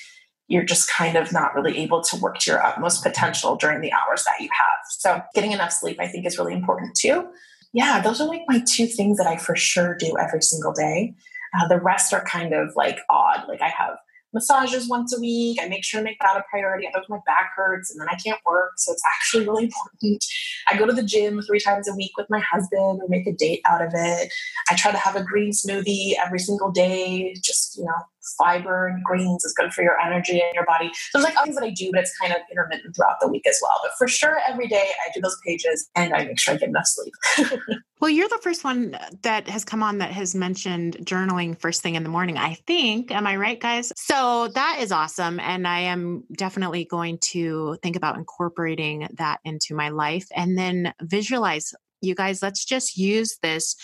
you're 0.52 0.66
just 0.66 0.92
kind 0.92 1.16
of 1.16 1.32
not 1.32 1.56
really 1.56 1.78
able 1.78 2.02
to 2.02 2.18
work 2.18 2.38
to 2.40 2.52
your 2.52 2.62
utmost 2.62 3.04
potential 3.04 3.56
during 3.56 3.80
the 3.80 3.92
hours 3.94 4.26
that 4.26 4.42
you 4.42 4.50
have. 4.52 4.80
So, 4.90 5.22
getting 5.34 5.54
enough 5.54 5.72
sleep, 5.72 5.98
I 6.00 6.08
think, 6.08 6.28
is 6.28 6.38
really 6.38 6.54
important 6.54 6.96
too. 6.96 7.28
Yeah, 7.74 8.02
those 8.02 8.20
are 8.20 8.28
like 8.28 8.42
my 8.48 8.62
two 8.68 8.86
things 8.86 9.18
that 9.18 9.28
I 9.28 9.38
for 9.38 9.56
sure 9.56 9.96
do 9.96 10.18
every 10.20 10.42
single 10.42 10.74
day. 10.74 11.16
Uh, 11.58 11.68
the 11.70 11.80
rest 11.80 12.14
are 12.14 12.24
kind 12.26 12.54
of 12.54 12.74
like 12.76 13.00
odd. 13.10 13.46
Like, 13.48 13.62
I 13.62 13.70
have 13.70 13.96
massages 14.34 14.90
once 14.90 15.16
a 15.16 15.20
week. 15.20 15.58
I 15.62 15.68
make 15.68 15.84
sure 15.84 16.00
to 16.00 16.04
make 16.04 16.20
that 16.20 16.38
a 16.38 16.44
priority. 16.50 16.88
Otherwise, 16.88 17.10
my 17.10 17.20
back 17.26 17.52
hurts 17.56 17.92
and 17.92 18.00
then 18.00 18.08
I 18.10 18.16
can't 18.16 18.40
work. 18.46 18.74
So 18.78 18.92
it's 18.92 19.04
actually 19.16 19.46
really 19.46 19.64
important. 20.02 20.26
I 20.68 20.78
go 20.78 20.86
to 20.86 20.94
the 20.94 21.04
gym 21.04 21.42
three 21.42 21.60
times 21.60 21.88
a 21.88 21.96
week 21.96 22.12
with 22.18 22.28
my 22.30 22.40
husband. 22.40 23.02
We 23.02 23.18
make 23.18 23.28
a 23.28 23.34
date 23.34 23.62
out 23.66 23.82
of 23.82 23.92
it. 23.94 24.34
I 24.70 24.76
try 24.76 24.92
to 24.92 24.98
have 24.98 25.16
a 25.16 25.24
green 25.24 25.52
smoothie 25.52 26.14
every 26.24 26.40
single 26.40 26.72
day. 26.72 27.36
Just, 27.42 27.78
you 27.78 27.86
know, 27.86 27.94
fiber 28.38 28.88
and 28.88 29.04
greens 29.04 29.44
is 29.44 29.54
good 29.54 29.74
for 29.74 29.84
your 29.84 30.00
energy 30.00 30.42
and 30.42 30.54
your 30.54 30.66
body. 30.66 30.92
So 31.12 31.20
there's 31.20 31.26
like 31.26 31.38
other 31.38 31.46
things 31.46 31.56
that 31.58 31.66
I 31.66 31.70
do, 31.72 31.90
but 31.92 32.02
it's 32.02 32.18
kind 32.18 32.34
of 32.34 32.40
intermittent 32.50 32.96
throughout 32.96 33.20
the 33.22 33.28
week 33.28 33.46
as 33.48 33.60
well. 33.62 33.74
But 33.84 33.92
for 33.98 34.08
sure, 34.08 34.40
every 34.48 34.68
day 34.68 34.90
I 35.06 35.12
do 35.14 35.22
those 35.22 35.38
pages 35.46 35.90
and 35.96 36.14
I 36.14 36.26
make 36.26 36.40
sure 36.40 36.54
I 36.54 36.58
get 36.58 36.70
enough 36.70 36.86
sleep. 36.86 37.14
well, 38.02 38.10
you're 38.10 38.30
the 38.30 38.40
first 38.42 38.64
one 38.64 38.98
that 39.24 39.48
has 39.48 39.66
come 39.66 39.84
on 39.84 40.00
that 40.00 40.12
has 40.12 40.36
mentioned 40.36 40.98
journaling 41.04 41.60
first 41.60 41.82
thing 41.82 41.96
in 41.96 42.04
the 42.04 42.10
morning, 42.10 42.38
I 42.38 42.56
think. 42.68 43.12
Am 43.12 43.28
I 43.28 43.36
right, 43.36 43.60
guys? 43.60 43.92
So 43.96 44.50
that 44.54 44.78
is 44.82 44.92
awesome. 44.92 45.40
And 45.40 45.68
I 45.68 45.80
am 45.80 46.24
definitely 46.34 46.86
going 46.86 47.18
to 47.32 47.78
think 47.82 47.96
about 47.96 48.18
incorporating 48.18 49.08
that 49.14 49.40
into 49.44 49.76
my 49.76 49.90
life 49.90 50.28
and 50.36 50.58
then 50.58 50.94
visualize. 51.02 51.74
You 52.04 52.16
guys, 52.16 52.42
let's 52.42 52.66
just 52.66 52.98
use 52.98 53.38
this 53.44 53.76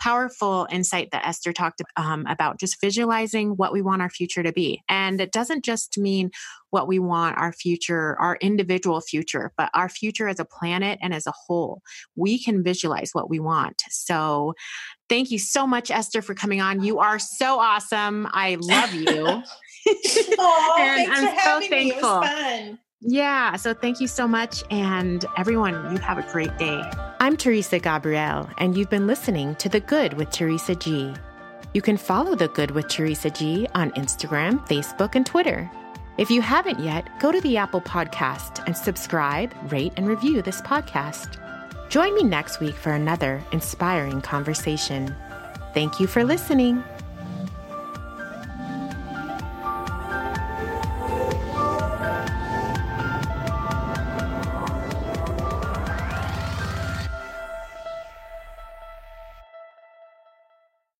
powerful 0.00 0.66
insight 0.70 1.10
that 1.12 1.26
Esther 1.26 1.52
talked 1.52 1.82
um, 1.96 2.26
about 2.26 2.58
just 2.58 2.80
visualizing 2.80 3.50
what 3.50 3.72
we 3.72 3.82
want 3.82 4.02
our 4.02 4.10
future 4.10 4.42
to 4.42 4.52
be. 4.52 4.82
And 4.88 5.20
it 5.20 5.32
doesn't 5.32 5.64
just 5.64 5.96
mean 5.98 6.30
what 6.70 6.88
we 6.88 6.98
want 6.98 7.38
our 7.38 7.52
future, 7.52 8.16
our 8.18 8.36
individual 8.40 9.00
future, 9.00 9.52
but 9.56 9.70
our 9.74 9.88
future 9.88 10.28
as 10.28 10.40
a 10.40 10.44
planet 10.44 10.98
and 11.02 11.14
as 11.14 11.26
a 11.26 11.32
whole. 11.46 11.82
We 12.16 12.42
can 12.42 12.64
visualize 12.64 13.10
what 13.12 13.30
we 13.30 13.38
want. 13.38 13.82
So 13.90 14.54
thank 15.08 15.30
you 15.30 15.38
so 15.38 15.66
much, 15.66 15.90
Esther, 15.90 16.22
for 16.22 16.34
coming 16.34 16.60
on. 16.60 16.82
You 16.82 16.98
are 16.98 17.18
so 17.18 17.60
awesome. 17.60 18.28
I 18.32 18.56
love 18.60 18.94
you. 18.94 19.26
oh, 20.38 20.76
and 20.80 21.12
I'm 21.12 21.38
so 21.38 21.68
thankful. 21.68 22.78
Yeah. 23.04 23.56
So 23.56 23.74
thank 23.74 24.00
you 24.00 24.06
so 24.06 24.28
much. 24.28 24.62
And 24.70 25.24
everyone, 25.36 25.74
you 25.92 25.98
have 25.98 26.18
a 26.18 26.32
great 26.32 26.56
day. 26.56 26.82
I'm 27.20 27.36
Teresa 27.36 27.78
Gabrielle, 27.78 28.48
and 28.58 28.76
you've 28.76 28.90
been 28.90 29.06
listening 29.06 29.54
to 29.56 29.68
The 29.68 29.80
Good 29.80 30.14
with 30.14 30.30
Teresa 30.30 30.74
G. 30.74 31.12
You 31.74 31.82
can 31.82 31.96
follow 31.96 32.34
The 32.34 32.48
Good 32.48 32.70
with 32.70 32.88
Teresa 32.88 33.30
G 33.30 33.66
on 33.74 33.90
Instagram, 33.92 34.66
Facebook, 34.68 35.14
and 35.14 35.26
Twitter. 35.26 35.70
If 36.18 36.30
you 36.30 36.42
haven't 36.42 36.78
yet, 36.78 37.08
go 37.20 37.32
to 37.32 37.40
the 37.40 37.56
Apple 37.56 37.80
Podcast 37.80 38.64
and 38.66 38.76
subscribe, 38.76 39.54
rate, 39.72 39.94
and 39.96 40.06
review 40.06 40.42
this 40.42 40.60
podcast. 40.60 41.38
Join 41.88 42.14
me 42.14 42.22
next 42.22 42.60
week 42.60 42.74
for 42.74 42.92
another 42.92 43.42
inspiring 43.52 44.20
conversation. 44.20 45.14
Thank 45.74 45.98
you 45.98 46.06
for 46.06 46.22
listening. 46.22 46.84